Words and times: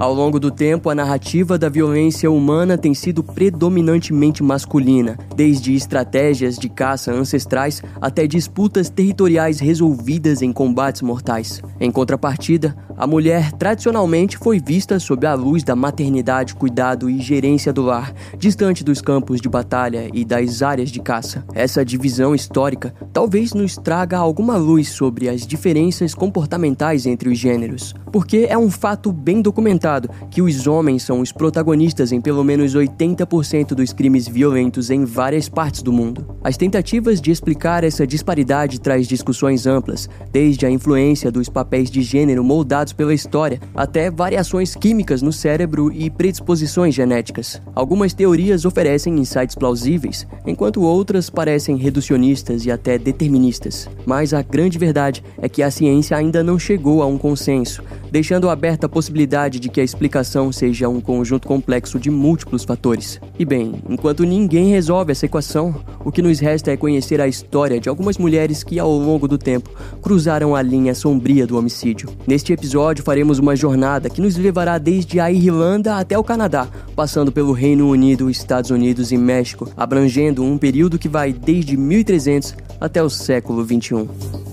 Ao 0.00 0.14
longo 0.14 0.40
do 0.40 0.50
tempo, 0.50 0.88
a 0.88 0.94
narrativa 0.94 1.58
da 1.58 1.68
violência 1.68 2.30
humana 2.30 2.78
tem 2.78 2.94
sido 2.94 3.22
predominantemente 3.22 4.42
masculina, 4.42 5.18
desde 5.36 5.74
estratégias 5.74 6.56
de 6.56 6.70
caça 6.70 7.12
ancestrais 7.12 7.82
até 8.00 8.26
disputas 8.26 8.88
territoriais 8.88 9.60
resolvidas 9.60 10.40
em 10.40 10.54
combates 10.54 11.02
mortais. 11.02 11.60
Em 11.78 11.90
contrapartida, 11.90 12.74
a 13.00 13.06
mulher 13.06 13.50
tradicionalmente 13.52 14.36
foi 14.36 14.60
vista 14.60 14.98
sob 14.98 15.26
a 15.26 15.32
luz 15.32 15.64
da 15.64 15.74
maternidade, 15.74 16.54
cuidado 16.54 17.08
e 17.08 17.18
gerência 17.18 17.72
do 17.72 17.80
lar, 17.80 18.12
distante 18.36 18.84
dos 18.84 19.00
campos 19.00 19.40
de 19.40 19.48
batalha 19.48 20.10
e 20.12 20.22
das 20.22 20.60
áreas 20.60 20.90
de 20.90 21.00
caça. 21.00 21.42
Essa 21.54 21.82
divisão 21.82 22.34
histórica 22.34 22.92
talvez 23.10 23.54
nos 23.54 23.74
traga 23.78 24.18
alguma 24.18 24.58
luz 24.58 24.90
sobre 24.90 25.30
as 25.30 25.46
diferenças 25.46 26.14
comportamentais 26.14 27.06
entre 27.06 27.30
os 27.30 27.38
gêneros, 27.38 27.94
porque 28.12 28.46
é 28.50 28.58
um 28.58 28.70
fato 28.70 29.10
bem 29.10 29.40
documentado 29.40 30.10
que 30.30 30.42
os 30.42 30.66
homens 30.66 31.02
são 31.02 31.20
os 31.20 31.32
protagonistas 31.32 32.12
em 32.12 32.20
pelo 32.20 32.44
menos 32.44 32.76
80% 32.76 33.68
dos 33.68 33.94
crimes 33.94 34.28
violentos 34.28 34.90
em 34.90 35.06
várias 35.06 35.48
partes 35.48 35.80
do 35.80 35.90
mundo. 35.90 36.36
As 36.44 36.58
tentativas 36.58 37.18
de 37.18 37.30
explicar 37.30 37.82
essa 37.82 38.06
disparidade 38.06 38.78
traz 38.78 39.08
discussões 39.08 39.66
amplas, 39.66 40.06
desde 40.30 40.66
a 40.66 40.70
influência 40.70 41.32
dos 41.32 41.48
papéis 41.48 41.90
de 41.90 42.02
gênero 42.02 42.44
moldados 42.44 42.89
pela 42.92 43.14
história 43.14 43.60
até 43.74 44.10
variações 44.10 44.74
químicas 44.74 45.22
no 45.22 45.32
cérebro 45.32 45.92
e 45.92 46.10
predisposições 46.10 46.94
genéticas. 46.94 47.60
Algumas 47.74 48.12
teorias 48.12 48.64
oferecem 48.64 49.18
insights 49.18 49.54
plausíveis, 49.54 50.26
enquanto 50.46 50.82
outras 50.82 51.30
parecem 51.30 51.76
reducionistas 51.76 52.66
e 52.66 52.70
até 52.70 52.98
deterministas. 52.98 53.88
Mas 54.04 54.34
a 54.34 54.42
grande 54.42 54.78
verdade 54.78 55.22
é 55.40 55.48
que 55.48 55.62
a 55.62 55.70
ciência 55.70 56.16
ainda 56.16 56.42
não 56.42 56.58
chegou 56.58 57.02
a 57.02 57.06
um 57.06 57.18
consenso, 57.18 57.82
deixando 58.10 58.48
aberta 58.48 58.86
a 58.86 58.88
possibilidade 58.88 59.60
de 59.60 59.68
que 59.68 59.80
a 59.80 59.84
explicação 59.84 60.50
seja 60.50 60.88
um 60.88 61.00
conjunto 61.00 61.46
complexo 61.46 61.98
de 61.98 62.10
múltiplos 62.10 62.64
fatores. 62.64 63.20
E 63.38 63.44
bem, 63.44 63.74
enquanto 63.88 64.24
ninguém 64.24 64.70
resolve 64.70 65.12
essa 65.12 65.26
equação, 65.26 65.74
o 66.04 66.10
que 66.10 66.22
nos 66.22 66.40
resta 66.40 66.70
é 66.70 66.76
conhecer 66.76 67.20
a 67.20 67.28
história 67.28 67.78
de 67.78 67.88
algumas 67.88 68.18
mulheres 68.18 68.64
que, 68.64 68.78
ao 68.78 68.90
longo 68.90 69.28
do 69.28 69.38
tempo, 69.38 69.70
cruzaram 70.02 70.56
a 70.56 70.62
linha 70.62 70.94
sombria 70.94 71.46
do 71.46 71.56
homicídio. 71.56 72.08
Neste 72.26 72.52
episódio, 72.52 72.79
faremos 73.02 73.38
uma 73.38 73.54
jornada 73.54 74.08
que 74.08 74.22
nos 74.22 74.36
levará 74.36 74.78
desde 74.78 75.20
a 75.20 75.30
Irlanda 75.30 75.96
até 75.98 76.18
o 76.18 76.24
Canadá, 76.24 76.66
passando 76.96 77.30
pelo 77.30 77.52
Reino 77.52 77.88
Unido, 77.90 78.30
Estados 78.30 78.70
Unidos 78.70 79.12
e 79.12 79.18
México, 79.18 79.68
abrangendo 79.76 80.42
um 80.42 80.56
período 80.56 80.98
que 80.98 81.08
vai 81.08 81.30
desde 81.30 81.76
1300 81.76 82.54
até 82.80 83.02
o 83.02 83.10
século 83.10 83.62
21. 83.62 84.49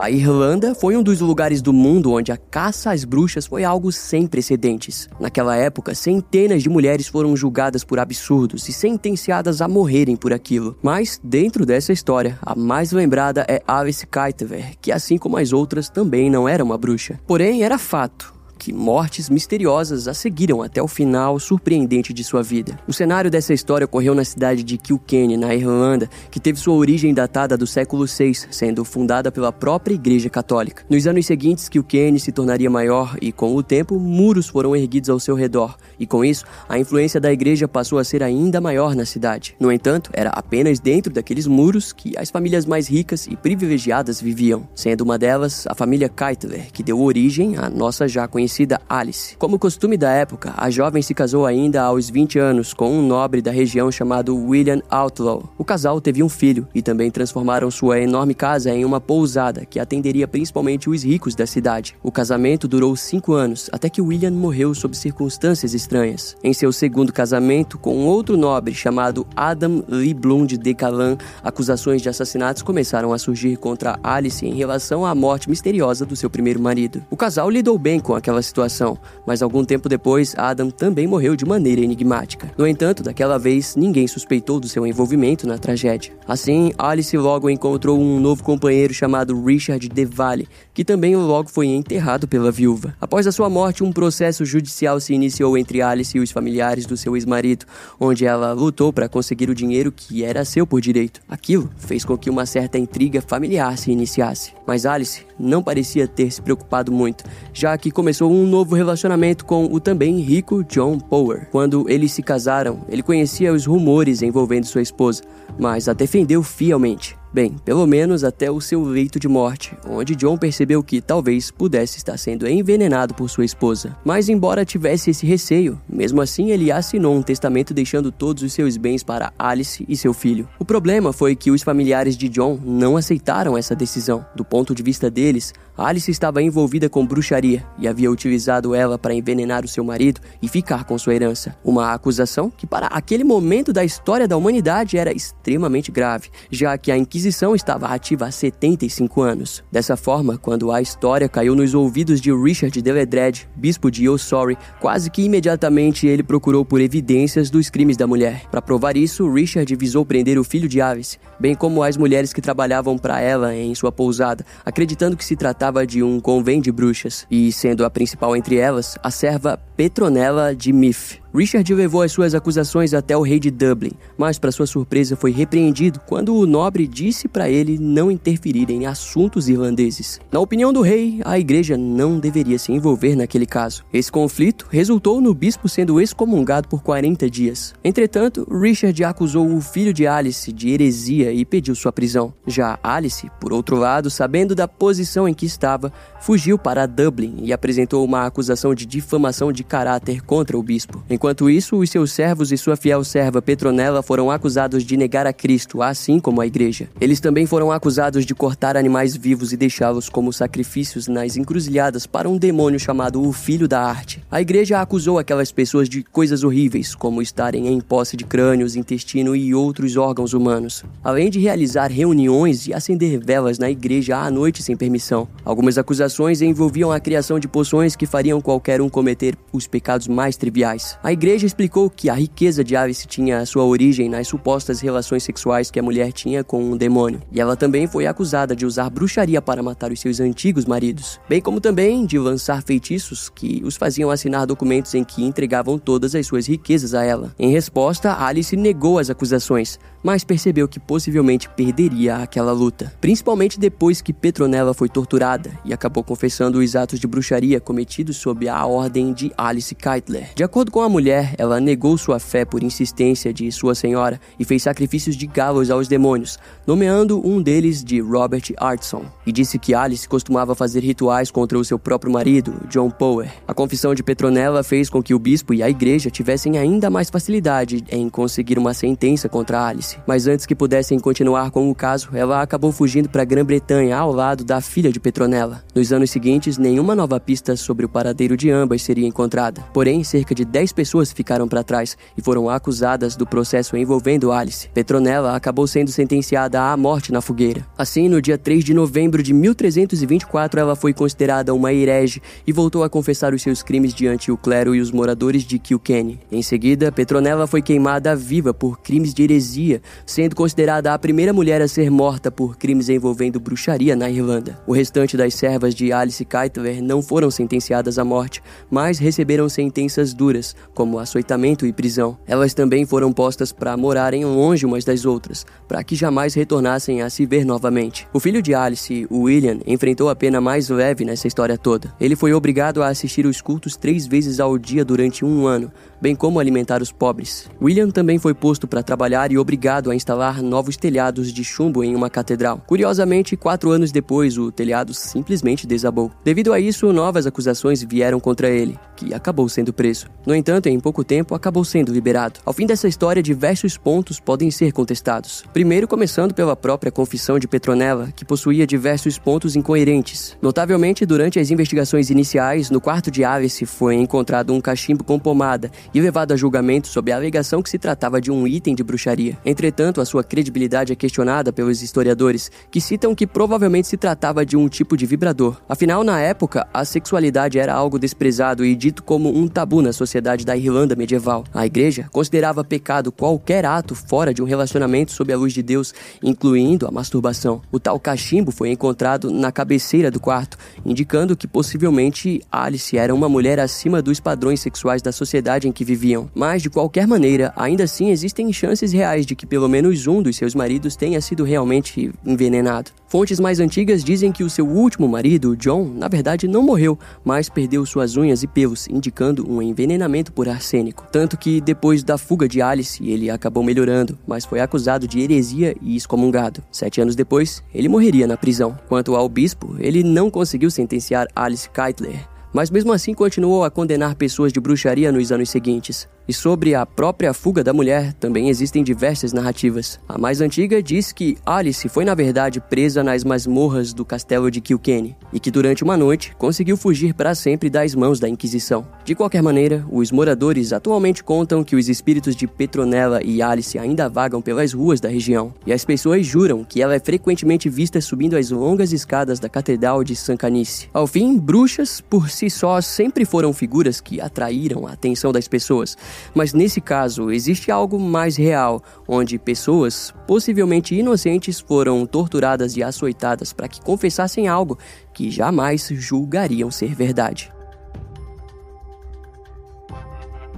A 0.00 0.12
Irlanda 0.12 0.76
foi 0.76 0.96
um 0.96 1.02
dos 1.02 1.20
lugares 1.20 1.60
do 1.60 1.72
mundo 1.72 2.12
onde 2.12 2.30
a 2.30 2.36
caça 2.36 2.92
às 2.92 3.04
bruxas 3.04 3.46
foi 3.46 3.64
algo 3.64 3.90
sem 3.90 4.28
precedentes. 4.28 5.08
Naquela 5.18 5.56
época, 5.56 5.92
centenas 5.92 6.62
de 6.62 6.68
mulheres 6.68 7.08
foram 7.08 7.36
julgadas 7.36 7.82
por 7.82 7.98
absurdos 7.98 8.68
e 8.68 8.72
sentenciadas 8.72 9.60
a 9.60 9.66
morrerem 9.66 10.14
por 10.14 10.32
aquilo. 10.32 10.78
Mas, 10.80 11.20
dentro 11.22 11.66
dessa 11.66 11.92
história, 11.92 12.38
a 12.40 12.54
mais 12.54 12.92
lembrada 12.92 13.44
é 13.48 13.60
Alice 13.66 14.06
Kaitever, 14.06 14.76
que 14.80 14.92
assim 14.92 15.18
como 15.18 15.36
as 15.36 15.52
outras 15.52 15.88
também 15.88 16.30
não 16.30 16.48
era 16.48 16.62
uma 16.62 16.78
bruxa. 16.78 17.18
Porém, 17.26 17.64
era 17.64 17.76
fato 17.76 18.37
que 18.58 18.72
mortes 18.72 19.30
misteriosas 19.30 20.08
a 20.08 20.12
seguiram 20.12 20.60
até 20.60 20.82
o 20.82 20.88
final 20.88 21.38
surpreendente 21.38 22.12
de 22.12 22.24
sua 22.24 22.42
vida. 22.42 22.78
O 22.86 22.92
cenário 22.92 23.30
dessa 23.30 23.54
história 23.54 23.84
ocorreu 23.84 24.14
na 24.14 24.24
cidade 24.24 24.64
de 24.64 24.76
Kilkenny, 24.76 25.36
na 25.36 25.54
Irlanda, 25.54 26.10
que 26.30 26.40
teve 26.40 26.58
sua 26.58 26.74
origem 26.74 27.14
datada 27.14 27.56
do 27.56 27.66
século 27.66 28.04
VI, 28.06 28.34
sendo 28.50 28.84
fundada 28.84 29.30
pela 29.30 29.52
própria 29.52 29.94
Igreja 29.94 30.28
Católica. 30.28 30.84
Nos 30.90 31.06
anos 31.06 31.24
seguintes, 31.24 31.68
Kilkenny 31.68 32.18
se 32.18 32.32
tornaria 32.32 32.68
maior 32.68 33.16
e, 33.22 33.30
com 33.30 33.54
o 33.54 33.62
tempo, 33.62 33.98
muros 33.98 34.48
foram 34.48 34.74
erguidos 34.74 35.08
ao 35.08 35.20
seu 35.20 35.36
redor, 35.36 35.76
e 35.98 36.06
com 36.06 36.24
isso, 36.24 36.44
a 36.68 36.78
influência 36.78 37.20
da 37.20 37.32
igreja 37.32 37.68
passou 37.68 37.98
a 37.98 38.04
ser 38.04 38.22
ainda 38.22 38.60
maior 38.60 38.96
na 38.96 39.04
cidade. 39.04 39.54
No 39.60 39.70
entanto, 39.70 40.10
era 40.12 40.30
apenas 40.30 40.80
dentro 40.80 41.12
daqueles 41.12 41.46
muros 41.46 41.92
que 41.92 42.14
as 42.18 42.30
famílias 42.30 42.66
mais 42.66 42.88
ricas 42.88 43.26
e 43.28 43.36
privilegiadas 43.36 44.20
viviam, 44.20 44.68
sendo 44.74 45.02
uma 45.02 45.16
delas 45.16 45.66
a 45.68 45.74
família 45.74 46.08
Keitler, 46.08 46.72
que 46.72 46.82
deu 46.82 47.00
origem 47.00 47.56
à 47.56 47.70
nossa 47.70 48.08
já 48.08 48.26
conhecida 48.26 48.47
conhecida 48.48 48.80
Alice. 48.88 49.36
Como 49.36 49.58
costume 49.58 49.98
da 49.98 50.10
época, 50.10 50.54
a 50.56 50.70
jovem 50.70 51.02
se 51.02 51.12
casou 51.12 51.44
ainda 51.44 51.82
aos 51.82 52.08
20 52.08 52.38
anos 52.38 52.72
com 52.72 52.90
um 52.90 53.06
nobre 53.06 53.42
da 53.42 53.50
região 53.50 53.92
chamado 53.92 54.34
William 54.34 54.80
Outlaw. 54.88 55.52
O 55.58 55.64
casal 55.64 56.00
teve 56.00 56.22
um 56.22 56.28
filho 56.30 56.66
e 56.74 56.80
também 56.80 57.10
transformaram 57.10 57.70
sua 57.70 58.00
enorme 58.00 58.34
casa 58.34 58.70
em 58.70 58.86
uma 58.86 59.00
pousada 59.02 59.66
que 59.66 59.78
atenderia 59.78 60.26
principalmente 60.26 60.88
os 60.88 61.04
ricos 61.04 61.34
da 61.34 61.46
cidade. 61.46 61.94
O 62.02 62.10
casamento 62.10 62.66
durou 62.66 62.96
cinco 62.96 63.34
anos, 63.34 63.68
até 63.70 63.90
que 63.90 64.00
William 64.00 64.30
morreu 64.30 64.74
sob 64.74 64.96
circunstâncias 64.96 65.74
estranhas. 65.74 66.34
Em 66.42 66.54
seu 66.54 66.72
segundo 66.72 67.12
casamento, 67.12 67.78
com 67.78 68.06
outro 68.06 68.36
nobre 68.36 68.72
chamado 68.72 69.26
Adam 69.36 69.84
Lee 69.86 70.14
Blund 70.14 70.56
de 70.56 70.74
Calan, 70.74 71.18
acusações 71.42 72.00
de 72.00 72.08
assassinatos 72.08 72.62
começaram 72.62 73.12
a 73.12 73.18
surgir 73.18 73.58
contra 73.58 73.98
Alice 74.02 74.46
em 74.46 74.54
relação 74.54 75.04
à 75.04 75.14
morte 75.14 75.50
misteriosa 75.50 76.06
do 76.06 76.16
seu 76.16 76.30
primeiro 76.30 76.60
marido. 76.60 77.04
O 77.10 77.16
casal 77.16 77.50
lidou 77.50 77.78
bem 77.78 78.00
com 78.00 78.14
aquela 78.14 78.37
situação, 78.42 78.98
mas 79.26 79.42
algum 79.42 79.64
tempo 79.64 79.88
depois, 79.88 80.34
Adam 80.36 80.70
também 80.70 81.06
morreu 81.06 81.36
de 81.36 81.44
maneira 81.44 81.80
enigmática. 81.80 82.50
No 82.56 82.66
entanto, 82.66 83.02
daquela 83.02 83.38
vez, 83.38 83.76
ninguém 83.76 84.06
suspeitou 84.06 84.60
do 84.60 84.68
seu 84.68 84.86
envolvimento 84.86 85.46
na 85.46 85.58
tragédia. 85.58 86.12
Assim, 86.26 86.72
Alice 86.76 87.16
logo 87.16 87.50
encontrou 87.50 87.98
um 88.00 88.20
novo 88.20 88.42
companheiro 88.42 88.92
chamado 88.92 89.44
Richard 89.44 89.88
DeValle, 89.88 90.48
que 90.74 90.84
também 90.84 91.16
logo 91.16 91.48
foi 91.48 91.66
enterrado 91.66 92.28
pela 92.28 92.50
viúva. 92.50 92.94
Após 93.00 93.26
a 93.26 93.32
sua 93.32 93.48
morte, 93.48 93.82
um 93.82 93.92
processo 93.92 94.44
judicial 94.44 95.00
se 95.00 95.14
iniciou 95.14 95.56
entre 95.56 95.82
Alice 95.82 96.16
e 96.16 96.20
os 96.20 96.30
familiares 96.30 96.86
do 96.86 96.96
seu 96.96 97.16
ex-marido, 97.16 97.66
onde 97.98 98.24
ela 98.24 98.52
lutou 98.52 98.92
para 98.92 99.08
conseguir 99.08 99.50
o 99.50 99.54
dinheiro 99.54 99.92
que 99.92 100.24
era 100.24 100.44
seu 100.44 100.66
por 100.66 100.80
direito. 100.80 101.20
Aquilo 101.28 101.70
fez 101.76 102.04
com 102.04 102.16
que 102.16 102.30
uma 102.30 102.46
certa 102.46 102.78
intriga 102.78 103.20
familiar 103.20 103.76
se 103.76 103.90
iniciasse. 103.90 104.52
Mas 104.66 104.84
Alice 104.84 105.24
não 105.38 105.62
parecia 105.62 106.06
ter 106.06 106.30
se 106.30 106.42
preocupado 106.42 106.90
muito, 106.92 107.24
já 107.52 107.76
que 107.78 107.90
começou 107.90 108.27
um 108.30 108.46
novo 108.46 108.74
relacionamento 108.74 109.44
com 109.44 109.66
o 109.66 109.80
também 109.80 110.20
rico 110.20 110.62
John 110.64 110.98
Power. 110.98 111.48
Quando 111.50 111.88
eles 111.88 112.12
se 112.12 112.22
casaram, 112.22 112.80
ele 112.88 113.02
conhecia 113.02 113.52
os 113.52 113.66
rumores 113.66 114.22
envolvendo 114.22 114.64
sua 114.64 114.82
esposa, 114.82 115.22
mas 115.58 115.88
a 115.88 115.92
defendeu 115.92 116.42
fielmente. 116.42 117.16
Bem, 117.38 117.54
pelo 117.64 117.86
menos 117.86 118.24
até 118.24 118.50
o 118.50 118.60
seu 118.60 118.82
leito 118.82 119.20
de 119.20 119.28
morte, 119.28 119.72
onde 119.88 120.16
John 120.16 120.36
percebeu 120.36 120.82
que 120.82 121.00
talvez 121.00 121.52
pudesse 121.52 121.96
estar 121.96 122.16
sendo 122.16 122.48
envenenado 122.48 123.14
por 123.14 123.30
sua 123.30 123.44
esposa. 123.44 123.96
Mas, 124.04 124.28
embora 124.28 124.64
tivesse 124.64 125.10
esse 125.10 125.24
receio, 125.24 125.80
mesmo 125.88 126.20
assim 126.20 126.50
ele 126.50 126.72
assinou 126.72 127.14
um 127.14 127.22
testamento 127.22 127.72
deixando 127.72 128.10
todos 128.10 128.42
os 128.42 128.52
seus 128.52 128.76
bens 128.76 129.04
para 129.04 129.32
Alice 129.38 129.86
e 129.88 129.96
seu 129.96 130.12
filho. 130.12 130.48
O 130.58 130.64
problema 130.64 131.12
foi 131.12 131.36
que 131.36 131.52
os 131.52 131.62
familiares 131.62 132.16
de 132.16 132.28
John 132.28 132.58
não 132.60 132.96
aceitaram 132.96 133.56
essa 133.56 133.76
decisão. 133.76 134.26
Do 134.34 134.44
ponto 134.44 134.74
de 134.74 134.82
vista 134.82 135.08
deles, 135.08 135.54
Alice 135.76 136.10
estava 136.10 136.42
envolvida 136.42 136.88
com 136.88 137.06
bruxaria 137.06 137.64
e 137.78 137.86
havia 137.86 138.10
utilizado 138.10 138.74
ela 138.74 138.98
para 138.98 139.14
envenenar 139.14 139.64
o 139.64 139.68
seu 139.68 139.84
marido 139.84 140.20
e 140.42 140.48
ficar 140.48 140.82
com 140.82 140.98
sua 140.98 141.14
herança. 141.14 141.56
Uma 141.62 141.92
acusação 141.92 142.50
que, 142.50 142.66
para 142.66 142.88
aquele 142.88 143.22
momento 143.22 143.72
da 143.72 143.84
história 143.84 144.26
da 144.26 144.36
humanidade, 144.36 144.98
era 144.98 145.12
extremamente 145.12 145.92
grave, 145.92 146.30
já 146.50 146.76
que 146.76 146.90
a 146.90 146.98
Inquisição 146.98 147.27
estava 147.54 147.88
ativa 147.88 148.26
há 148.26 148.30
75 148.30 149.22
anos. 149.22 149.62
Dessa 149.70 149.96
forma, 149.96 150.36
quando 150.36 150.72
a 150.72 150.80
história 150.80 151.28
caiu 151.28 151.54
nos 151.54 151.74
ouvidos 151.74 152.20
de 152.20 152.32
Richard 152.32 152.80
Deledred, 152.82 153.48
bispo 153.54 153.90
de 153.90 154.08
Ossory, 154.08 154.58
quase 154.80 155.10
que 155.10 155.22
imediatamente 155.22 156.06
ele 156.06 156.22
procurou 156.22 156.64
por 156.64 156.80
evidências 156.80 157.50
dos 157.50 157.70
crimes 157.70 157.96
da 157.96 158.06
mulher. 158.06 158.46
Para 158.50 158.62
provar 158.62 158.96
isso, 158.96 159.30
Richard 159.32 159.74
visou 159.76 160.04
prender 160.04 160.38
o 160.38 160.44
filho 160.44 160.68
de 160.68 160.80
Alice, 160.80 161.18
bem 161.38 161.54
como 161.54 161.82
as 161.82 161.96
mulheres 161.96 162.32
que 162.32 162.40
trabalhavam 162.40 162.98
para 162.98 163.20
ela 163.20 163.54
em 163.54 163.74
sua 163.74 163.92
pousada, 163.92 164.44
acreditando 164.64 165.16
que 165.16 165.24
se 165.24 165.36
tratava 165.36 165.68
tratava 165.68 165.86
de 165.86 166.02
um 166.02 166.20
convém 166.20 166.60
de 166.60 166.72
bruxas, 166.72 167.26
e 167.30 167.52
sendo 167.52 167.84
a 167.84 167.90
principal 167.90 168.36
entre 168.36 168.56
elas 168.56 168.96
a 169.02 169.10
serva 169.10 169.58
Petronella 169.76 170.54
de 170.54 170.72
Mif. 170.72 171.20
Richard 171.34 171.74
levou 171.74 172.02
as 172.02 172.12
suas 172.12 172.34
acusações 172.34 172.94
até 172.94 173.16
o 173.16 173.22
rei 173.22 173.38
de 173.38 173.50
Dublin, 173.50 173.92
mas 174.16 174.38
para 174.38 174.50
sua 174.50 174.66
surpresa 174.66 175.14
foi 175.14 175.30
repreendido 175.30 176.00
quando 176.06 176.34
o 176.34 176.46
nobre 176.46 176.86
disse 176.86 177.28
para 177.28 177.50
ele 177.50 177.78
não 177.78 178.10
interferir 178.10 178.70
em 178.70 178.86
assuntos 178.86 179.48
irlandeses. 179.48 180.20
Na 180.32 180.40
opinião 180.40 180.72
do 180.72 180.80
rei, 180.80 181.20
a 181.24 181.38
igreja 181.38 181.76
não 181.76 182.18
deveria 182.18 182.58
se 182.58 182.72
envolver 182.72 183.14
naquele 183.14 183.46
caso. 183.46 183.84
Esse 183.92 184.10
conflito 184.10 184.66
resultou 184.70 185.20
no 185.20 185.34
bispo 185.34 185.68
sendo 185.68 186.00
excomungado 186.00 186.66
por 186.66 186.82
40 186.82 187.28
dias. 187.28 187.74
Entretanto, 187.84 188.46
Richard 188.50 189.04
acusou 189.04 189.54
o 189.54 189.60
filho 189.60 189.92
de 189.92 190.06
Alice 190.06 190.50
de 190.52 190.70
heresia 190.70 191.30
e 191.32 191.44
pediu 191.44 191.74
sua 191.74 191.92
prisão. 191.92 192.32
Já 192.46 192.78
Alice, 192.82 193.30
por 193.38 193.52
outro 193.52 193.76
lado, 193.76 194.08
sabendo 194.08 194.54
da 194.54 194.66
posição 194.66 195.28
em 195.28 195.34
que 195.34 195.44
estava, 195.44 195.92
fugiu 196.20 196.58
para 196.58 196.86
Dublin 196.86 197.36
e 197.42 197.52
apresentou 197.52 198.04
uma 198.04 198.26
acusação 198.26 198.74
de 198.74 198.86
difamação 198.86 199.52
de 199.52 199.62
caráter 199.62 200.22
contra 200.22 200.56
o 200.56 200.62
bispo. 200.62 201.02
Enquanto 201.18 201.50
isso, 201.50 201.76
os 201.76 201.90
seus 201.90 202.12
servos 202.12 202.52
e 202.52 202.56
sua 202.56 202.76
fiel 202.76 203.02
serva 203.02 203.42
Petronella 203.42 204.04
foram 204.04 204.30
acusados 204.30 204.84
de 204.84 204.96
negar 204.96 205.26
a 205.26 205.32
Cristo, 205.32 205.82
assim 205.82 206.20
como 206.20 206.40
a 206.40 206.46
igreja. 206.46 206.88
Eles 207.00 207.18
também 207.18 207.44
foram 207.44 207.72
acusados 207.72 208.24
de 208.24 208.36
cortar 208.36 208.76
animais 208.76 209.16
vivos 209.16 209.52
e 209.52 209.56
deixá-los 209.56 210.08
como 210.08 210.32
sacrifícios 210.32 211.08
nas 211.08 211.36
encruzilhadas 211.36 212.06
para 212.06 212.28
um 212.28 212.38
demônio 212.38 212.78
chamado 212.78 213.20
o 213.20 213.32
Filho 213.32 213.66
da 213.66 213.82
Arte. 213.82 214.22
A 214.30 214.40
igreja 214.40 214.80
acusou 214.80 215.18
aquelas 215.18 215.50
pessoas 215.50 215.88
de 215.88 216.04
coisas 216.04 216.44
horríveis, 216.44 216.94
como 216.94 217.20
estarem 217.20 217.66
em 217.66 217.80
posse 217.80 218.16
de 218.16 218.22
crânios, 218.22 218.76
intestino 218.76 219.34
e 219.34 219.52
outros 219.52 219.96
órgãos 219.96 220.34
humanos, 220.34 220.84
além 221.02 221.30
de 221.30 221.40
realizar 221.40 221.90
reuniões 221.90 222.68
e 222.68 222.72
acender 222.72 223.18
velas 223.18 223.58
na 223.58 223.68
igreja 223.68 224.18
à 224.18 224.30
noite 224.30 224.62
sem 224.62 224.76
permissão. 224.76 225.26
Algumas 225.44 225.78
acusações 225.78 226.40
envolviam 226.40 226.92
a 226.92 227.00
criação 227.00 227.40
de 227.40 227.48
poções 227.48 227.96
que 227.96 228.06
fariam 228.06 228.40
qualquer 228.40 228.80
um 228.80 228.88
cometer 228.88 229.36
os 229.52 229.66
pecados 229.66 230.06
mais 230.06 230.36
triviais. 230.36 230.96
A 231.08 231.12
igreja 231.12 231.46
explicou 231.46 231.88
que 231.88 232.10
a 232.10 232.12
riqueza 232.12 232.62
de 232.62 232.76
Alice 232.76 233.06
tinha 233.06 233.46
sua 233.46 233.64
origem 233.64 234.10
nas 234.10 234.28
supostas 234.28 234.78
relações 234.78 235.22
sexuais 235.22 235.70
que 235.70 235.80
a 235.80 235.82
mulher 235.82 236.12
tinha 236.12 236.44
com 236.44 236.62
um 236.62 236.76
demônio, 236.76 237.22
e 237.32 237.40
ela 237.40 237.56
também 237.56 237.86
foi 237.86 238.06
acusada 238.06 238.54
de 238.54 238.66
usar 238.66 238.90
bruxaria 238.90 239.40
para 239.40 239.62
matar 239.62 239.90
os 239.90 240.00
seus 240.00 240.20
antigos 240.20 240.66
maridos, 240.66 241.18
bem 241.26 241.40
como 241.40 241.62
também 241.62 242.04
de 242.04 242.18
lançar 242.18 242.62
feitiços 242.62 243.30
que 243.30 243.62
os 243.64 243.74
faziam 243.74 244.10
assinar 244.10 244.46
documentos 244.46 244.94
em 244.94 245.02
que 245.02 245.24
entregavam 245.24 245.78
todas 245.78 246.14
as 246.14 246.26
suas 246.26 246.46
riquezas 246.46 246.92
a 246.92 247.02
ela. 247.02 247.34
Em 247.38 247.50
resposta, 247.50 248.22
Alice 248.22 248.54
negou 248.54 248.98
as 248.98 249.08
acusações, 249.08 249.78
mas 250.02 250.24
percebeu 250.24 250.68
que 250.68 250.78
possivelmente 250.78 251.48
perderia 251.48 252.16
aquela 252.16 252.52
luta, 252.52 252.92
principalmente 253.00 253.58
depois 253.58 254.02
que 254.02 254.12
Petronella 254.12 254.74
foi 254.74 254.90
torturada 254.90 255.50
e 255.64 255.72
acabou 255.72 256.04
confessando 256.04 256.58
os 256.58 256.76
atos 256.76 257.00
de 257.00 257.06
bruxaria 257.06 257.60
cometidos 257.60 258.18
sob 258.18 258.46
a 258.46 258.66
ordem 258.66 259.14
de 259.14 259.32
Alice 259.38 259.74
Keitler. 259.74 260.32
De 260.34 260.44
acordo 260.44 260.70
com 260.70 260.82
a 260.82 260.97
ela 261.38 261.60
negou 261.60 261.96
sua 261.96 262.18
fé 262.18 262.44
por 262.44 262.62
insistência 262.62 263.32
de 263.32 263.52
sua 263.52 263.72
senhora 263.72 264.20
e 264.38 264.44
fez 264.44 264.64
sacrifícios 264.64 265.16
de 265.16 265.26
galos 265.28 265.70
aos 265.70 265.86
demônios, 265.86 266.38
nomeando 266.66 267.24
um 267.24 267.40
deles 267.40 267.84
de 267.84 268.00
Robert 268.00 268.42
Artson, 268.56 269.04
e 269.24 269.30
disse 269.30 269.60
que 269.60 269.74
Alice 269.74 270.08
costumava 270.08 270.56
fazer 270.56 270.80
rituais 270.80 271.30
contra 271.30 271.56
o 271.56 271.64
seu 271.64 271.78
próprio 271.78 272.12
marido, 272.12 272.52
John 272.68 272.90
Power. 272.90 273.30
A 273.46 273.54
confissão 273.54 273.94
de 273.94 274.02
Petronella 274.02 274.64
fez 274.64 274.90
com 274.90 275.00
que 275.00 275.14
o 275.14 275.18
bispo 275.20 275.54
e 275.54 275.62
a 275.62 275.70
igreja 275.70 276.10
tivessem 276.10 276.58
ainda 276.58 276.90
mais 276.90 277.08
facilidade 277.08 277.84
em 277.90 278.08
conseguir 278.08 278.58
uma 278.58 278.74
sentença 278.74 279.28
contra 279.28 279.64
Alice, 279.64 279.98
mas 280.04 280.26
antes 280.26 280.46
que 280.46 280.54
pudessem 280.56 280.98
continuar 280.98 281.52
com 281.52 281.70
o 281.70 281.74
caso, 281.74 282.08
ela 282.12 282.42
acabou 282.42 282.72
fugindo 282.72 283.08
para 283.08 283.22
a 283.22 283.24
Grã-Bretanha 283.24 283.96
ao 283.96 284.10
lado 284.12 284.44
da 284.44 284.60
filha 284.60 284.90
de 284.90 284.98
Petronella. 284.98 285.62
Nos 285.72 285.92
anos 285.92 286.10
seguintes, 286.10 286.58
nenhuma 286.58 286.96
nova 286.96 287.20
pista 287.20 287.54
sobre 287.56 287.86
o 287.86 287.88
paradeiro 287.88 288.36
de 288.36 288.50
ambas 288.50 288.82
seria 288.82 289.06
encontrada. 289.06 289.62
Porém, 289.72 290.02
cerca 290.02 290.34
de 290.34 290.44
10 290.44 290.72
pessoas 290.72 290.87
pessoas 290.88 291.12
ficaram 291.12 291.46
para 291.46 291.62
trás 291.62 291.98
e 292.16 292.22
foram 292.22 292.48
acusadas 292.48 293.14
do 293.14 293.26
processo 293.26 293.76
envolvendo 293.76 294.32
Alice. 294.32 294.70
Petronella 294.70 295.36
acabou 295.36 295.66
sendo 295.66 295.90
sentenciada 295.90 296.62
à 296.62 296.76
morte 296.78 297.12
na 297.12 297.20
fogueira. 297.20 297.66
Assim, 297.76 298.08
no 298.08 298.22
dia 298.22 298.38
3 298.38 298.64
de 298.64 298.72
novembro 298.72 299.22
de 299.22 299.34
1324, 299.34 300.58
ela 300.58 300.74
foi 300.74 300.94
considerada 300.94 301.52
uma 301.52 301.74
herege 301.74 302.22
e 302.46 302.52
voltou 302.54 302.82
a 302.84 302.88
confessar 302.88 303.34
os 303.34 303.42
seus 303.42 303.62
crimes 303.62 303.92
diante 303.92 304.32
o 304.32 304.36
clero 304.38 304.74
e 304.74 304.80
os 304.80 304.90
moradores 304.90 305.42
de 305.42 305.58
Kilkenny. 305.58 306.18
Em 306.32 306.40
seguida, 306.40 306.90
Petronella 306.90 307.46
foi 307.46 307.60
queimada 307.60 308.16
viva 308.16 308.54
por 308.54 308.80
crimes 308.80 309.12
de 309.12 309.22
heresia, 309.24 309.82
sendo 310.06 310.34
considerada 310.34 310.94
a 310.94 310.98
primeira 310.98 311.34
mulher 311.34 311.60
a 311.60 311.68
ser 311.68 311.90
morta 311.90 312.30
por 312.30 312.56
crimes 312.56 312.88
envolvendo 312.88 313.38
bruxaria 313.38 313.94
na 313.94 314.08
Irlanda. 314.08 314.58
O 314.66 314.72
restante 314.72 315.18
das 315.18 315.34
servas 315.34 315.74
de 315.74 315.92
Alice 315.92 316.24
Keitler 316.24 316.82
não 316.82 317.02
foram 317.02 317.30
sentenciadas 317.30 317.98
à 317.98 318.04
morte, 318.04 318.42
mas 318.70 318.98
receberam 318.98 319.50
sentenças 319.50 320.14
duras, 320.14 320.56
como 320.78 321.00
açoitamento 321.00 321.66
e 321.66 321.72
prisão. 321.72 322.16
Elas 322.24 322.54
também 322.54 322.86
foram 322.86 323.12
postas 323.12 323.50
para 323.50 323.76
morarem 323.76 324.24
longe 324.24 324.64
umas 324.64 324.84
das 324.84 325.04
outras, 325.04 325.44
para 325.66 325.82
que 325.82 325.96
jamais 325.96 326.34
retornassem 326.34 327.02
a 327.02 327.10
se 327.10 327.26
ver 327.26 327.44
novamente. 327.44 328.06
O 328.12 328.20
filho 328.20 328.40
de 328.40 328.54
Alice, 328.54 329.04
William, 329.10 329.58
enfrentou 329.66 330.08
a 330.08 330.14
pena 330.14 330.40
mais 330.40 330.68
leve 330.68 331.04
nessa 331.04 331.26
história 331.26 331.58
toda. 331.58 331.92
Ele 332.00 332.14
foi 332.14 332.32
obrigado 332.32 332.80
a 332.80 332.86
assistir 332.86 333.26
os 333.26 333.40
cultos 333.40 333.74
três 333.74 334.06
vezes 334.06 334.38
ao 334.38 334.56
dia 334.56 334.84
durante 334.84 335.24
um 335.24 335.48
ano, 335.48 335.72
bem 336.00 336.14
como 336.14 336.38
alimentar 336.38 336.80
os 336.80 336.92
pobres. 336.92 337.50
William 337.60 337.90
também 337.90 338.20
foi 338.20 338.32
posto 338.32 338.68
para 338.68 338.80
trabalhar 338.80 339.32
e 339.32 339.38
obrigado 339.38 339.90
a 339.90 339.96
instalar 339.96 340.40
novos 340.40 340.76
telhados 340.76 341.32
de 341.32 341.42
chumbo 341.42 341.82
em 341.82 341.96
uma 341.96 342.08
catedral. 342.08 342.62
Curiosamente, 342.68 343.36
quatro 343.36 343.72
anos 343.72 343.90
depois, 343.90 344.38
o 344.38 344.52
telhado 344.52 344.94
simplesmente 344.94 345.66
desabou. 345.66 346.12
Devido 346.22 346.52
a 346.52 346.60
isso, 346.60 346.92
novas 346.92 347.26
acusações 347.26 347.82
vieram 347.82 348.20
contra 348.20 348.48
ele, 348.48 348.78
que 348.94 349.12
acabou 349.12 349.48
sendo 349.48 349.72
preso. 349.72 350.06
No 350.24 350.36
entanto, 350.36 350.67
em 350.70 350.80
pouco 350.80 351.04
tempo, 351.04 351.34
acabou 351.34 351.64
sendo 351.64 351.92
liberado. 351.92 352.40
Ao 352.44 352.52
fim 352.52 352.66
dessa 352.66 352.88
história, 352.88 353.22
diversos 353.22 353.76
pontos 353.76 354.20
podem 354.20 354.50
ser 354.50 354.72
contestados. 354.72 355.44
Primeiro, 355.52 355.88
começando 355.88 356.34
pela 356.34 356.56
própria 356.56 356.92
confissão 356.92 357.38
de 357.38 357.48
Petronella, 357.48 358.12
que 358.14 358.24
possuía 358.24 358.66
diversos 358.66 359.18
pontos 359.18 359.56
incoerentes. 359.56 360.36
Notavelmente, 360.40 361.06
durante 361.06 361.38
as 361.38 361.50
investigações 361.50 362.10
iniciais, 362.10 362.70
no 362.70 362.80
quarto 362.80 363.10
de 363.10 363.24
Alice 363.24 363.64
foi 363.66 363.94
encontrado 363.94 364.52
um 364.52 364.60
cachimbo 364.60 365.04
com 365.04 365.18
pomada 365.18 365.70
e 365.92 366.00
levado 366.00 366.32
a 366.32 366.36
julgamento 366.36 366.88
sob 366.88 367.10
a 367.10 367.16
alegação 367.16 367.62
que 367.62 367.70
se 367.70 367.78
tratava 367.78 368.20
de 368.20 368.30
um 368.30 368.46
item 368.46 368.74
de 368.74 368.82
bruxaria. 368.82 369.38
Entretanto, 369.44 370.00
a 370.00 370.04
sua 370.04 370.24
credibilidade 370.24 370.92
é 370.92 370.96
questionada 370.96 371.52
pelos 371.52 371.82
historiadores, 371.82 372.50
que 372.70 372.80
citam 372.80 373.14
que 373.14 373.26
provavelmente 373.26 373.88
se 373.88 373.96
tratava 373.96 374.44
de 374.44 374.56
um 374.56 374.68
tipo 374.68 374.96
de 374.96 375.06
vibrador. 375.06 375.60
Afinal, 375.68 376.04
na 376.04 376.20
época, 376.20 376.66
a 376.72 376.84
sexualidade 376.84 377.58
era 377.58 377.74
algo 377.74 377.98
desprezado 377.98 378.64
e 378.64 378.74
dito 378.74 379.02
como 379.02 379.28
um 379.28 379.48
tabu 379.48 379.82
na 379.82 379.92
sociedade 379.92 380.44
da 380.44 380.56
Irlanda 380.58 380.94
medieval. 380.94 381.44
A 381.54 381.64
igreja 381.64 382.08
considerava 382.12 382.64
pecado 382.64 383.10
qualquer 383.10 383.64
ato 383.64 383.94
fora 383.94 384.34
de 384.34 384.42
um 384.42 384.44
relacionamento 384.44 385.12
sob 385.12 385.32
a 385.32 385.36
luz 385.36 385.52
de 385.52 385.62
Deus, 385.62 385.94
incluindo 386.22 386.86
a 386.86 386.90
masturbação. 386.90 387.62
O 387.72 387.80
tal 387.80 387.98
cachimbo 387.98 388.50
foi 388.50 388.70
encontrado 388.70 389.30
na 389.30 389.50
cabeceira 389.50 390.10
do 390.10 390.20
quarto, 390.20 390.58
indicando 390.84 391.36
que 391.36 391.46
possivelmente 391.46 392.42
Alice 392.50 392.96
era 392.96 393.14
uma 393.14 393.28
mulher 393.28 393.58
acima 393.60 394.02
dos 394.02 394.20
padrões 394.20 394.60
sexuais 394.60 395.00
da 395.00 395.12
sociedade 395.12 395.68
em 395.68 395.72
que 395.72 395.84
viviam. 395.84 396.30
Mas, 396.34 396.62
de 396.62 396.70
qualquer 396.70 397.06
maneira, 397.06 397.52
ainda 397.56 397.84
assim 397.84 398.10
existem 398.10 398.52
chances 398.52 398.92
reais 398.92 399.24
de 399.24 399.34
que 399.34 399.46
pelo 399.46 399.68
menos 399.68 400.06
um 400.06 400.20
dos 400.20 400.36
seus 400.36 400.54
maridos 400.54 400.96
tenha 400.96 401.20
sido 401.20 401.44
realmente 401.44 402.12
envenenado. 402.24 402.97
Fontes 403.08 403.40
mais 403.40 403.58
antigas 403.58 404.04
dizem 404.04 404.30
que 404.30 404.44
o 404.44 404.50
seu 404.50 404.68
último 404.68 405.08
marido, 405.08 405.56
John, 405.56 405.90
na 405.94 406.08
verdade 406.08 406.46
não 406.46 406.62
morreu, 406.62 406.98
mas 407.24 407.48
perdeu 407.48 407.86
suas 407.86 408.18
unhas 408.18 408.42
e 408.42 408.46
pelos, 408.46 408.86
indicando 408.86 409.50
um 409.50 409.62
envenenamento 409.62 410.30
por 410.30 410.46
arsênico. 410.46 411.06
Tanto 411.10 411.38
que 411.38 411.58
depois 411.58 412.02
da 412.02 412.18
fuga 412.18 412.46
de 412.46 412.60
Alice, 412.60 413.02
ele 413.08 413.30
acabou 413.30 413.64
melhorando, 413.64 414.18
mas 414.26 414.44
foi 414.44 414.60
acusado 414.60 415.08
de 415.08 415.20
heresia 415.20 415.74
e 415.80 415.96
excomungado. 415.96 416.62
Sete 416.70 417.00
anos 417.00 417.16
depois, 417.16 417.64
ele 417.74 417.88
morreria 417.88 418.26
na 418.26 418.36
prisão. 418.36 418.78
Quanto 418.88 419.16
ao 419.16 419.26
bispo, 419.26 419.74
ele 419.78 420.02
não 420.02 420.30
conseguiu 420.30 420.70
sentenciar 420.70 421.28
Alice 421.34 421.70
Keitler, 421.70 422.28
mas 422.52 422.70
mesmo 422.70 422.92
assim 422.92 423.14
continuou 423.14 423.64
a 423.64 423.70
condenar 423.70 424.16
pessoas 424.16 424.52
de 424.52 424.60
bruxaria 424.60 425.10
nos 425.10 425.32
anos 425.32 425.48
seguintes. 425.48 426.06
E 426.28 426.34
sobre 426.34 426.74
a 426.74 426.84
própria 426.84 427.32
fuga 427.32 427.64
da 427.64 427.72
mulher, 427.72 428.12
também 428.12 428.50
existem 428.50 428.84
diversas 428.84 429.32
narrativas. 429.32 429.98
A 430.06 430.18
mais 430.18 430.42
antiga 430.42 430.82
diz 430.82 431.10
que 431.10 431.38
Alice 431.46 431.88
foi 431.88 432.04
na 432.04 432.14
verdade 432.14 432.60
presa 432.60 433.02
nas 433.02 433.24
masmorras 433.24 433.94
do 433.94 434.04
castelo 434.04 434.50
de 434.50 434.60
Kilkenny 434.60 435.16
e 435.32 435.40
que 435.40 435.50
durante 435.50 435.82
uma 435.82 435.96
noite 435.96 436.36
conseguiu 436.36 436.76
fugir 436.76 437.14
para 437.14 437.34
sempre 437.34 437.70
das 437.70 437.94
mãos 437.94 438.20
da 438.20 438.28
Inquisição. 438.28 438.86
De 439.06 439.14
qualquer 439.14 439.42
maneira, 439.42 439.86
os 439.90 440.12
moradores 440.12 440.70
atualmente 440.70 441.24
contam 441.24 441.64
que 441.64 441.74
os 441.74 441.88
espíritos 441.88 442.36
de 442.36 442.46
Petronella 442.46 443.22
e 443.24 443.40
Alice 443.40 443.78
ainda 443.78 444.06
vagam 444.06 444.42
pelas 444.42 444.74
ruas 444.74 445.00
da 445.00 445.08
região, 445.08 445.54
e 445.66 445.72
as 445.72 445.82
pessoas 445.82 446.26
juram 446.26 446.62
que 446.62 446.82
ela 446.82 446.94
é 446.94 447.00
frequentemente 447.00 447.70
vista 447.70 448.02
subindo 448.02 448.36
as 448.36 448.50
longas 448.50 448.92
escadas 448.92 449.40
da 449.40 449.48
Catedral 449.48 450.04
de 450.04 450.14
San 450.14 450.36
Canice. 450.36 450.90
Ao 450.92 451.06
fim, 451.06 451.38
bruxas 451.38 452.02
por 452.02 452.28
si 452.28 452.50
só 452.50 452.82
sempre 452.82 453.24
foram 453.24 453.54
figuras 453.54 453.98
que 453.98 454.20
atraíram 454.20 454.86
a 454.86 454.92
atenção 454.92 455.32
das 455.32 455.48
pessoas 455.48 455.96
mas 456.34 456.52
nesse 456.52 456.80
caso, 456.80 457.30
existe 457.30 457.70
algo 457.70 457.98
mais 457.98 458.36
real, 458.36 458.82
onde 459.06 459.38
pessoas, 459.38 460.12
possivelmente 460.26 460.94
inocentes, 460.94 461.60
foram 461.60 462.04
torturadas 462.06 462.76
e 462.76 462.82
açoitadas 462.82 463.52
para 463.52 463.68
que 463.68 463.80
confessassem 463.80 464.48
algo 464.48 464.78
que 465.12 465.30
jamais 465.30 465.88
julgariam 465.90 466.70
ser 466.70 466.94
verdade. 466.94 467.52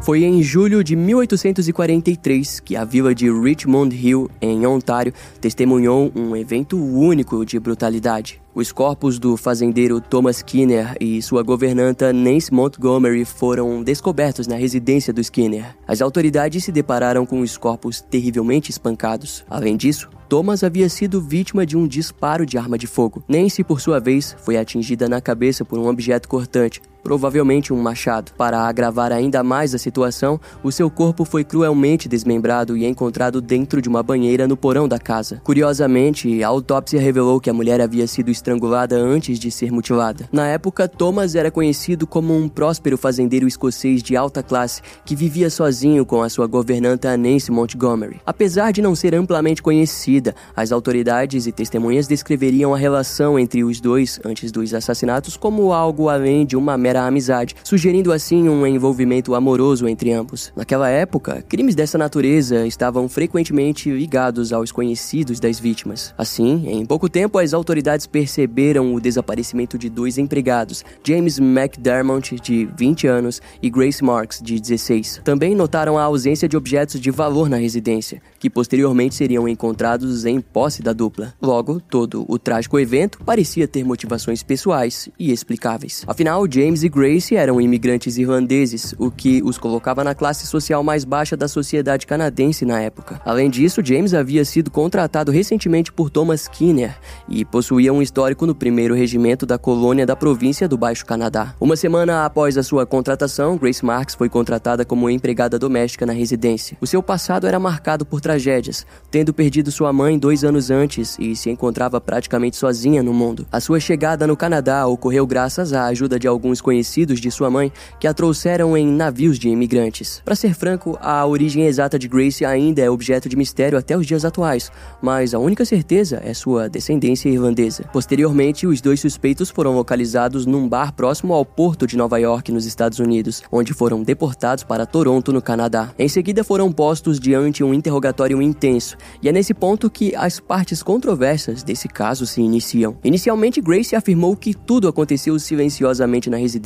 Foi 0.02 0.24
em 0.24 0.42
julho 0.42 0.82
de 0.82 0.96
1843 0.96 2.60
que 2.60 2.74
a 2.74 2.84
vila 2.84 3.14
de 3.14 3.30
Richmond 3.30 3.94
Hill, 3.94 4.30
em 4.40 4.66
Ontário, 4.66 5.12
testemunhou 5.40 6.10
um 6.16 6.34
evento 6.34 6.82
único 6.82 7.44
de 7.44 7.60
brutalidade. 7.60 8.39
Os 8.52 8.72
corpos 8.72 9.20
do 9.20 9.36
fazendeiro 9.36 10.00
Thomas 10.00 10.38
Skinner 10.38 10.96
e 11.00 11.22
sua 11.22 11.40
governanta 11.40 12.12
Nancy 12.12 12.52
Montgomery 12.52 13.24
foram 13.24 13.80
descobertos 13.80 14.48
na 14.48 14.56
residência 14.56 15.12
do 15.12 15.20
Skinner. 15.20 15.76
As 15.86 16.02
autoridades 16.02 16.64
se 16.64 16.72
depararam 16.72 17.24
com 17.24 17.40
os 17.40 17.56
corpos 17.56 18.00
terrivelmente 18.00 18.68
espancados. 18.68 19.44
Além 19.48 19.76
disso, 19.76 20.10
Thomas 20.28 20.64
havia 20.64 20.88
sido 20.88 21.20
vítima 21.20 21.64
de 21.64 21.76
um 21.76 21.86
disparo 21.86 22.44
de 22.44 22.58
arma 22.58 22.76
de 22.76 22.88
fogo. 22.88 23.22
Nancy, 23.28 23.62
por 23.62 23.80
sua 23.80 24.00
vez, 24.00 24.36
foi 24.40 24.56
atingida 24.56 25.08
na 25.08 25.20
cabeça 25.20 25.64
por 25.64 25.78
um 25.78 25.86
objeto 25.86 26.28
cortante, 26.28 26.82
provavelmente 27.02 27.72
um 27.72 27.80
machado. 27.80 28.32
Para 28.36 28.60
agravar 28.62 29.12
ainda 29.12 29.42
mais 29.42 29.74
a 29.74 29.78
situação, 29.78 30.40
o 30.62 30.70
seu 30.70 30.90
corpo 30.90 31.24
foi 31.24 31.44
cruelmente 31.44 32.08
desmembrado 32.08 32.76
e 32.76 32.84
encontrado 32.84 33.40
dentro 33.40 33.80
de 33.80 33.88
uma 33.88 34.02
banheira 34.02 34.46
no 34.46 34.56
porão 34.56 34.86
da 34.86 34.98
casa. 34.98 35.40
Curiosamente, 35.44 36.42
a 36.42 36.48
autópsia 36.48 37.00
revelou 37.00 37.40
que 37.40 37.50
a 37.50 37.54
mulher 37.54 37.80
havia 37.80 38.06
sido 38.06 38.30
estrangulada 38.30 38.96
antes 38.96 39.38
de 39.38 39.50
ser 39.50 39.72
mutilada. 39.72 40.28
Na 40.32 40.46
época, 40.46 40.88
Thomas 40.88 41.34
era 41.34 41.50
conhecido 41.50 42.06
como 42.06 42.36
um 42.36 42.48
próspero 42.48 42.96
fazendeiro 42.96 43.46
escocês 43.46 44.02
de 44.02 44.16
alta 44.16 44.42
classe 44.42 44.82
que 45.04 45.16
vivia 45.16 45.50
sozinho 45.50 46.04
com 46.04 46.22
a 46.22 46.28
sua 46.28 46.46
governanta 46.46 47.16
Nancy 47.16 47.50
Montgomery. 47.50 48.20
Apesar 48.26 48.72
de 48.72 48.82
não 48.82 48.94
ser 48.94 49.14
amplamente 49.14 49.62
conhecida, 49.62 50.34
as 50.54 50.72
autoridades 50.72 51.46
e 51.46 51.52
testemunhas 51.52 52.06
descreveriam 52.06 52.74
a 52.74 52.78
relação 52.78 53.38
entre 53.38 53.64
os 53.64 53.80
dois 53.80 54.20
antes 54.24 54.52
dos 54.52 54.74
assassinatos 54.74 55.36
como 55.36 55.72
algo 55.72 56.08
além 56.08 56.44
de 56.44 56.56
uma 56.56 56.76
mera 56.76 56.89
amizade, 56.96 57.54
sugerindo 57.64 58.12
assim 58.12 58.48
um 58.48 58.66
envolvimento 58.66 59.34
amoroso 59.34 59.88
entre 59.88 60.12
ambos. 60.12 60.52
Naquela 60.56 60.88
época, 60.88 61.42
crimes 61.48 61.74
dessa 61.74 61.98
natureza 61.98 62.66
estavam 62.66 63.08
frequentemente 63.08 63.90
ligados 63.90 64.52
aos 64.52 64.72
conhecidos 64.72 65.40
das 65.40 65.58
vítimas. 65.58 66.14
Assim, 66.16 66.64
em 66.68 66.84
pouco 66.84 67.08
tempo, 67.08 67.38
as 67.38 67.54
autoridades 67.54 68.06
perceberam 68.06 68.94
o 68.94 69.00
desaparecimento 69.00 69.78
de 69.78 69.88
dois 69.88 70.18
empregados, 70.18 70.84
James 71.04 71.38
McDermott, 71.38 72.36
de 72.40 72.68
20 72.76 73.06
anos, 73.06 73.40
e 73.62 73.70
Grace 73.70 74.02
Marks, 74.02 74.40
de 74.42 74.60
16. 74.60 75.20
Também 75.24 75.54
notaram 75.54 75.98
a 75.98 76.02
ausência 76.02 76.48
de 76.48 76.56
objetos 76.56 77.00
de 77.00 77.10
valor 77.10 77.48
na 77.48 77.56
residência, 77.56 78.22
que 78.38 78.50
posteriormente 78.50 79.14
seriam 79.14 79.48
encontrados 79.48 80.24
em 80.24 80.40
posse 80.40 80.82
da 80.82 80.92
dupla. 80.92 81.34
Logo, 81.40 81.80
todo 81.80 82.24
o 82.28 82.38
trágico 82.38 82.78
evento 82.78 83.20
parecia 83.24 83.68
ter 83.68 83.84
motivações 83.84 84.42
pessoais 84.42 85.08
e 85.18 85.30
explicáveis. 85.30 86.04
Afinal, 86.06 86.46
James 86.50 86.79
e 86.82 86.88
Grace 86.88 87.36
eram 87.36 87.60
imigrantes 87.60 88.16
irlandeses, 88.16 88.94
o 88.98 89.10
que 89.10 89.42
os 89.44 89.58
colocava 89.58 90.04
na 90.04 90.14
classe 90.14 90.46
social 90.46 90.82
mais 90.82 91.04
baixa 91.04 91.36
da 91.36 91.48
sociedade 91.48 92.06
canadense 92.06 92.64
na 92.64 92.80
época. 92.80 93.20
Além 93.24 93.50
disso, 93.50 93.80
James 93.84 94.14
havia 94.14 94.44
sido 94.44 94.70
contratado 94.70 95.32
recentemente 95.32 95.92
por 95.92 96.10
Thomas 96.10 96.42
Skinner 96.42 96.96
e 97.28 97.44
possuía 97.44 97.92
um 97.92 98.02
histórico 98.02 98.46
no 98.46 98.54
primeiro 98.54 98.94
regimento 98.94 99.44
da 99.44 99.58
colônia 99.58 100.06
da 100.06 100.16
província 100.16 100.68
do 100.68 100.78
Baixo 100.78 101.04
Canadá. 101.04 101.54
Uma 101.60 101.76
semana 101.76 102.24
após 102.24 102.56
a 102.56 102.62
sua 102.62 102.86
contratação, 102.86 103.56
Grace 103.56 103.84
Marks 103.84 104.14
foi 104.14 104.28
contratada 104.28 104.84
como 104.84 105.10
empregada 105.10 105.58
doméstica 105.58 106.06
na 106.06 106.12
residência. 106.12 106.76
O 106.80 106.86
seu 106.86 107.02
passado 107.02 107.46
era 107.46 107.58
marcado 107.58 108.04
por 108.06 108.20
tragédias, 108.20 108.86
tendo 109.10 109.32
perdido 109.32 109.70
sua 109.70 109.92
mãe 109.92 110.18
dois 110.18 110.44
anos 110.44 110.70
antes 110.70 111.16
e 111.18 111.34
se 111.36 111.50
encontrava 111.50 112.00
praticamente 112.00 112.56
sozinha 112.56 113.02
no 113.02 113.12
mundo. 113.12 113.46
A 113.50 113.60
sua 113.60 113.80
chegada 113.80 114.26
no 114.26 114.36
Canadá 114.36 114.86
ocorreu 114.86 115.26
graças 115.26 115.72
à 115.72 115.86
ajuda 115.86 116.18
de 116.18 116.26
alguns 116.26 116.60
conhecidos 116.70 117.20
de 117.20 117.32
sua 117.32 117.50
mãe 117.50 117.72
que 117.98 118.06
a 118.06 118.14
trouxeram 118.14 118.76
em 118.76 118.86
navios 118.86 119.40
de 119.40 119.48
imigrantes. 119.48 120.22
Para 120.24 120.36
ser 120.36 120.54
franco, 120.54 120.96
a 121.02 121.26
origem 121.26 121.66
exata 121.66 121.98
de 121.98 122.06
Grace 122.06 122.44
ainda 122.44 122.80
é 122.80 122.88
objeto 122.88 123.28
de 123.28 123.34
mistério 123.34 123.76
até 123.76 123.96
os 123.96 124.06
dias 124.06 124.24
atuais, 124.24 124.70
mas 125.02 125.34
a 125.34 125.40
única 125.40 125.64
certeza 125.64 126.22
é 126.24 126.32
sua 126.32 126.68
descendência 126.68 127.28
irlandesa. 127.28 127.82
Posteriormente, 127.92 128.68
os 128.68 128.80
dois 128.80 129.00
suspeitos 129.00 129.50
foram 129.50 129.74
localizados 129.74 130.46
num 130.46 130.68
bar 130.68 130.92
próximo 130.92 131.34
ao 131.34 131.44
porto 131.44 131.88
de 131.88 131.96
Nova 131.96 132.18
York, 132.18 132.52
nos 132.52 132.66
Estados 132.66 133.00
Unidos, 133.00 133.42
onde 133.50 133.74
foram 133.74 134.04
deportados 134.04 134.62
para 134.62 134.86
Toronto, 134.86 135.32
no 135.32 135.42
Canadá. 135.42 135.92
Em 135.98 136.08
seguida, 136.08 136.44
foram 136.44 136.70
postos 136.70 137.18
diante 137.18 137.64
um 137.64 137.74
interrogatório 137.74 138.40
intenso, 138.40 138.96
e 139.20 139.28
é 139.28 139.32
nesse 139.32 139.52
ponto 139.52 139.90
que 139.90 140.14
as 140.14 140.38
partes 140.38 140.84
controversas 140.84 141.64
desse 141.64 141.88
caso 141.88 142.24
se 142.26 142.40
iniciam. 142.40 142.96
Inicialmente, 143.02 143.60
Grace 143.60 143.96
afirmou 143.96 144.36
que 144.36 144.54
tudo 144.54 144.86
aconteceu 144.86 145.36
silenciosamente 145.36 146.30
na 146.30 146.36
residência, 146.36 146.59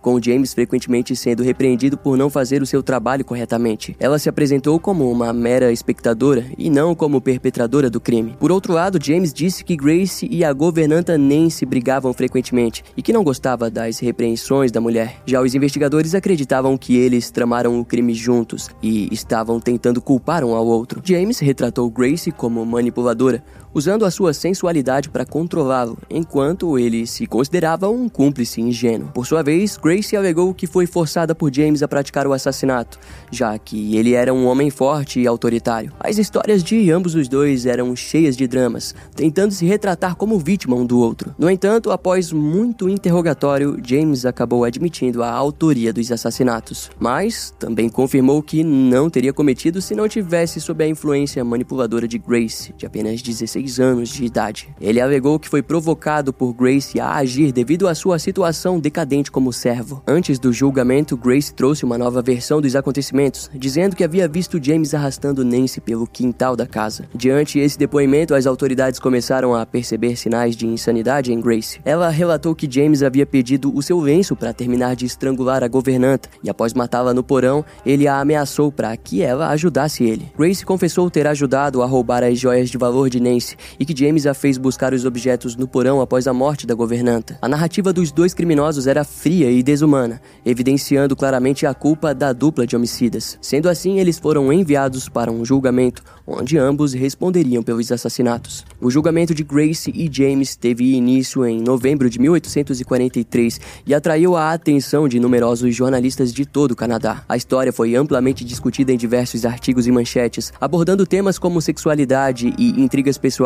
com 0.00 0.20
James 0.20 0.54
frequentemente 0.54 1.14
sendo 1.16 1.42
repreendido 1.42 1.96
por 1.96 2.16
não 2.16 2.28
fazer 2.28 2.62
o 2.62 2.66
seu 2.66 2.82
trabalho 2.82 3.24
corretamente. 3.24 3.96
Ela 3.98 4.18
se 4.18 4.28
apresentou 4.28 4.78
como 4.78 5.10
uma 5.10 5.32
mera 5.32 5.72
espectadora 5.72 6.44
e 6.56 6.70
não 6.70 6.94
como 6.94 7.20
perpetradora 7.20 7.88
do 7.88 8.00
crime. 8.00 8.36
Por 8.38 8.52
outro 8.52 8.72
lado, 8.72 8.98
James 9.02 9.32
disse 9.32 9.64
que 9.64 9.76
Grace 9.76 10.26
e 10.30 10.44
a 10.44 10.52
governanta 10.52 11.16
Nancy 11.16 11.64
brigavam 11.64 12.12
frequentemente 12.12 12.84
e 12.96 13.02
que 13.02 13.12
não 13.12 13.24
gostava 13.24 13.70
das 13.70 13.98
repreensões 13.98 14.72
da 14.72 14.80
mulher. 14.80 15.22
Já 15.26 15.40
os 15.40 15.54
investigadores 15.54 16.14
acreditavam 16.14 16.76
que 16.76 16.96
eles 16.96 17.30
tramaram 17.30 17.78
o 17.78 17.84
crime 17.84 18.14
juntos 18.14 18.68
e 18.82 19.08
estavam 19.12 19.60
tentando 19.60 20.00
culpar 20.00 20.44
um 20.44 20.54
ao 20.54 20.66
outro. 20.66 21.00
James 21.04 21.38
retratou 21.38 21.90
Grace 21.90 22.30
como 22.30 22.64
manipuladora, 22.64 23.42
usando 23.72 24.04
a 24.04 24.10
sua 24.10 24.32
sensualidade 24.32 25.08
para 25.08 25.26
controlá-lo, 25.26 25.98
enquanto 26.08 26.78
ele 26.78 27.06
se 27.06 27.26
considerava 27.26 27.88
um 27.88 28.08
cúmplice 28.08 28.60
ingênuo. 28.60 29.10
Por 29.12 29.26
sua 29.26 29.42
vez, 29.42 29.76
Grace 29.76 30.16
alegou 30.16 30.54
que 30.54 30.66
foi 30.66 30.86
forçada 30.86 31.34
por 31.34 31.52
James 31.52 31.82
a 31.82 31.88
praticar 31.88 32.26
o 32.26 32.32
assassinato, 32.32 32.98
já 33.30 33.58
que 33.58 33.96
ele 33.96 34.14
era 34.14 34.32
um 34.32 34.46
homem 34.46 34.70
forte 34.70 35.20
e 35.20 35.26
autoritário. 35.26 35.92
As 36.00 36.18
histórias 36.18 36.62
de 36.62 36.90
ambos 36.90 37.14
os 37.14 37.28
dois 37.28 37.66
eram 37.66 37.94
cheias 37.94 38.36
de 38.36 38.46
dramas, 38.46 38.94
tentando 39.14 39.52
se 39.52 39.66
retratar 39.66 40.16
como 40.16 40.38
vítima 40.38 40.76
um 40.76 40.86
do 40.86 40.98
outro. 40.98 41.34
No 41.38 41.50
entanto, 41.50 41.90
após 41.90 42.32
muito 42.32 42.88
interrogatório, 42.88 43.76
James 43.84 44.24
acabou 44.24 44.64
admitindo 44.64 45.22
a 45.22 45.30
autoria 45.30 45.92
dos 45.92 46.10
assassinatos, 46.10 46.90
mas 46.98 47.54
também 47.58 47.88
confirmou 47.88 48.42
que 48.42 48.62
não 48.64 49.10
teria 49.10 49.32
cometido 49.32 49.80
se 49.82 49.94
não 49.94 50.08
tivesse 50.08 50.60
sob 50.60 50.82
a 50.82 50.88
influência 50.88 51.44
manipuladora 51.44 52.06
de 52.06 52.18
Grace, 52.18 52.72
de 52.76 52.86
apenas 52.86 53.20
16 53.22 53.57
anos 53.80 54.08
de 54.08 54.24
idade. 54.24 54.68
Ele 54.80 55.00
alegou 55.00 55.38
que 55.38 55.48
foi 55.48 55.62
provocado 55.62 56.32
por 56.32 56.52
Grace 56.52 57.00
a 57.00 57.16
agir 57.16 57.52
devido 57.52 57.88
à 57.88 57.94
sua 57.94 58.18
situação 58.18 58.78
decadente 58.78 59.30
como 59.30 59.52
servo. 59.52 60.02
Antes 60.06 60.38
do 60.38 60.52
julgamento, 60.52 61.16
Grace 61.16 61.52
trouxe 61.52 61.84
uma 61.84 61.98
nova 61.98 62.22
versão 62.22 62.60
dos 62.60 62.76
acontecimentos, 62.76 63.50
dizendo 63.54 63.96
que 63.96 64.04
havia 64.04 64.28
visto 64.28 64.62
James 64.62 64.94
arrastando 64.94 65.44
Nancy 65.44 65.80
pelo 65.80 66.06
quintal 66.06 66.54
da 66.54 66.66
casa. 66.66 67.08
Diante 67.14 67.58
esse 67.58 67.78
depoimento, 67.78 68.34
as 68.34 68.46
autoridades 68.46 69.00
começaram 69.00 69.54
a 69.54 69.66
perceber 69.66 70.16
sinais 70.16 70.56
de 70.56 70.66
insanidade 70.66 71.32
em 71.32 71.40
Grace. 71.40 71.80
Ela 71.84 72.08
relatou 72.08 72.54
que 72.54 72.70
James 72.70 73.02
havia 73.02 73.26
pedido 73.26 73.74
o 73.74 73.82
seu 73.82 73.98
lenço 74.00 74.36
para 74.36 74.52
terminar 74.52 74.94
de 74.94 75.06
estrangular 75.06 75.64
a 75.64 75.68
governanta 75.68 76.28
e 76.42 76.50
após 76.50 76.74
matá-la 76.74 77.14
no 77.14 77.22
porão, 77.22 77.64
ele 77.84 78.06
a 78.06 78.20
ameaçou 78.20 78.70
para 78.70 78.96
que 78.96 79.22
ela 79.22 79.48
ajudasse 79.48 80.04
ele. 80.04 80.30
Grace 80.36 80.64
confessou 80.64 81.10
ter 81.10 81.26
ajudado 81.26 81.82
a 81.82 81.86
roubar 81.86 82.22
as 82.22 82.38
joias 82.38 82.70
de 82.70 82.78
valor 82.78 83.08
de 83.08 83.20
Nancy 83.20 83.47
e 83.78 83.84
que 83.84 83.96
James 83.96 84.26
a 84.26 84.34
fez 84.34 84.58
buscar 84.58 84.92
os 84.92 85.04
objetos 85.04 85.56
no 85.56 85.68
porão 85.68 86.00
após 86.00 86.26
a 86.26 86.32
morte 86.32 86.66
da 86.66 86.74
governanta. 86.74 87.38
A 87.40 87.48
narrativa 87.48 87.92
dos 87.92 88.10
dois 88.10 88.34
criminosos 88.34 88.86
era 88.86 89.04
fria 89.04 89.50
e 89.50 89.62
desumana, 89.62 90.20
evidenciando 90.44 91.16
claramente 91.16 91.66
a 91.66 91.74
culpa 91.74 92.14
da 92.14 92.32
dupla 92.32 92.66
de 92.66 92.76
homicidas. 92.76 93.38
Sendo 93.40 93.68
assim, 93.68 93.98
eles 93.98 94.18
foram 94.18 94.52
enviados 94.52 95.08
para 95.08 95.30
um 95.30 95.44
julgamento 95.44 96.02
onde 96.26 96.58
ambos 96.58 96.92
responderiam 96.92 97.62
pelos 97.62 97.90
assassinatos. 97.90 98.64
O 98.80 98.90
julgamento 98.90 99.34
de 99.34 99.42
Grace 99.42 99.90
e 99.94 100.08
James 100.12 100.54
teve 100.54 100.92
início 100.94 101.44
em 101.46 101.60
novembro 101.60 102.10
de 102.10 102.18
1843 102.18 103.60
e 103.86 103.94
atraiu 103.94 104.36
a 104.36 104.52
atenção 104.52 105.08
de 105.08 105.18
numerosos 105.18 105.74
jornalistas 105.74 106.32
de 106.32 106.44
todo 106.44 106.72
o 106.72 106.76
Canadá. 106.76 107.24
A 107.28 107.36
história 107.36 107.72
foi 107.72 107.94
amplamente 107.94 108.44
discutida 108.44 108.92
em 108.92 108.98
diversos 108.98 109.46
artigos 109.46 109.86
e 109.86 109.92
manchetes, 109.92 110.52
abordando 110.60 111.06
temas 111.06 111.38
como 111.38 111.62
sexualidade 111.62 112.52
e 112.58 112.80
intrigas 112.80 113.16
pessoais, 113.16 113.37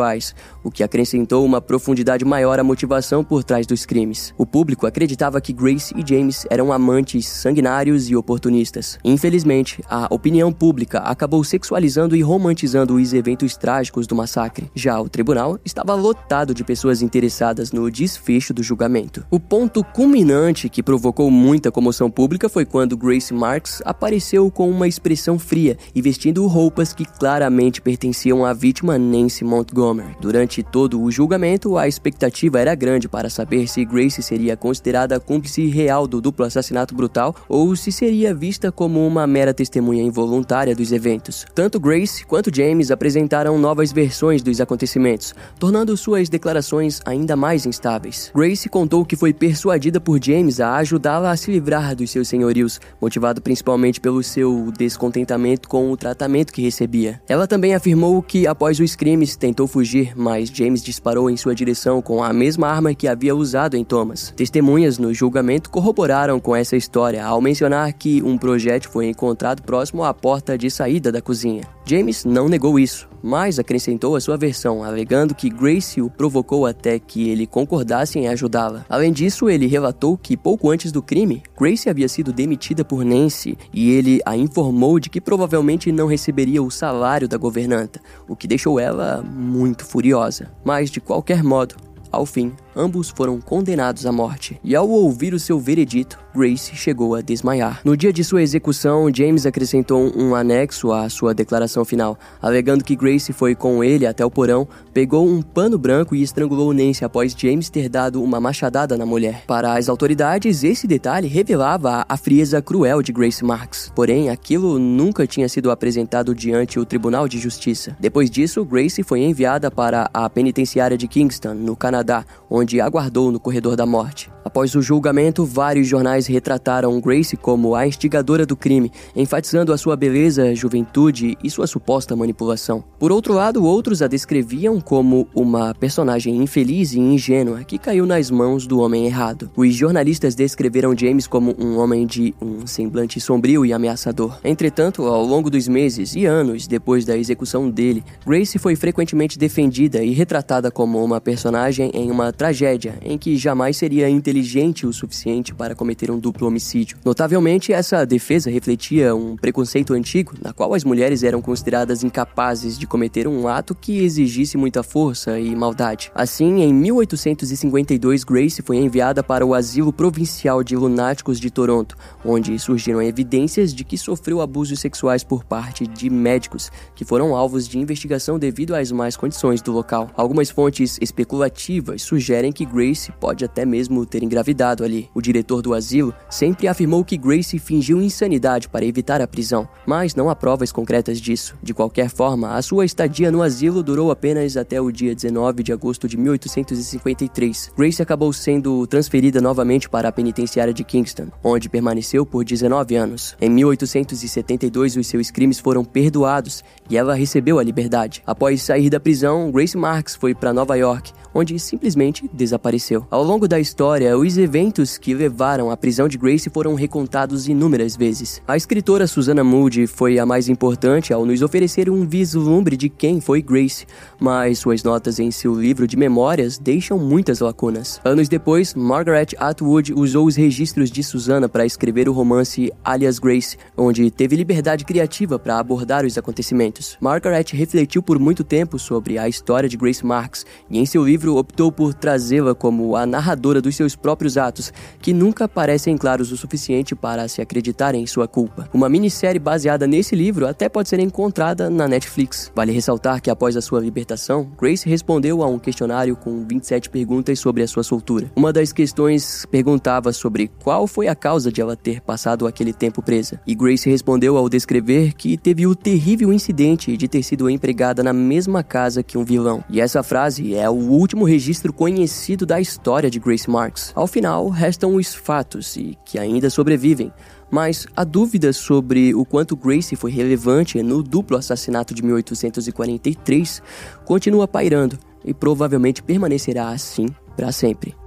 o 0.63 0.71
que 0.71 0.83
acrescentou 0.83 1.45
uma 1.45 1.61
profundidade 1.61 2.25
maior 2.25 2.59
à 2.59 2.63
motivação 2.63 3.23
por 3.23 3.43
trás 3.43 3.67
dos 3.67 3.85
crimes. 3.85 4.33
O 4.37 4.45
público 4.45 4.87
acreditava 4.87 5.41
que 5.41 5.53
Grace 5.53 5.93
e 5.95 6.03
James 6.07 6.45
eram 6.49 6.71
amantes 6.71 7.27
sanguinários 7.27 8.09
e 8.09 8.15
oportunistas. 8.15 8.97
Infelizmente, 9.03 9.83
a 9.89 10.07
opinião 10.09 10.51
pública 10.51 10.99
acabou 10.99 11.43
sexualizando 11.43 12.15
e 12.15 12.21
romantizando 12.21 12.95
os 12.95 13.13
eventos 13.13 13.55
trágicos 13.55 14.07
do 14.07 14.15
massacre. 14.15 14.71
Já 14.73 14.99
o 14.99 15.09
tribunal 15.09 15.59
estava 15.63 15.93
lotado 15.93 16.53
de 16.53 16.63
pessoas 16.63 17.01
interessadas 17.01 17.71
no 17.71 17.89
desfecho 17.91 18.53
do 18.53 18.63
julgamento. 18.63 19.25
O 19.29 19.39
ponto 19.39 19.83
culminante 19.83 20.69
que 20.69 20.81
provocou 20.81 21.29
muita 21.29 21.71
comoção 21.71 22.09
pública 22.09 22.49
foi 22.49 22.65
quando 22.65 22.97
Grace 22.97 23.33
Marks 23.33 23.81
apareceu 23.85 24.49
com 24.49 24.69
uma 24.69 24.87
expressão 24.87 25.37
fria 25.37 25.77
e 25.93 26.01
vestindo 26.01 26.45
roupas 26.47 26.93
que 26.93 27.05
claramente 27.05 27.81
pertenciam 27.81 28.45
à 28.45 28.53
vítima 28.53 28.97
Nancy 28.97 29.43
Montgomery. 29.43 29.82
Durante 30.21 30.63
todo 30.63 31.01
o 31.01 31.11
julgamento, 31.11 31.77
a 31.77 31.89
expectativa 31.89 32.57
era 32.57 32.73
grande 32.73 33.09
para 33.09 33.29
saber 33.29 33.67
se 33.67 33.83
Grace 33.83 34.23
seria 34.23 34.55
considerada 34.55 35.19
cúmplice 35.19 35.67
real 35.67 36.07
do 36.07 36.21
duplo 36.21 36.45
assassinato 36.45 36.95
brutal 36.95 37.35
ou 37.49 37.75
se 37.75 37.91
seria 37.91 38.33
vista 38.33 38.71
como 38.71 39.05
uma 39.05 39.27
mera 39.27 39.53
testemunha 39.53 40.01
involuntária 40.01 40.73
dos 40.73 40.93
eventos. 40.93 41.45
Tanto 41.53 41.81
Grace 41.81 42.25
quanto 42.25 42.55
James 42.55 42.91
apresentaram 42.91 43.57
novas 43.57 43.91
versões 43.91 44.41
dos 44.41 44.61
acontecimentos, 44.61 45.35
tornando 45.59 45.97
suas 45.97 46.29
declarações 46.29 47.01
ainda 47.05 47.35
mais 47.35 47.65
instáveis. 47.65 48.31
Grace 48.33 48.69
contou 48.69 49.03
que 49.03 49.17
foi 49.17 49.33
persuadida 49.33 49.99
por 49.99 50.23
James 50.23 50.61
a 50.61 50.77
ajudá-la 50.77 51.31
a 51.31 51.35
se 51.35 51.51
livrar 51.51 51.93
dos 51.93 52.09
seus 52.09 52.29
senhorios, 52.29 52.79
motivado 53.01 53.41
principalmente 53.41 53.99
pelo 53.99 54.23
seu 54.23 54.71
descontentamento 54.77 55.67
com 55.67 55.91
o 55.91 55.97
tratamento 55.97 56.53
que 56.53 56.61
recebia. 56.61 57.21
Ela 57.27 57.47
também 57.47 57.75
afirmou 57.75 58.21
que, 58.21 58.47
após 58.47 58.79
os 58.79 58.95
crimes, 58.95 59.35
tentou 59.35 59.67
fugir, 59.73 60.13
mas 60.15 60.49
James 60.49 60.83
disparou 60.83 61.31
em 61.31 61.35
sua 61.35 61.55
direção 61.55 61.99
com 61.99 62.23
a 62.23 62.31
mesma 62.31 62.67
arma 62.67 62.93
que 62.93 63.07
havia 63.07 63.35
usado 63.35 63.75
em 63.75 63.83
Thomas. 63.83 64.31
Testemunhas 64.35 64.99
no 64.99 65.11
julgamento 65.11 65.71
corroboraram 65.71 66.39
com 66.39 66.55
essa 66.55 66.77
história 66.77 67.25
ao 67.25 67.41
mencionar 67.41 67.91
que 67.93 68.21
um 68.21 68.37
projétil 68.37 68.91
foi 68.91 69.07
encontrado 69.07 69.63
próximo 69.63 70.03
à 70.03 70.13
porta 70.13 70.55
de 70.55 70.69
saída 70.69 71.11
da 71.11 71.21
cozinha. 71.21 71.63
James 71.85 72.23
não 72.23 72.47
negou 72.47 72.79
isso, 72.79 73.09
mas 73.23 73.57
acrescentou 73.57 74.17
a 74.17 74.21
sua 74.21 74.35
versão, 74.35 74.83
alegando 74.83 75.33
que 75.33 75.49
Grace 75.49 76.01
o 76.01 76.09
provocou 76.09 76.65
até 76.65 76.99
que 76.99 77.29
ele 77.29 77.47
concordasse 77.47 78.19
em 78.19 78.27
ajudá-la. 78.27 78.85
Além 78.89 79.13
disso, 79.13 79.49
ele 79.49 79.65
relatou 79.65 80.17
que 80.17 80.35
pouco 80.35 80.69
antes 80.69 80.91
do 80.91 81.01
crime, 81.01 81.41
Grace 81.57 81.89
havia 81.89 82.09
sido 82.09 82.33
demitida 82.33 82.83
por 82.83 83.05
Nancy 83.05 83.57
e 83.73 83.91
ele 83.91 84.19
a 84.25 84.35
informou 84.35 84.99
de 84.99 85.09
que 85.09 85.21
provavelmente 85.21 85.91
não 85.91 86.07
receberia 86.07 86.61
o 86.61 86.69
salário 86.69 87.27
da 87.27 87.37
governanta, 87.37 88.01
o 88.27 88.35
que 88.35 88.47
deixou 88.47 88.79
ela 88.79 89.21
muito 89.23 89.85
furiosa. 89.85 90.51
Mas 90.65 90.91
de 90.91 90.99
qualquer 90.99 91.41
modo, 91.41 91.75
ao 92.11 92.25
fim, 92.25 92.51
ambos 92.75 93.09
foram 93.09 93.39
condenados 93.39 94.05
à 94.05 94.11
morte. 94.11 94.59
E 94.63 94.75
ao 94.75 94.89
ouvir 94.89 95.33
o 95.33 95.39
seu 95.39 95.59
veredito, 95.59 96.19
Grace 96.35 96.75
chegou 96.75 97.13
a 97.13 97.21
desmaiar. 97.21 97.81
No 97.85 97.95
dia 97.95 98.11
de 98.11 98.23
sua 98.23 98.41
execução, 98.41 99.07
James 99.13 99.45
acrescentou 99.45 100.11
um 100.17 100.33
anexo 100.33 100.91
à 100.91 101.07
sua 101.09 101.33
declaração 101.33 101.85
final, 101.85 102.17
alegando 102.41 102.83
que 102.83 102.95
Grace 102.95 103.31
foi 103.31 103.53
com 103.53 103.83
ele 103.83 104.07
até 104.07 104.25
o 104.25 104.31
porão, 104.31 104.67
pegou 104.93 105.27
um 105.27 105.41
pano 105.41 105.77
branco 105.77 106.15
e 106.15 106.23
estrangulou 106.23 106.73
Nancy 106.73 107.05
após 107.05 107.35
James 107.37 107.69
ter 107.69 107.87
dado 107.87 108.23
uma 108.23 108.39
machadada 108.39 108.97
na 108.97 109.05
mulher. 109.05 109.43
Para 109.45 109.77
as 109.77 109.89
autoridades, 109.89 110.63
esse 110.63 110.87
detalhe 110.87 111.27
revelava 111.27 112.03
a 112.09 112.17
frieza 112.17 112.61
cruel 112.61 113.01
de 113.01 113.11
Grace 113.11 113.43
Marks. 113.43 113.91
Porém, 113.95 114.29
aquilo 114.29 114.79
nunca 114.79 115.27
tinha 115.27 115.47
sido 115.47 115.69
apresentado 115.69 116.33
diante 116.33 116.79
o 116.79 116.85
Tribunal 116.85 117.27
de 117.27 117.37
Justiça. 117.37 117.95
Depois 117.99 118.29
disso, 118.29 118.65
Grace 118.65 119.03
foi 119.03 119.21
enviada 119.21 119.69
para 119.69 120.09
a 120.13 120.29
penitenciária 120.29 120.97
de 120.97 121.07
Kingston, 121.07 121.53
no 121.53 121.75
Canadá, 121.75 122.25
onde 122.49 122.62
aguardou 122.81 123.31
no 123.31 123.39
corredor 123.39 123.75
da 123.75 123.85
morte. 123.85 124.29
Após 124.53 124.75
o 124.75 124.83
julgamento, 124.83 125.43
vários 125.43 125.87
jornais 125.87 126.27
retrataram 126.27 127.01
Grace 127.01 127.35
como 127.35 127.73
a 127.73 127.87
instigadora 127.87 128.45
do 128.45 128.55
crime, 128.55 128.91
enfatizando 129.15 129.73
a 129.73 129.77
sua 129.79 129.95
beleza, 129.95 130.53
juventude 130.53 131.35
e 131.43 131.49
sua 131.49 131.65
suposta 131.65 132.15
manipulação. 132.15 132.83
Por 132.99 133.11
outro 133.11 133.33
lado, 133.33 133.65
outros 133.65 134.03
a 134.03 134.07
descreviam 134.07 134.79
como 134.79 135.27
uma 135.33 135.73
personagem 135.73 136.35
infeliz 136.37 136.93
e 136.93 136.99
ingênua 136.99 137.63
que 137.63 137.79
caiu 137.79 138.05
nas 138.05 138.29
mãos 138.29 138.67
do 138.67 138.79
homem 138.79 139.07
errado. 139.07 139.49
Os 139.57 139.73
jornalistas 139.73 140.35
descreveram 140.35 140.95
James 140.95 141.25
como 141.25 141.55
um 141.57 141.79
homem 141.79 142.05
de 142.05 142.35
um 142.39 142.67
semblante 142.67 143.19
sombrio 143.19 143.65
e 143.65 143.73
ameaçador. 143.73 144.37
Entretanto, 144.43 145.01
ao 145.07 145.25
longo 145.25 145.49
dos 145.49 145.67
meses 145.67 146.13
e 146.15 146.27
anos 146.27 146.67
depois 146.67 147.05
da 147.05 147.17
execução 147.17 147.71
dele, 147.71 148.03
Grace 148.23 148.59
foi 148.59 148.75
frequentemente 148.75 149.39
defendida 149.39 150.03
e 150.03 150.11
retratada 150.11 150.69
como 150.69 151.03
uma 151.03 151.19
personagem 151.19 151.89
em 151.91 152.11
uma 152.11 152.31
tragédia 152.31 152.99
em 153.01 153.17
que 153.17 153.35
jamais 153.35 153.77
seria 153.77 154.07
inteligente 154.07 154.42
inteligente 154.43 154.85
o 154.85 154.91
suficiente 154.91 155.55
para 155.55 155.73
cometer 155.73 156.11
um 156.11 156.19
duplo 156.19 156.47
homicídio. 156.47 156.97
Notavelmente, 157.05 157.71
essa 157.71 158.05
defesa 158.05 158.51
refletia 158.51 159.15
um 159.15 159.37
preconceito 159.37 159.93
antigo, 159.93 160.33
na 160.41 160.51
qual 160.51 160.73
as 160.73 160.83
mulheres 160.83 161.23
eram 161.23 161.41
consideradas 161.41 162.03
incapazes 162.03 162.77
de 162.77 162.85
cometer 162.85 163.25
um 163.27 163.47
ato 163.47 163.73
que 163.73 164.03
exigisse 164.03 164.57
muita 164.57 164.83
força 164.83 165.39
e 165.39 165.55
maldade. 165.55 166.11
Assim, 166.13 166.61
em 166.61 166.73
1852, 166.73 168.23
Grace 168.25 168.61
foi 168.61 168.77
enviada 168.77 169.23
para 169.23 169.45
o 169.45 169.53
Asilo 169.53 169.93
Provincial 169.93 170.61
de 170.61 170.75
Lunáticos 170.75 171.39
de 171.39 171.49
Toronto, 171.49 171.95
onde 172.25 172.59
surgiram 172.59 173.01
evidências 173.01 173.73
de 173.73 173.85
que 173.85 173.97
sofreu 173.97 174.41
abusos 174.41 174.79
sexuais 174.79 175.23
por 175.23 175.45
parte 175.45 175.87
de 175.87 176.09
médicos, 176.09 176.69
que 176.95 177.05
foram 177.05 177.33
alvos 177.35 177.67
de 177.67 177.79
investigação 177.79 178.37
devido 178.37 178.75
às 178.75 178.91
más 178.91 179.15
condições 179.15 179.61
do 179.61 179.71
local. 179.71 180.11
Algumas 180.15 180.49
fontes 180.49 180.97
especulativas 181.01 182.01
sugerem 182.01 182.51
que 182.51 182.65
Grace 182.65 183.11
pode 183.13 183.45
até 183.45 183.65
mesmo 183.65 184.05
ter 184.05 184.21
engravidado 184.33 184.83
ali. 184.83 185.09
O 185.13 185.21
diretor 185.21 185.61
do 185.61 185.73
asilo 185.75 186.13
sempre 186.29 186.67
afirmou 186.67 187.05
que 187.05 187.17
Grace 187.17 187.59
fingiu 187.59 188.01
insanidade 188.01 188.67
para 188.67 188.83
evitar 188.83 189.21
a 189.21 189.27
prisão, 189.27 189.67
mas 189.85 190.15
não 190.15 190.29
há 190.29 190.35
provas 190.35 190.71
concretas 190.71 191.21
disso. 191.21 191.55
De 191.61 191.73
qualquer 191.73 192.09
forma, 192.09 192.55
a 192.55 192.61
sua 192.61 192.83
estadia 192.83 193.31
no 193.31 193.43
asilo 193.43 193.83
durou 193.83 194.09
apenas 194.11 194.57
até 194.57 194.81
o 194.81 194.91
dia 194.91 195.13
19 195.13 195.61
de 195.61 195.71
agosto 195.71 196.07
de 196.07 196.17
1853. 196.17 197.71
Grace 197.77 198.01
acabou 198.01 198.33
sendo 198.33 198.87
transferida 198.87 199.39
novamente 199.39 199.87
para 199.87 200.09
a 200.09 200.11
penitenciária 200.11 200.73
de 200.73 200.83
Kingston, 200.83 201.27
onde 201.43 201.69
permaneceu 201.69 202.25
por 202.25 202.43
19 202.43 202.95
anos. 202.95 203.35
Em 203.39 203.49
1872, 203.49 204.97
os 204.97 205.07
seus 205.07 205.29
crimes 205.29 205.59
foram 205.59 205.85
perdoados 205.85 206.63
e 206.89 206.97
ela 206.97 207.13
recebeu 207.13 207.59
a 207.59 207.63
liberdade. 207.63 208.23
Após 208.25 208.63
sair 208.63 208.89
da 208.89 208.99
prisão, 208.99 209.51
Grace 209.51 209.77
Marks 209.77 210.15
foi 210.15 210.33
para 210.33 210.53
Nova 210.53 210.75
York, 210.75 211.11
onde 211.33 211.59
simplesmente 211.59 212.29
desapareceu. 212.33 213.05
Ao 213.11 213.23
longo 213.23 213.47
da 213.47 213.59
história, 213.59 214.17
os 214.23 214.37
eventos 214.37 214.97
que 214.97 215.13
levaram 215.13 215.69
à 215.69 215.75
prisão 215.75 216.07
de 216.07 216.17
Grace 216.17 216.49
foram 216.49 216.75
recontados 216.75 217.49
inúmeras 217.49 217.97
vezes. 217.97 218.41
A 218.47 218.55
escritora 218.55 219.05
Susanna 219.05 219.43
Moody 219.43 219.85
foi 219.85 220.17
a 220.17 220.25
mais 220.25 220.47
importante 220.47 221.11
ao 221.11 221.25
nos 221.25 221.41
oferecer 221.41 221.89
um 221.89 222.07
vislumbre 222.07 222.77
de 222.77 222.87
quem 222.87 223.19
foi 223.19 223.41
Grace, 223.41 223.85
mas 224.17 224.59
suas 224.59 224.81
notas 224.81 225.19
em 225.19 225.29
seu 225.29 225.53
livro 225.53 225.85
de 225.85 225.97
memórias 225.97 226.57
deixam 226.57 226.97
muitas 226.97 227.41
lacunas. 227.41 227.99
Anos 228.05 228.29
depois, 228.29 228.73
Margaret 228.73 229.27
Atwood 229.37 229.93
usou 229.93 230.25
os 230.25 230.37
registros 230.37 230.89
de 230.89 231.03
Susanna 231.03 231.49
para 231.49 231.65
escrever 231.65 232.07
o 232.07 232.13
romance 232.13 232.71
Alias 232.81 233.19
Grace, 233.19 233.57
onde 233.75 234.09
teve 234.09 234.37
liberdade 234.37 234.85
criativa 234.85 235.37
para 235.37 235.59
abordar 235.59 236.05
os 236.05 236.17
acontecimentos. 236.17 236.95
Margaret 237.01 237.47
refletiu 237.51 238.01
por 238.01 238.17
muito 238.17 238.41
tempo 238.41 238.79
sobre 238.79 239.17
a 239.17 239.27
história 239.27 239.67
de 239.67 239.75
Grace 239.75 240.05
Marks 240.05 240.45
e 240.69 240.79
em 240.79 240.85
seu 240.85 241.03
livro 241.03 241.35
optou 241.35 241.73
por 241.73 241.93
trazê-la 241.93 242.55
como 242.55 242.95
a 242.95 243.05
narradora 243.05 243.61
dos 243.61 243.75
seus 243.75 243.97
próprios 243.97 244.12
próprios 244.13 244.37
atos, 244.37 244.71
que 245.01 245.11
nunca 245.11 245.47
parecem 245.47 245.97
claros 245.97 246.31
o 246.31 246.37
suficiente 246.37 246.93
para 246.93 247.27
se 247.27 247.41
acreditar 247.41 247.95
em 247.95 248.05
sua 248.05 248.27
culpa. 248.27 248.69
Uma 248.71 248.87
minissérie 248.87 249.39
baseada 249.39 249.87
nesse 249.87 250.15
livro 250.15 250.47
até 250.47 250.69
pode 250.69 250.87
ser 250.87 250.99
encontrada 250.99 251.67
na 251.67 251.87
Netflix. 251.87 252.51
Vale 252.55 252.71
ressaltar 252.71 253.19
que 253.19 253.31
após 253.31 253.57
a 253.57 253.61
sua 253.61 253.81
libertação, 253.81 254.51
Grace 254.55 254.87
respondeu 254.87 255.41
a 255.41 255.47
um 255.47 255.57
questionário 255.57 256.15
com 256.15 256.45
27 256.45 256.91
perguntas 256.91 257.39
sobre 257.39 257.63
a 257.63 257.67
sua 257.67 257.81
soltura. 257.81 258.31
Uma 258.35 258.53
das 258.53 258.71
questões 258.71 259.47
perguntava 259.49 260.13
sobre 260.13 260.51
qual 260.61 260.85
foi 260.85 261.07
a 261.07 261.15
causa 261.15 261.51
de 261.51 261.59
ela 261.59 261.75
ter 261.75 261.99
passado 261.99 262.45
aquele 262.45 262.71
tempo 262.71 263.01
presa. 263.01 263.41
E 263.47 263.55
Grace 263.55 263.89
respondeu 263.89 264.37
ao 264.37 264.47
descrever 264.47 265.13
que 265.13 265.37
teve 265.37 265.65
o 265.65 265.73
terrível 265.73 266.31
incidente 266.31 266.95
de 266.95 267.07
ter 267.07 267.23
sido 267.23 267.49
empregada 267.49 268.03
na 268.03 268.13
mesma 268.13 268.61
casa 268.61 269.01
que 269.01 269.17
um 269.17 269.25
vilão. 269.25 269.63
E 269.71 269.81
essa 269.81 270.03
frase 270.03 270.53
é 270.53 270.69
o 270.69 270.73
último 270.73 271.25
registro 271.25 271.73
conhecido 271.73 272.45
da 272.45 272.61
história 272.61 273.09
de 273.09 273.23
Grace 273.23 273.49
Marks. 273.49 273.91
Ao 273.95 274.07
final, 274.07 274.49
restam 274.49 274.95
os 274.95 275.13
fatos 275.13 275.75
e 275.75 275.97
que 276.03 276.17
ainda 276.17 276.49
sobrevivem, 276.49 277.13
mas 277.51 277.85
a 277.95 278.03
dúvida 278.03 278.51
sobre 278.51 279.13
o 279.13 279.23
quanto 279.23 279.55
Grace 279.55 279.95
foi 279.95 280.09
relevante 280.09 280.81
no 280.81 281.03
duplo 281.03 281.37
assassinato 281.37 281.93
de 281.93 282.03
1843 282.03 283.61
continua 284.03 284.47
pairando 284.47 284.97
e 285.23 285.33
provavelmente 285.33 286.01
permanecerá 286.01 286.69
assim 286.69 287.07
para 287.35 287.51
sempre. 287.51 288.02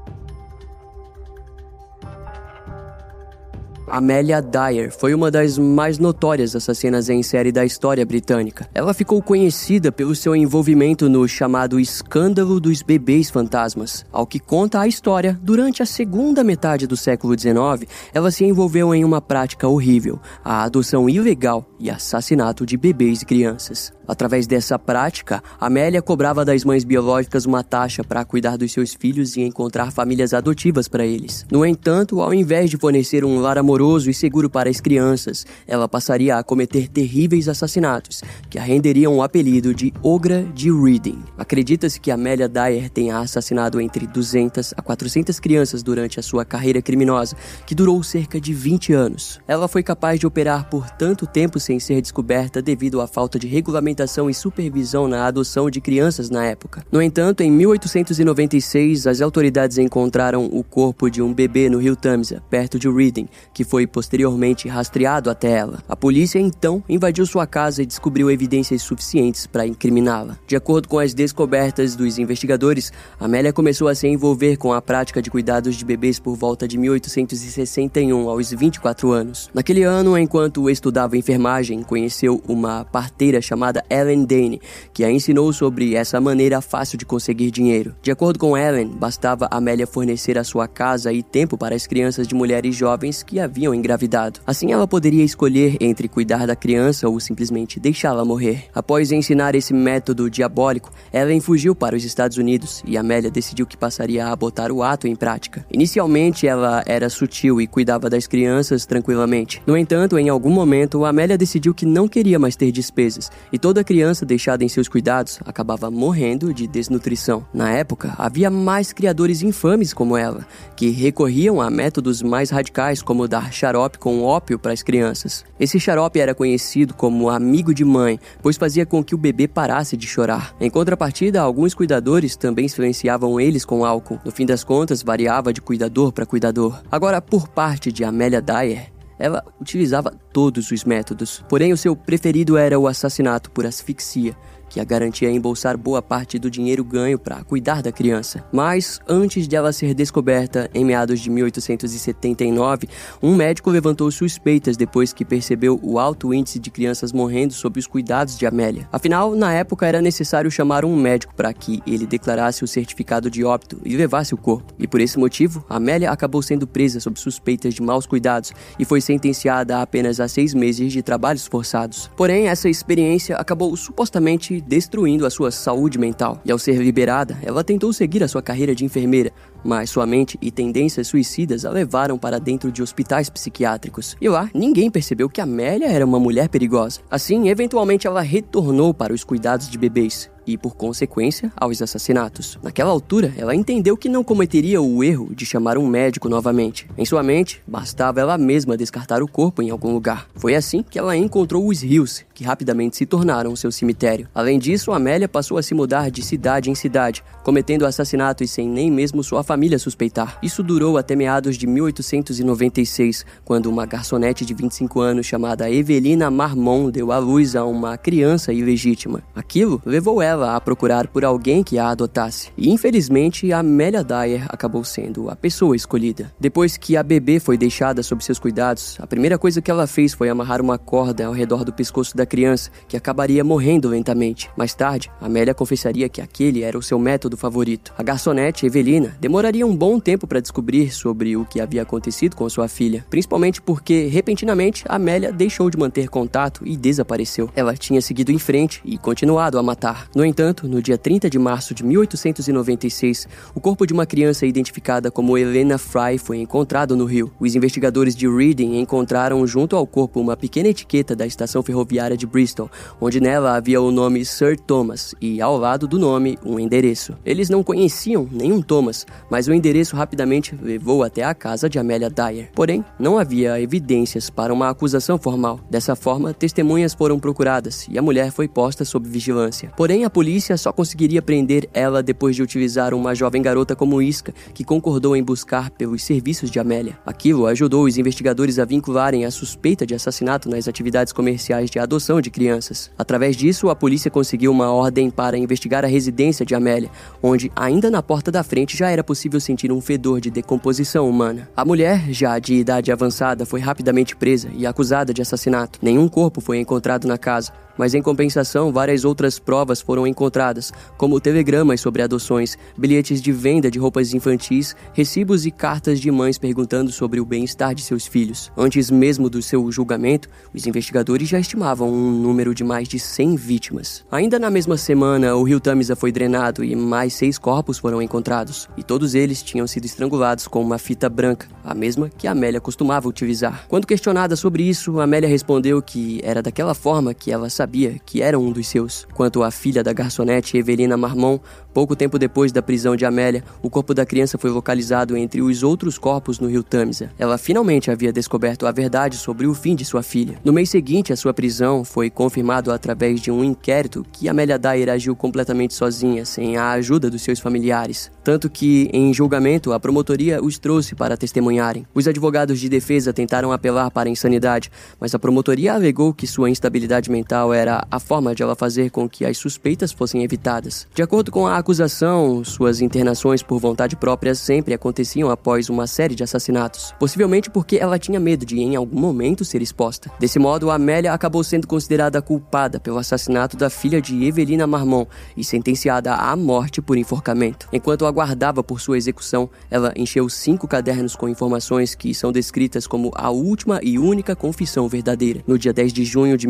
Amelia 3.88 4.42
Dyer 4.42 4.90
foi 4.90 5.14
uma 5.14 5.30
das 5.30 5.56
mais 5.56 5.96
notórias 5.96 6.56
assassinas 6.56 7.08
em 7.08 7.22
série 7.22 7.52
da 7.52 7.64
história 7.64 8.04
britânica. 8.04 8.68
Ela 8.74 8.92
ficou 8.92 9.22
conhecida 9.22 9.92
pelo 9.92 10.14
seu 10.14 10.34
envolvimento 10.34 11.08
no 11.08 11.26
chamado 11.28 11.78
escândalo 11.78 12.58
dos 12.58 12.82
bebês 12.82 13.30
fantasmas. 13.30 14.04
Ao 14.10 14.26
que 14.26 14.40
conta 14.40 14.80
a 14.80 14.88
história, 14.88 15.38
durante 15.40 15.84
a 15.84 15.86
segunda 15.86 16.42
metade 16.42 16.86
do 16.86 16.96
século 16.96 17.38
XIX, 17.38 17.88
ela 18.12 18.32
se 18.32 18.44
envolveu 18.44 18.92
em 18.92 19.04
uma 19.04 19.20
prática 19.20 19.68
horrível, 19.68 20.18
a 20.44 20.64
adoção 20.64 21.08
ilegal 21.08 21.64
e 21.78 21.88
assassinato 21.88 22.66
de 22.66 22.76
bebês 22.76 23.22
e 23.22 23.26
crianças. 23.26 23.92
Através 24.08 24.46
dessa 24.46 24.78
prática, 24.78 25.42
Amélia 25.60 26.00
cobrava 26.00 26.44
das 26.44 26.64
mães 26.64 26.84
biológicas 26.84 27.44
uma 27.44 27.62
taxa 27.64 28.04
para 28.04 28.24
cuidar 28.24 28.56
dos 28.56 28.72
seus 28.72 28.94
filhos 28.94 29.36
e 29.36 29.42
encontrar 29.42 29.90
famílias 29.90 30.32
adotivas 30.32 30.86
para 30.88 31.04
eles. 31.04 31.44
No 31.50 31.66
entanto, 31.66 32.20
ao 32.20 32.32
invés 32.32 32.70
de 32.70 32.76
fornecer 32.76 33.24
um 33.24 33.40
lar 33.40 33.58
amoroso 33.58 33.75
e 33.76 34.14
seguro 34.14 34.48
para 34.48 34.70
as 34.70 34.80
crianças, 34.80 35.44
ela 35.66 35.86
passaria 35.86 36.36
a 36.36 36.42
cometer 36.42 36.88
terríveis 36.88 37.46
assassinatos, 37.46 38.22
que 38.48 38.58
a 38.58 38.62
renderiam 38.62 39.14
o 39.16 39.22
apelido 39.22 39.74
de 39.74 39.92
Ogra 40.02 40.42
de 40.54 40.70
Reading. 40.70 41.22
Acredita-se 41.36 42.00
que 42.00 42.10
Amélia 42.10 42.48
Dyer 42.48 42.88
tenha 42.88 43.18
assassinado 43.18 43.78
entre 43.80 44.06
200 44.06 44.72
a 44.76 44.80
400 44.80 45.38
crianças 45.38 45.82
durante 45.82 46.18
a 46.18 46.22
sua 46.22 46.44
carreira 46.44 46.80
criminosa, 46.80 47.36
que 47.66 47.74
durou 47.74 48.02
cerca 48.02 48.40
de 48.40 48.54
20 48.54 48.94
anos. 48.94 49.40
Ela 49.46 49.68
foi 49.68 49.82
capaz 49.82 50.18
de 50.18 50.26
operar 50.26 50.70
por 50.70 50.88
tanto 50.88 51.26
tempo 51.26 51.60
sem 51.60 51.78
ser 51.78 52.00
descoberta 52.00 52.62
devido 52.62 53.00
à 53.02 53.06
falta 53.06 53.38
de 53.38 53.46
regulamentação 53.46 54.30
e 54.30 54.34
supervisão 54.34 55.06
na 55.06 55.26
adoção 55.26 55.68
de 55.68 55.82
crianças 55.82 56.30
na 56.30 56.46
época. 56.46 56.82
No 56.90 57.02
entanto, 57.02 57.42
em 57.42 57.50
1896, 57.50 59.06
as 59.06 59.20
autoridades 59.20 59.76
encontraram 59.76 60.46
o 60.46 60.64
corpo 60.64 61.10
de 61.10 61.20
um 61.20 61.34
bebê 61.34 61.68
no 61.68 61.78
rio 61.78 61.94
Tamisa, 61.94 62.42
perto 62.48 62.78
de 62.78 62.88
Reading, 62.88 63.28
que 63.52 63.64
foi 63.66 63.86
posteriormente 63.86 64.68
rastreado 64.68 65.28
até 65.28 65.50
ela. 65.50 65.82
A 65.88 65.96
polícia 65.96 66.38
então 66.38 66.82
invadiu 66.88 67.26
sua 67.26 67.46
casa 67.46 67.82
e 67.82 67.86
descobriu 67.86 68.30
evidências 68.30 68.82
suficientes 68.82 69.46
para 69.46 69.66
incriminá-la. 69.66 70.38
De 70.46 70.56
acordo 70.56 70.88
com 70.88 70.98
as 70.98 71.12
descobertas 71.12 71.94
dos 71.94 72.18
investigadores, 72.18 72.92
Amélia 73.18 73.52
começou 73.52 73.88
a 73.88 73.94
se 73.94 74.06
envolver 74.06 74.56
com 74.56 74.72
a 74.72 74.80
prática 74.80 75.20
de 75.20 75.30
cuidados 75.30 75.76
de 75.76 75.84
bebês 75.84 76.18
por 76.18 76.36
volta 76.36 76.68
de 76.68 76.78
1861, 76.78 78.28
aos 78.28 78.50
24 78.50 79.10
anos. 79.10 79.50
Naquele 79.52 79.82
ano, 79.82 80.16
enquanto 80.16 80.70
estudava 80.70 81.16
enfermagem, 81.16 81.82
conheceu 81.82 82.42
uma 82.46 82.84
parteira 82.84 83.40
chamada 83.42 83.84
Ellen 83.90 84.24
Dane, 84.24 84.60
que 84.92 85.04
a 85.04 85.10
ensinou 85.10 85.52
sobre 85.52 85.94
essa 85.94 86.20
maneira 86.20 86.60
fácil 86.60 86.96
de 86.96 87.04
conseguir 87.04 87.50
dinheiro. 87.50 87.94
De 88.00 88.10
acordo 88.10 88.38
com 88.38 88.56
Ellen, 88.56 88.88
bastava 88.88 89.48
Amélia 89.50 89.86
fornecer 89.86 90.38
a 90.38 90.44
sua 90.44 90.68
casa 90.68 91.12
e 91.12 91.22
tempo 91.22 91.58
para 91.58 91.74
as 91.74 91.86
crianças 91.86 92.28
de 92.28 92.34
mulheres 92.34 92.74
jovens 92.74 93.22
que 93.22 93.40
haviam 93.40 93.55
engravidado. 93.74 94.40
Assim, 94.46 94.72
ela 94.72 94.88
poderia 94.88 95.22
escolher 95.22 95.76
entre 95.80 96.08
cuidar 96.08 96.46
da 96.46 96.56
criança 96.56 97.08
ou 97.08 97.20
simplesmente 97.20 97.78
deixá-la 97.78 98.24
morrer. 98.24 98.64
Após 98.74 99.12
ensinar 99.12 99.54
esse 99.54 99.74
método 99.74 100.30
diabólico, 100.30 100.90
Ellen 101.12 101.40
fugiu 101.40 101.74
para 101.74 101.94
os 101.94 102.04
Estados 102.04 102.38
Unidos 102.38 102.82
e 102.86 102.96
Amélia 102.96 103.30
decidiu 103.30 103.66
que 103.66 103.76
passaria 103.76 104.26
a 104.28 104.34
botar 104.34 104.72
o 104.72 104.82
ato 104.82 105.06
em 105.06 105.14
prática. 105.14 105.66
Inicialmente, 105.70 106.46
ela 106.46 106.82
era 106.86 107.10
sutil 107.10 107.60
e 107.60 107.66
cuidava 107.66 108.08
das 108.08 108.26
crianças 108.26 108.86
tranquilamente. 108.86 109.62
No 109.66 109.76
entanto, 109.76 110.18
em 110.18 110.30
algum 110.30 110.50
momento, 110.50 111.04
Amélia 111.04 111.36
decidiu 111.36 111.74
que 111.74 111.84
não 111.84 112.08
queria 112.08 112.38
mais 112.38 112.56
ter 112.56 112.72
despesas 112.72 113.30
e 113.52 113.58
Toda 113.66 113.82
criança 113.82 114.24
deixada 114.24 114.62
em 114.62 114.68
seus 114.68 114.86
cuidados 114.86 115.40
acabava 115.44 115.90
morrendo 115.90 116.54
de 116.54 116.68
desnutrição. 116.68 117.44
Na 117.52 117.72
época, 117.72 118.14
havia 118.16 118.48
mais 118.48 118.92
criadores 118.92 119.42
infames 119.42 119.92
como 119.92 120.16
ela, 120.16 120.46
que 120.76 120.90
recorriam 120.90 121.60
a 121.60 121.68
métodos 121.68 122.22
mais 122.22 122.50
radicais, 122.50 123.02
como 123.02 123.26
xarope 123.50 123.98
com 123.98 124.22
ópio 124.22 124.58
para 124.58 124.72
as 124.72 124.82
crianças. 124.82 125.44
Esse 125.58 125.80
xarope 125.80 126.20
era 126.20 126.34
conhecido 126.34 126.94
como 126.94 127.30
amigo 127.30 127.74
de 127.74 127.84
mãe, 127.84 128.18
pois 128.42 128.56
fazia 128.56 128.86
com 128.86 129.02
que 129.02 129.14
o 129.14 129.18
bebê 129.18 129.48
parasse 129.48 129.96
de 129.96 130.06
chorar. 130.06 130.54
Em 130.60 130.70
contrapartida, 130.70 131.40
alguns 131.40 131.74
cuidadores 131.74 132.36
também 132.36 132.68
silenciavam 132.68 133.40
eles 133.40 133.64
com 133.64 133.84
álcool. 133.84 134.20
No 134.24 134.30
fim 134.30 134.46
das 134.46 134.64
contas, 134.64 135.02
variava 135.02 135.52
de 135.52 135.60
cuidador 135.60 136.12
para 136.12 136.26
cuidador. 136.26 136.82
Agora, 136.90 137.20
por 137.20 137.48
parte 137.48 137.90
de 137.92 138.04
Amélia 138.04 138.40
Dyer, 138.40 138.92
ela 139.18 139.42
utilizava 139.60 140.12
todos 140.32 140.70
os 140.70 140.84
métodos, 140.84 141.42
porém 141.48 141.72
o 141.72 141.76
seu 141.76 141.96
preferido 141.96 142.56
era 142.56 142.78
o 142.78 142.86
assassinato 142.86 143.50
por 143.50 143.64
asfixia, 143.64 144.36
que 144.76 144.80
a 144.80 144.84
garantia 144.84 145.30
embolsar 145.30 145.74
boa 145.78 146.02
parte 146.02 146.38
do 146.38 146.50
dinheiro 146.50 146.84
ganho 146.84 147.18
para 147.18 147.42
cuidar 147.42 147.80
da 147.80 147.90
criança. 147.90 148.44
Mas, 148.52 149.00
antes 149.08 149.48
de 149.48 149.56
ela 149.56 149.72
ser 149.72 149.94
descoberta, 149.94 150.68
em 150.74 150.84
meados 150.84 151.20
de 151.20 151.30
1879, 151.30 152.86
um 153.22 153.34
médico 153.34 153.70
levantou 153.70 154.10
suspeitas 154.10 154.76
depois 154.76 155.14
que 155.14 155.24
percebeu 155.24 155.80
o 155.82 155.98
alto 155.98 156.34
índice 156.34 156.58
de 156.58 156.70
crianças 156.70 157.10
morrendo 157.10 157.54
sob 157.54 157.80
os 157.80 157.86
cuidados 157.86 158.36
de 158.36 158.44
Amélia. 158.44 158.86
Afinal, 158.92 159.34
na 159.34 159.50
época 159.50 159.86
era 159.86 160.02
necessário 160.02 160.50
chamar 160.50 160.84
um 160.84 160.94
médico 160.94 161.34
para 161.34 161.54
que 161.54 161.82
ele 161.86 162.06
declarasse 162.06 162.62
o 162.62 162.68
certificado 162.68 163.30
de 163.30 163.42
óbito 163.44 163.80
e 163.82 163.96
levasse 163.96 164.34
o 164.34 164.36
corpo. 164.36 164.74
E 164.78 164.86
por 164.86 165.00
esse 165.00 165.18
motivo, 165.18 165.64
Amélia 165.70 166.10
acabou 166.10 166.42
sendo 166.42 166.66
presa 166.66 167.00
sob 167.00 167.18
suspeitas 167.18 167.72
de 167.72 167.80
maus 167.80 168.04
cuidados 168.04 168.52
e 168.78 168.84
foi 168.84 169.00
sentenciada 169.00 169.78
a 169.78 169.82
apenas 169.82 170.20
a 170.20 170.28
seis 170.28 170.52
meses 170.52 170.92
de 170.92 171.02
trabalhos 171.02 171.46
forçados. 171.46 172.10
Porém, 172.14 172.48
essa 172.48 172.68
experiência 172.68 173.36
acabou 173.36 173.74
supostamente 173.74 174.65
destruindo 174.66 175.24
a 175.24 175.30
sua 175.30 175.50
saúde 175.50 175.98
mental. 175.98 176.40
E 176.44 176.50
ao 176.50 176.58
ser 176.58 176.78
liberada, 176.82 177.38
ela 177.42 177.62
tentou 177.62 177.92
seguir 177.92 178.22
a 178.22 178.28
sua 178.28 178.42
carreira 178.42 178.74
de 178.74 178.84
enfermeira, 178.84 179.32
mas 179.64 179.90
sua 179.90 180.06
mente 180.06 180.36
e 180.42 180.50
tendências 180.50 181.08
suicidas 181.08 181.64
a 181.64 181.70
levaram 181.70 182.18
para 182.18 182.40
dentro 182.40 182.72
de 182.72 182.82
hospitais 182.82 183.30
psiquiátricos. 183.30 184.16
E 184.20 184.28
lá, 184.28 184.50
ninguém 184.52 184.90
percebeu 184.90 185.28
que 185.28 185.40
Amélia 185.40 185.86
era 185.86 186.04
uma 186.04 186.20
mulher 186.20 186.48
perigosa. 186.48 187.00
Assim, 187.10 187.48
eventualmente 187.48 188.06
ela 188.06 188.20
retornou 188.20 188.92
para 188.92 189.14
os 189.14 189.24
cuidados 189.24 189.68
de 189.68 189.78
bebês 189.78 190.30
e, 190.46 190.56
por 190.56 190.76
consequência, 190.76 191.50
aos 191.56 191.82
assassinatos. 191.82 192.58
Naquela 192.62 192.90
altura, 192.90 193.34
ela 193.36 193.54
entendeu 193.54 193.96
que 193.96 194.08
não 194.08 194.22
cometeria 194.22 194.80
o 194.80 195.02
erro 195.02 195.34
de 195.34 195.44
chamar 195.44 195.76
um 195.76 195.86
médico 195.86 196.28
novamente. 196.28 196.86
Em 196.96 197.04
sua 197.04 197.22
mente, 197.22 197.62
bastava 197.66 198.20
ela 198.20 198.38
mesma 198.38 198.76
descartar 198.76 199.22
o 199.22 199.28
corpo 199.28 199.62
em 199.62 199.70
algum 199.70 199.92
lugar. 199.92 200.28
Foi 200.34 200.54
assim 200.54 200.82
que 200.82 200.98
ela 200.98 201.16
encontrou 201.16 201.66
os 201.66 201.82
rios, 201.82 202.24
que 202.34 202.44
rapidamente 202.44 202.96
se 202.96 203.06
tornaram 203.06 203.56
seu 203.56 203.72
cemitério. 203.72 204.28
Além 204.34 204.58
disso, 204.58 204.92
Amélia 204.92 205.28
passou 205.28 205.58
a 205.58 205.62
se 205.62 205.74
mudar 205.74 206.10
de 206.10 206.22
cidade 206.22 206.70
em 206.70 206.74
cidade, 206.74 207.24
cometendo 207.42 207.86
assassinatos 207.86 208.50
sem 208.50 208.68
nem 208.68 208.90
mesmo 208.90 209.24
sua 209.24 209.42
família 209.42 209.78
suspeitar. 209.78 210.38
Isso 210.42 210.62
durou 210.62 210.98
até 210.98 211.16
meados 211.16 211.56
de 211.56 211.66
1896, 211.66 213.24
quando 213.44 213.66
uma 213.66 213.86
garçonete 213.86 214.44
de 214.44 214.54
25 214.54 215.00
anos 215.00 215.26
chamada 215.26 215.70
Evelina 215.70 216.30
Marmon 216.30 216.90
deu 216.90 217.10
à 217.10 217.18
luz 217.18 217.56
a 217.56 217.64
uma 217.64 217.96
criança 217.96 218.52
ilegítima. 218.52 219.22
Aquilo 219.34 219.80
levou 219.84 220.22
ela 220.22 220.35
ela 220.36 220.54
a 220.54 220.60
procurar 220.60 221.08
por 221.08 221.24
alguém 221.24 221.64
que 221.64 221.78
a 221.78 221.88
adotasse. 221.88 222.50
E 222.56 222.70
infelizmente, 222.70 223.52
Amélia 223.52 224.04
Dyer 224.04 224.44
acabou 224.48 224.84
sendo 224.84 225.30
a 225.30 225.34
pessoa 225.34 225.74
escolhida. 225.74 226.32
Depois 226.38 226.76
que 226.76 226.96
a 226.96 227.02
bebê 227.02 227.40
foi 227.40 227.56
deixada 227.56 228.02
sob 228.02 228.22
seus 228.22 228.38
cuidados, 228.38 228.96
a 229.00 229.06
primeira 229.06 229.38
coisa 229.38 229.62
que 229.62 229.70
ela 229.70 229.86
fez 229.86 230.12
foi 230.12 230.28
amarrar 230.28 230.60
uma 230.60 230.78
corda 230.78 231.26
ao 231.26 231.32
redor 231.32 231.64
do 231.64 231.72
pescoço 231.72 232.16
da 232.16 232.26
criança, 232.26 232.70
que 232.86 232.96
acabaria 232.96 233.42
morrendo 233.42 233.88
lentamente. 233.88 234.50
Mais 234.56 234.74
tarde, 234.74 235.10
Amélia 235.20 235.54
confessaria 235.54 236.08
que 236.08 236.20
aquele 236.20 236.62
era 236.62 236.78
o 236.78 236.82
seu 236.82 236.98
método 236.98 237.36
favorito. 237.36 237.94
A 237.96 238.02
garçonete, 238.02 238.66
Evelina, 238.66 239.16
demoraria 239.18 239.66
um 239.66 239.74
bom 239.74 239.98
tempo 239.98 240.26
para 240.26 240.40
descobrir 240.40 240.92
sobre 240.92 241.36
o 241.36 241.46
que 241.46 241.60
havia 241.60 241.82
acontecido 241.82 242.36
com 242.36 242.48
sua 242.48 242.68
filha, 242.68 243.06
principalmente 243.08 243.62
porque, 243.62 244.06
repentinamente, 244.06 244.84
Amélia 244.86 245.32
deixou 245.32 245.70
de 245.70 245.78
manter 245.78 246.08
contato 246.08 246.60
e 246.66 246.76
desapareceu. 246.76 247.50
Ela 247.56 247.74
tinha 247.74 248.02
seguido 248.02 248.30
em 248.30 248.38
frente 248.38 248.82
e 248.84 248.98
continuado 248.98 249.58
a 249.58 249.62
matar. 249.62 250.08
No 250.14 250.25
entanto, 250.26 250.68
no 250.68 250.82
dia 250.82 250.98
30 250.98 251.30
de 251.30 251.38
março 251.38 251.74
de 251.74 251.84
1896, 251.84 253.28
o 253.54 253.60
corpo 253.60 253.86
de 253.86 253.92
uma 253.92 254.06
criança 254.06 254.46
identificada 254.46 255.10
como 255.10 255.38
Helena 255.38 255.78
Fry 255.78 256.18
foi 256.18 256.38
encontrado 256.38 256.96
no 256.96 257.04
rio. 257.04 257.32
Os 257.38 257.54
investigadores 257.54 258.14
de 258.14 258.28
Reading 258.28 258.78
encontraram 258.78 259.46
junto 259.46 259.76
ao 259.76 259.86
corpo 259.86 260.20
uma 260.20 260.36
pequena 260.36 260.68
etiqueta 260.68 261.14
da 261.14 261.26
estação 261.26 261.62
ferroviária 261.62 262.16
de 262.16 262.26
Bristol, 262.26 262.70
onde 263.00 263.20
nela 263.20 263.56
havia 263.56 263.80
o 263.80 263.90
nome 263.90 264.24
Sir 264.24 264.58
Thomas 264.58 265.14
e, 265.20 265.40
ao 265.40 265.56
lado 265.56 265.86
do 265.86 265.98
nome, 265.98 266.38
um 266.44 266.58
endereço. 266.58 267.14
Eles 267.24 267.48
não 267.48 267.62
conheciam 267.62 268.28
nenhum 268.30 268.60
Thomas, 268.60 269.06
mas 269.30 269.48
o 269.48 269.54
endereço 269.54 269.96
rapidamente 269.96 270.56
levou 270.60 271.02
até 271.02 271.22
a 271.22 271.34
casa 271.34 271.68
de 271.68 271.78
Amelia 271.78 272.10
Dyer. 272.10 272.50
Porém, 272.54 272.84
não 272.98 273.18
havia 273.18 273.60
evidências 273.60 274.28
para 274.28 274.52
uma 274.52 274.68
acusação 274.68 275.18
formal. 275.18 275.60
Dessa 275.70 275.94
forma, 275.94 276.34
testemunhas 276.34 276.94
foram 276.94 277.18
procuradas 277.18 277.86
e 277.90 277.98
a 277.98 278.02
mulher 278.02 278.30
foi 278.30 278.48
posta 278.48 278.84
sob 278.84 279.08
vigilância. 279.08 279.72
Porém, 279.76 280.04
a 280.04 280.10
polícia 280.16 280.56
só 280.56 280.72
conseguiria 280.72 281.20
prender 281.20 281.68
ela 281.74 282.02
depois 282.02 282.34
de 282.34 282.42
utilizar 282.42 282.94
uma 282.94 283.14
jovem 283.14 283.42
garota 283.42 283.76
como 283.76 284.00
isca, 284.00 284.32
que 284.54 284.64
concordou 284.64 285.14
em 285.14 285.22
buscar 285.22 285.68
pelos 285.68 286.02
serviços 286.02 286.50
de 286.50 286.58
Amélia. 286.58 286.98
Aquilo 287.04 287.44
ajudou 287.44 287.84
os 287.84 287.98
investigadores 287.98 288.58
a 288.58 288.64
vincularem 288.64 289.26
a 289.26 289.30
suspeita 289.30 289.84
de 289.84 289.94
assassinato 289.94 290.48
nas 290.48 290.66
atividades 290.66 291.12
comerciais 291.12 291.68
de 291.68 291.78
adoção 291.78 292.18
de 292.18 292.30
crianças. 292.30 292.90
Através 292.96 293.36
disso, 293.36 293.68
a 293.68 293.76
polícia 293.76 294.10
conseguiu 294.10 294.50
uma 294.52 294.72
ordem 294.72 295.10
para 295.10 295.36
investigar 295.36 295.84
a 295.84 295.88
residência 295.88 296.46
de 296.46 296.54
Amélia, 296.54 296.90
onde, 297.22 297.52
ainda 297.54 297.90
na 297.90 298.02
porta 298.02 298.32
da 298.32 298.42
frente, 298.42 298.74
já 298.74 298.88
era 298.88 299.04
possível 299.04 299.38
sentir 299.38 299.70
um 299.70 299.82
fedor 299.82 300.18
de 300.18 300.30
decomposição 300.30 301.06
humana. 301.06 301.46
A 301.54 301.62
mulher, 301.62 302.10
já 302.10 302.38
de 302.38 302.54
idade 302.54 302.90
avançada, 302.90 303.44
foi 303.44 303.60
rapidamente 303.60 304.16
presa 304.16 304.48
e 304.56 304.66
acusada 304.66 305.12
de 305.12 305.20
assassinato. 305.20 305.78
Nenhum 305.82 306.08
corpo 306.08 306.40
foi 306.40 306.58
encontrado 306.58 307.06
na 307.06 307.18
casa, 307.18 307.52
mas 307.78 307.94
em 307.94 308.02
compensação, 308.02 308.72
várias 308.72 309.04
outras 309.04 309.38
provas 309.38 309.80
foram 309.80 310.06
encontradas, 310.06 310.72
como 310.96 311.20
telegramas 311.20 311.80
sobre 311.80 312.02
adoções, 312.02 312.56
bilhetes 312.76 313.20
de 313.20 313.32
venda 313.32 313.70
de 313.70 313.78
roupas 313.78 314.14
infantis, 314.14 314.74
recibos 314.92 315.46
e 315.46 315.50
cartas 315.50 316.00
de 316.00 316.10
mães 316.10 316.38
perguntando 316.38 316.90
sobre 316.90 317.20
o 317.20 317.24
bem-estar 317.24 317.74
de 317.74 317.82
seus 317.82 318.06
filhos. 318.06 318.50
Antes 318.56 318.90
mesmo 318.90 319.28
do 319.28 319.42
seu 319.42 319.70
julgamento, 319.70 320.28
os 320.54 320.66
investigadores 320.66 321.28
já 321.28 321.38
estimavam 321.38 321.88
um 321.88 322.10
número 322.10 322.54
de 322.54 322.64
mais 322.64 322.88
de 322.88 322.98
100 322.98 323.36
vítimas. 323.36 324.04
Ainda 324.10 324.38
na 324.38 324.50
mesma 324.50 324.76
semana, 324.76 325.34
o 325.36 325.42
rio 325.42 325.60
Tamisa 325.60 325.94
foi 325.94 326.10
drenado 326.10 326.64
e 326.64 326.74
mais 326.74 327.14
seis 327.14 327.38
corpos 327.38 327.78
foram 327.78 328.00
encontrados, 328.00 328.68
e 328.76 328.82
todos 328.82 329.14
eles 329.14 329.42
tinham 329.42 329.66
sido 329.66 329.84
estrangulados 329.84 330.48
com 330.48 330.60
uma 330.60 330.78
fita 330.78 331.08
branca, 331.08 331.46
a 331.64 331.74
mesma 331.74 332.08
que 332.08 332.26
Amélia 332.26 332.60
costumava 332.60 333.08
utilizar. 333.08 333.66
Quando 333.68 333.86
questionada 333.86 334.36
sobre 334.36 334.62
isso, 334.62 335.00
Amélia 335.00 335.28
respondeu 335.28 335.82
que 335.82 336.20
era 336.22 336.42
daquela 336.42 336.74
forma 336.74 337.14
que 337.14 337.30
ela 337.30 337.50
sabia 337.50 337.65
sabia 337.66 337.98
que 338.06 338.22
era 338.22 338.38
um 338.38 338.52
dos 338.52 338.68
seus. 338.68 339.08
Quanto 339.12 339.42
à 339.42 339.50
filha 339.50 339.82
da 339.82 339.92
garçonete 339.92 340.56
Evelina 340.56 340.96
Marmon, 340.96 341.40
Pouco 341.76 341.94
tempo 341.94 342.18
depois 342.18 342.52
da 342.52 342.62
prisão 342.62 342.96
de 342.96 343.04
Amélia, 343.04 343.44
o 343.60 343.68
corpo 343.68 343.92
da 343.92 344.06
criança 344.06 344.38
foi 344.38 344.48
localizado 344.48 345.14
entre 345.14 345.42
os 345.42 345.62
outros 345.62 345.98
corpos 345.98 346.40
no 346.40 346.48
rio 346.48 346.62
Tamisa. 346.62 347.10
Ela 347.18 347.36
finalmente 347.36 347.90
havia 347.90 348.10
descoberto 348.10 348.66
a 348.66 348.72
verdade 348.72 349.16
sobre 349.16 349.46
o 349.46 349.52
fim 349.52 349.74
de 349.74 349.84
sua 349.84 350.02
filha. 350.02 350.38
No 350.42 350.54
mês 350.54 350.70
seguinte 350.70 351.12
à 351.12 351.16
sua 351.16 351.34
prisão, 351.34 351.84
foi 351.84 352.08
confirmado 352.08 352.72
através 352.72 353.20
de 353.20 353.30
um 353.30 353.44
inquérito 353.44 354.06
que 354.10 354.26
Amélia 354.26 354.58
Dyer 354.58 354.88
agiu 354.88 355.14
completamente 355.14 355.74
sozinha, 355.74 356.24
sem 356.24 356.56
a 356.56 356.70
ajuda 356.70 357.10
dos 357.10 357.20
seus 357.20 357.40
familiares. 357.40 358.10
Tanto 358.24 358.48
que, 358.48 358.88
em 358.90 359.12
julgamento, 359.12 359.74
a 359.74 359.78
promotoria 359.78 360.42
os 360.42 360.58
trouxe 360.58 360.94
para 360.94 361.14
testemunharem. 361.14 361.86
Os 361.94 362.08
advogados 362.08 362.58
de 362.58 362.70
defesa 362.70 363.12
tentaram 363.12 363.52
apelar 363.52 363.90
para 363.90 364.08
a 364.08 364.12
insanidade, 364.12 364.70
mas 364.98 365.14
a 365.14 365.18
promotoria 365.18 365.74
alegou 365.74 366.14
que 366.14 366.26
sua 366.26 366.48
instabilidade 366.48 367.10
mental 367.10 367.52
era 367.56 367.86
a 367.90 367.98
forma 367.98 368.34
de 368.34 368.42
ela 368.42 368.54
fazer 368.54 368.90
com 368.90 369.08
que 369.08 369.24
as 369.24 369.38
suspeitas 369.38 369.92
fossem 369.92 370.22
evitadas. 370.22 370.86
De 370.94 371.02
acordo 371.02 371.30
com 371.30 371.46
a 371.46 371.56
acusação, 371.56 372.44
suas 372.44 372.80
internações 372.80 373.42
por 373.42 373.58
vontade 373.58 373.96
própria 373.96 374.34
sempre 374.34 374.74
aconteciam 374.74 375.30
após 375.30 375.68
uma 375.68 375.86
série 375.86 376.14
de 376.14 376.22
assassinatos, 376.22 376.94
possivelmente 376.98 377.50
porque 377.50 377.76
ela 377.76 377.98
tinha 377.98 378.20
medo 378.20 378.44
de 378.44 378.58
em 378.58 378.76
algum 378.76 378.98
momento 378.98 379.44
ser 379.44 379.62
exposta. 379.62 380.10
Desse 380.18 380.38
modo, 380.38 380.70
Amélia 380.70 381.12
acabou 381.12 381.42
sendo 381.42 381.66
considerada 381.66 382.22
culpada 382.22 382.78
pelo 382.78 382.98
assassinato 382.98 383.56
da 383.56 383.70
filha 383.70 384.00
de 384.00 384.24
Evelina 384.24 384.66
Marmon 384.66 385.06
e 385.36 385.42
sentenciada 385.42 386.14
à 386.14 386.36
morte 386.36 386.82
por 386.82 386.96
enforcamento. 386.96 387.68
Enquanto 387.72 388.06
aguardava 388.06 388.62
por 388.62 388.80
sua 388.80 388.98
execução, 388.98 389.48
ela 389.70 389.92
encheu 389.96 390.28
cinco 390.28 390.68
cadernos 390.68 391.16
com 391.16 391.28
informações 391.28 391.94
que 391.94 392.14
são 392.14 392.32
descritas 392.32 392.86
como 392.86 393.10
a 393.14 393.30
última 393.30 393.80
e 393.82 393.98
única 393.98 394.36
confissão 394.36 394.88
verdadeira. 394.88 395.42
No 395.46 395.58
dia 395.58 395.72
10 395.72 395.92
de 395.92 396.04
junho 396.04 396.36
de 396.36 396.46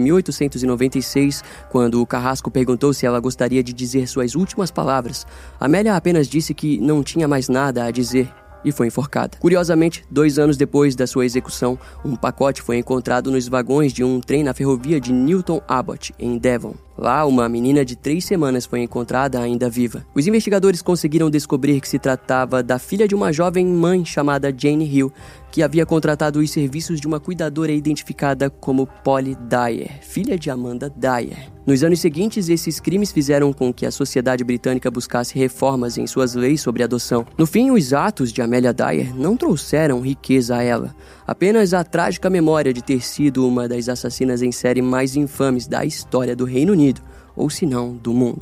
1896, 0.97 1.45
quando 1.71 2.01
o 2.01 2.07
carrasco 2.07 2.51
perguntou 2.51 2.93
se 2.93 3.07
ela 3.07 3.21
gostaria 3.21 3.63
de 3.63 3.73
dizer 3.73 4.07
suas 4.07 4.35
últimas 4.35 4.71
palavras. 4.71 5.27
Amélia 5.61 5.97
apenas 5.97 6.27
disse 6.27 6.55
que 6.55 6.79
não 6.81 7.03
tinha 7.03 7.29
mais 7.29 7.49
nada 7.49 7.85
a 7.85 7.91
dizer 7.91 8.33
e 8.67 8.73
foi 8.73 8.89
enforcada. 8.89 9.39
Curiosamente, 9.39 10.05
dois 10.11 10.39
anos 10.39 10.57
depois 10.57 10.97
da 10.97 11.07
sua 11.07 11.25
execução, 11.25 11.79
um 12.05 12.17
pacote 12.17 12.61
foi 12.61 12.77
encontrado 12.77 13.31
nos 13.31 13.47
vagões 13.47 13.93
de 13.93 14.03
um 14.03 14.21
trem 14.21 14.43
na 14.43 14.53
ferrovia 14.53 15.01
de 15.01 15.13
Newton 15.13 15.63
Abbot, 15.69 16.13
em 16.19 16.37
Devon. 16.37 16.75
Lá, 16.99 17.25
uma 17.27 17.49
menina 17.49 17.85
de 17.85 17.95
três 17.95 18.25
semanas 18.25 18.67
foi 18.67 18.81
encontrada 18.81 19.39
ainda 19.39 19.71
viva. 19.71 20.05
Os 20.15 20.27
investigadores 20.27 20.83
conseguiram 20.83 21.31
descobrir 21.31 21.81
que 21.81 21.89
se 21.89 21.99
tratava 21.99 22.63
da 22.63 22.79
filha 22.79 23.07
de 23.07 23.15
uma 23.15 23.33
jovem 23.33 23.67
mãe 23.67 24.05
chamada 24.05 24.53
Jane 24.57 24.87
Hill, 24.87 25.13
que 25.53 25.63
havia 25.63 25.87
contratado 25.87 26.41
os 26.41 26.51
serviços 26.51 27.01
de 27.01 27.07
uma 27.07 27.21
cuidadora 27.21 27.71
identificada 27.71 28.51
como 28.51 28.89
Polly 29.05 29.37
Dyer, 29.37 30.01
filha 30.03 30.39
de 30.39 30.51
Amanda 30.51 30.91
Dyer. 30.91 31.56
Nos 31.67 31.83
anos 31.83 31.99
seguintes, 31.99 32.49
esses 32.49 32.79
crimes 32.79 33.11
fizeram 33.11 33.53
com 33.53 33.75
que 33.75 33.85
a 33.85 33.91
sociedade 33.91 34.45
britânica 34.45 34.89
buscasse 34.89 35.37
reformas 35.37 35.99
em 35.99 36.07
suas 36.07 36.37
leis 36.37 36.61
sobre 36.61 36.85
adoção. 36.85 37.27
No 37.37 37.45
fim, 37.45 37.73
os 37.73 37.93
atos 37.93 38.33
de 38.33 38.41
Amelia 38.41 38.73
Dyer 38.73 39.13
não 39.17 39.37
trouxeram 39.37 40.01
riqueza 40.01 40.59
a 40.59 40.63
ela, 40.63 40.95
apenas 41.27 41.75
a 41.75 41.83
trágica 41.83 42.31
memória 42.31 42.73
de 42.73 42.81
ter 42.81 43.05
sido 43.05 43.45
uma 43.49 43.67
das 43.67 43.89
assassinas 43.89 44.43
em 44.43 44.53
série 44.53 44.81
mais 44.81 45.17
infames 45.17 45.67
da 45.67 45.85
história 45.85 46.37
do 46.37 46.45
Reino 46.45 46.73
Unido, 46.73 47.03
ou 47.35 47.51
se 47.51 47.67
não, 47.67 47.97
do 47.97 48.13
mundo. 48.13 48.39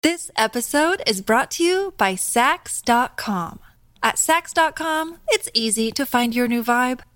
This 0.00 0.30
episode 0.38 1.02
is 1.10 1.20
brought 1.20 1.56
to 1.56 1.64
you 1.64 1.92
by 1.98 2.16
Sax.com. 2.16 3.58
At 4.00 4.16
Sax.com, 4.16 5.16
it's 5.28 5.50
easy 5.52 5.90
to 5.90 6.06
find 6.06 6.36
your 6.36 6.48
new 6.48 6.62
vibe. 6.62 7.00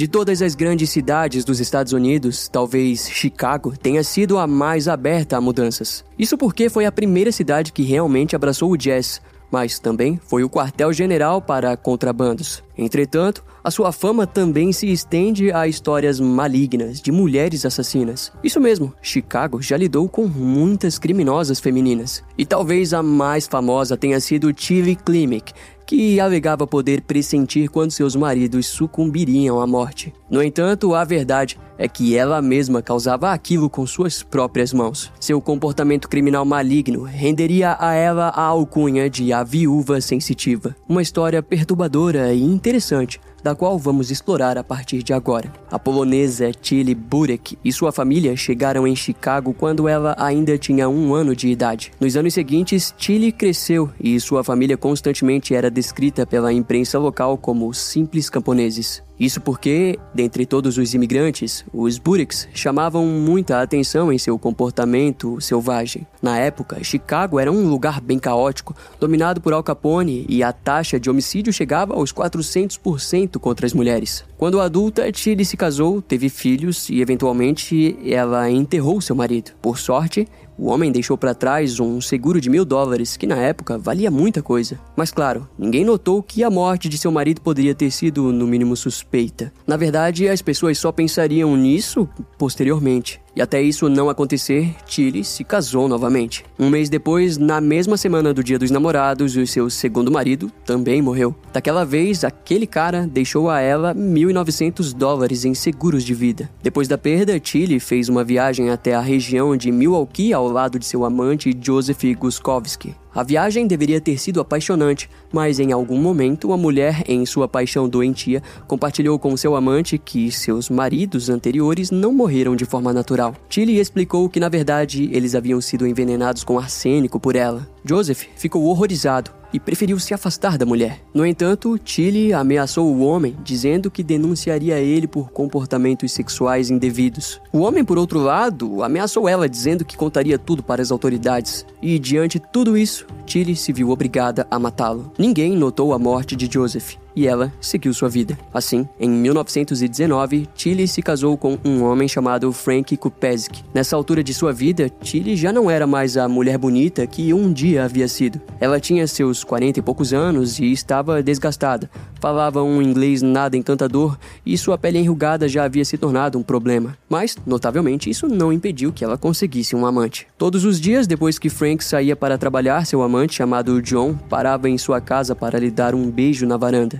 De 0.00 0.08
todas 0.08 0.40
as 0.40 0.54
grandes 0.54 0.88
cidades 0.88 1.44
dos 1.44 1.60
Estados 1.60 1.92
Unidos, 1.92 2.48
talvez 2.48 3.06
Chicago 3.10 3.76
tenha 3.76 4.02
sido 4.02 4.38
a 4.38 4.46
mais 4.46 4.88
aberta 4.88 5.36
a 5.36 5.42
mudanças. 5.42 6.02
Isso 6.18 6.38
porque 6.38 6.70
foi 6.70 6.86
a 6.86 6.90
primeira 6.90 7.30
cidade 7.30 7.70
que 7.70 7.82
realmente 7.82 8.34
abraçou 8.34 8.70
o 8.70 8.78
jazz, 8.78 9.20
mas 9.50 9.78
também 9.78 10.18
foi 10.24 10.42
o 10.42 10.48
quartel-general 10.48 11.42
para 11.42 11.76
contrabandos. 11.76 12.62
Entretanto, 12.78 13.44
a 13.62 13.70
sua 13.70 13.92
fama 13.92 14.26
também 14.26 14.72
se 14.72 14.90
estende 14.90 15.52
a 15.52 15.68
histórias 15.68 16.18
malignas 16.18 16.98
de 16.98 17.12
mulheres 17.12 17.66
assassinas. 17.66 18.32
Isso 18.42 18.58
mesmo, 18.58 18.94
Chicago 19.02 19.60
já 19.60 19.76
lidou 19.76 20.08
com 20.08 20.26
muitas 20.26 20.98
criminosas 20.98 21.60
femininas. 21.60 22.24
E 22.38 22.46
talvez 22.46 22.94
a 22.94 23.02
mais 23.02 23.46
famosa 23.46 23.98
tenha 23.98 24.18
sido 24.18 24.50
Tilly 24.50 24.96
Klimek, 24.96 25.52
que 25.90 26.20
alegava 26.20 26.68
poder 26.68 27.00
pressentir 27.00 27.68
quando 27.68 27.90
seus 27.90 28.14
maridos 28.14 28.68
sucumbiriam 28.68 29.60
à 29.60 29.66
morte. 29.66 30.14
No 30.30 30.40
entanto, 30.40 30.94
a 30.94 31.02
verdade 31.02 31.58
é 31.80 31.88
que 31.88 32.14
ela 32.14 32.42
mesma 32.42 32.82
causava 32.82 33.32
aquilo 33.32 33.70
com 33.70 33.86
suas 33.86 34.22
próprias 34.22 34.70
mãos. 34.70 35.10
Seu 35.18 35.40
comportamento 35.40 36.10
criminal 36.10 36.44
maligno 36.44 37.04
renderia 37.04 37.74
a 37.80 37.94
ela 37.94 38.28
a 38.28 38.42
alcunha 38.42 39.08
de 39.08 39.32
a 39.32 39.42
viúva 39.42 39.98
sensitiva. 40.02 40.76
Uma 40.86 41.00
história 41.00 41.42
perturbadora 41.42 42.34
e 42.34 42.42
interessante 42.42 43.18
da 43.42 43.54
qual 43.54 43.78
vamos 43.78 44.10
explorar 44.10 44.58
a 44.58 44.62
partir 44.64 45.02
de 45.02 45.14
agora. 45.14 45.50
A 45.70 45.78
polonesa 45.78 46.52
Tilly 46.52 46.94
Burek 46.94 47.56
e 47.64 47.72
sua 47.72 47.90
família 47.90 48.36
chegaram 48.36 48.86
em 48.86 48.94
Chicago 48.94 49.54
quando 49.54 49.88
ela 49.88 50.14
ainda 50.18 50.58
tinha 50.58 50.86
um 50.86 51.14
ano 51.14 51.34
de 51.34 51.48
idade. 51.48 51.92
Nos 51.98 52.14
anos 52.14 52.34
seguintes, 52.34 52.94
Tilly 52.98 53.32
cresceu 53.32 53.90
e 53.98 54.20
sua 54.20 54.44
família 54.44 54.76
constantemente 54.76 55.54
era 55.54 55.70
descrita 55.70 56.26
pela 56.26 56.52
imprensa 56.52 56.98
local 56.98 57.38
como 57.38 57.72
simples 57.72 58.28
camponeses. 58.28 59.02
Isso 59.20 59.38
porque, 59.38 59.98
dentre 60.14 60.46
todos 60.46 60.78
os 60.78 60.94
imigrantes, 60.94 61.62
os 61.74 61.98
Bureks 61.98 62.48
chamavam 62.54 63.04
muita 63.04 63.60
atenção 63.60 64.10
em 64.10 64.16
seu 64.16 64.38
comportamento 64.38 65.38
selvagem. 65.42 66.06
Na 66.22 66.38
época, 66.38 66.82
Chicago 66.82 67.38
era 67.38 67.52
um 67.52 67.68
lugar 67.68 68.00
bem 68.00 68.18
caótico, 68.18 68.74
dominado 68.98 69.38
por 69.38 69.52
Al 69.52 69.62
Capone, 69.62 70.24
e 70.26 70.42
a 70.42 70.54
taxa 70.54 70.98
de 70.98 71.10
homicídio 71.10 71.52
chegava 71.52 71.92
aos 71.92 72.14
400% 72.14 73.38
contra 73.38 73.66
as 73.66 73.74
mulheres. 73.74 74.24
Quando 74.38 74.58
adulta, 74.58 75.12
Tilly 75.12 75.44
se 75.44 75.54
casou, 75.54 76.00
teve 76.00 76.30
filhos 76.30 76.88
e, 76.88 77.02
eventualmente, 77.02 77.98
ela 78.06 78.50
enterrou 78.50 79.02
seu 79.02 79.14
marido. 79.14 79.50
Por 79.60 79.78
sorte, 79.78 80.26
o 80.60 80.66
homem 80.66 80.92
deixou 80.92 81.16
para 81.16 81.34
trás 81.34 81.80
um 81.80 82.02
seguro 82.02 82.38
de 82.38 82.50
mil 82.50 82.66
dólares, 82.66 83.16
que 83.16 83.26
na 83.26 83.36
época 83.36 83.78
valia 83.78 84.10
muita 84.10 84.42
coisa. 84.42 84.78
Mas 84.94 85.10
claro, 85.10 85.48
ninguém 85.58 85.86
notou 85.86 86.22
que 86.22 86.44
a 86.44 86.50
morte 86.50 86.86
de 86.86 86.98
seu 86.98 87.10
marido 87.10 87.40
poderia 87.40 87.74
ter 87.74 87.90
sido, 87.90 88.30
no 88.30 88.46
mínimo, 88.46 88.76
suspeita. 88.76 89.50
Na 89.66 89.78
verdade, 89.78 90.28
as 90.28 90.42
pessoas 90.42 90.76
só 90.76 90.92
pensariam 90.92 91.56
nisso 91.56 92.06
posteriormente. 92.36 93.22
E 93.34 93.40
até 93.40 93.62
isso 93.62 93.88
não 93.88 94.08
acontecer, 94.08 94.74
Tilly 94.86 95.24
se 95.24 95.44
casou 95.44 95.88
novamente. 95.88 96.44
Um 96.58 96.68
mês 96.68 96.88
depois, 96.88 97.38
na 97.38 97.60
mesma 97.60 97.96
semana 97.96 98.34
do 98.34 98.42
Dia 98.42 98.58
dos 98.58 98.70
Namorados, 98.70 99.36
o 99.36 99.46
seu 99.46 99.70
segundo 99.70 100.10
marido 100.10 100.50
também 100.64 101.00
morreu. 101.00 101.34
Daquela 101.52 101.84
vez, 101.84 102.24
aquele 102.24 102.66
cara 102.66 103.06
deixou 103.06 103.48
a 103.48 103.60
ela 103.60 103.94
1.900 103.94 104.92
dólares 104.92 105.44
em 105.44 105.54
seguros 105.54 106.04
de 106.04 106.14
vida. 106.14 106.50
Depois 106.62 106.88
da 106.88 106.98
perda, 106.98 107.38
Tilly 107.38 107.78
fez 107.78 108.08
uma 108.08 108.24
viagem 108.24 108.70
até 108.70 108.94
a 108.94 109.00
região 109.00 109.56
de 109.56 109.70
Milwaukee 109.70 110.32
ao 110.32 110.48
lado 110.48 110.78
de 110.78 110.86
seu 110.86 111.04
amante 111.04 111.56
Joseph 111.60 112.02
Guskowski. 112.18 112.94
A 113.14 113.24
viagem 113.24 113.66
deveria 113.66 114.00
ter 114.00 114.18
sido 114.18 114.40
apaixonante, 114.40 115.10
mas 115.32 115.58
em 115.58 115.72
algum 115.72 115.98
momento 115.98 116.52
a 116.52 116.56
mulher, 116.56 117.02
em 117.08 117.26
sua 117.26 117.48
paixão 117.48 117.88
doentia, 117.88 118.42
compartilhou 118.68 119.18
com 119.18 119.36
seu 119.36 119.56
amante 119.56 119.98
que 119.98 120.30
seus 120.30 120.70
maridos 120.70 121.28
anteriores 121.28 121.90
não 121.90 122.12
morreram 122.12 122.54
de 122.54 122.64
forma 122.64 122.92
natural. 122.92 123.34
Tilly 123.48 123.80
explicou 123.80 124.28
que 124.28 124.38
na 124.38 124.48
verdade 124.48 125.08
eles 125.12 125.34
haviam 125.34 125.60
sido 125.60 125.86
envenenados 125.86 126.44
com 126.44 126.58
arsênico 126.58 127.18
por 127.18 127.34
ela. 127.34 127.68
Joseph 127.84 128.26
ficou 128.36 128.64
horrorizado 128.64 129.30
e 129.52 129.58
preferiu 129.58 129.98
se 129.98 130.14
afastar 130.14 130.56
da 130.56 130.66
mulher. 130.66 131.02
No 131.12 131.26
entanto, 131.26 131.76
Tilly 131.78 132.32
ameaçou 132.32 132.86
o 132.86 133.00
homem, 133.00 133.36
dizendo 133.42 133.90
que 133.90 134.02
denunciaria 134.02 134.78
ele 134.78 135.06
por 135.06 135.30
comportamentos 135.30 136.12
sexuais 136.12 136.70
indevidos. 136.70 137.40
O 137.52 137.60
homem, 137.60 137.84
por 137.84 137.98
outro 137.98 138.20
lado, 138.20 138.82
ameaçou 138.82 139.28
ela, 139.28 139.48
dizendo 139.48 139.84
que 139.84 139.96
contaria 139.96 140.38
tudo 140.38 140.62
para 140.62 140.82
as 140.82 140.90
autoridades. 140.90 141.66
E 141.82 141.98
diante 141.98 142.38
de 142.38 142.46
tudo 142.52 142.76
isso, 142.76 143.06
Tilly 143.26 143.56
se 143.56 143.72
viu 143.72 143.90
obrigada 143.90 144.46
a 144.50 144.58
matá-lo. 144.58 145.12
Ninguém 145.18 145.56
notou 145.56 145.92
a 145.92 145.98
morte 145.98 146.36
de 146.36 146.48
Joseph 146.50 146.96
e 147.14 147.26
ela 147.26 147.52
seguiu 147.60 147.92
sua 147.92 148.08
vida. 148.08 148.38
Assim, 148.52 148.88
em 148.98 149.08
1919, 149.08 150.48
Tilly 150.54 150.86
se 150.88 151.02
casou 151.02 151.36
com 151.36 151.58
um 151.64 151.82
homem 151.82 152.08
chamado 152.08 152.52
Frank 152.52 152.96
Kupesik. 152.96 153.62
Nessa 153.74 153.96
altura 153.96 154.22
de 154.22 154.34
sua 154.34 154.52
vida, 154.52 154.88
Tilly 154.88 155.36
já 155.36 155.52
não 155.52 155.70
era 155.70 155.86
mais 155.86 156.16
a 156.16 156.28
mulher 156.28 156.58
bonita 156.58 157.06
que 157.06 157.32
um 157.32 157.52
dia 157.52 157.84
havia 157.84 158.08
sido. 158.08 158.40
Ela 158.60 158.80
tinha 158.80 159.06
seus 159.06 159.44
40 159.44 159.78
e 159.78 159.82
poucos 159.82 160.12
anos 160.12 160.58
e 160.58 160.70
estava 160.72 161.22
desgastada. 161.22 161.90
Falava 162.20 162.62
um 162.62 162.82
inglês 162.82 163.22
nada 163.22 163.56
encantador 163.56 164.18
e 164.44 164.56
sua 164.58 164.76
pele 164.76 164.98
enrugada 164.98 165.48
já 165.48 165.64
havia 165.64 165.84
se 165.84 165.96
tornado 165.96 166.38
um 166.38 166.42
problema. 166.42 166.96
Mas, 167.08 167.36
notavelmente, 167.46 168.10
isso 168.10 168.28
não 168.28 168.52
impediu 168.52 168.92
que 168.92 169.04
ela 169.04 169.16
conseguisse 169.16 169.74
um 169.74 169.86
amante. 169.86 170.26
Todos 170.36 170.64
os 170.64 170.80
dias 170.80 171.06
depois 171.06 171.38
que 171.38 171.48
Frank 171.48 171.82
saía 171.82 172.14
para 172.14 172.38
trabalhar, 172.38 172.84
seu 172.86 173.02
amante, 173.02 173.34
chamado 173.34 173.80
John, 173.80 174.14
parava 174.28 174.68
em 174.68 174.76
sua 174.76 175.00
casa 175.00 175.34
para 175.34 175.58
lhe 175.58 175.70
dar 175.70 175.94
um 175.94 176.10
beijo 176.10 176.46
na 176.46 176.56
varanda. 176.56 176.99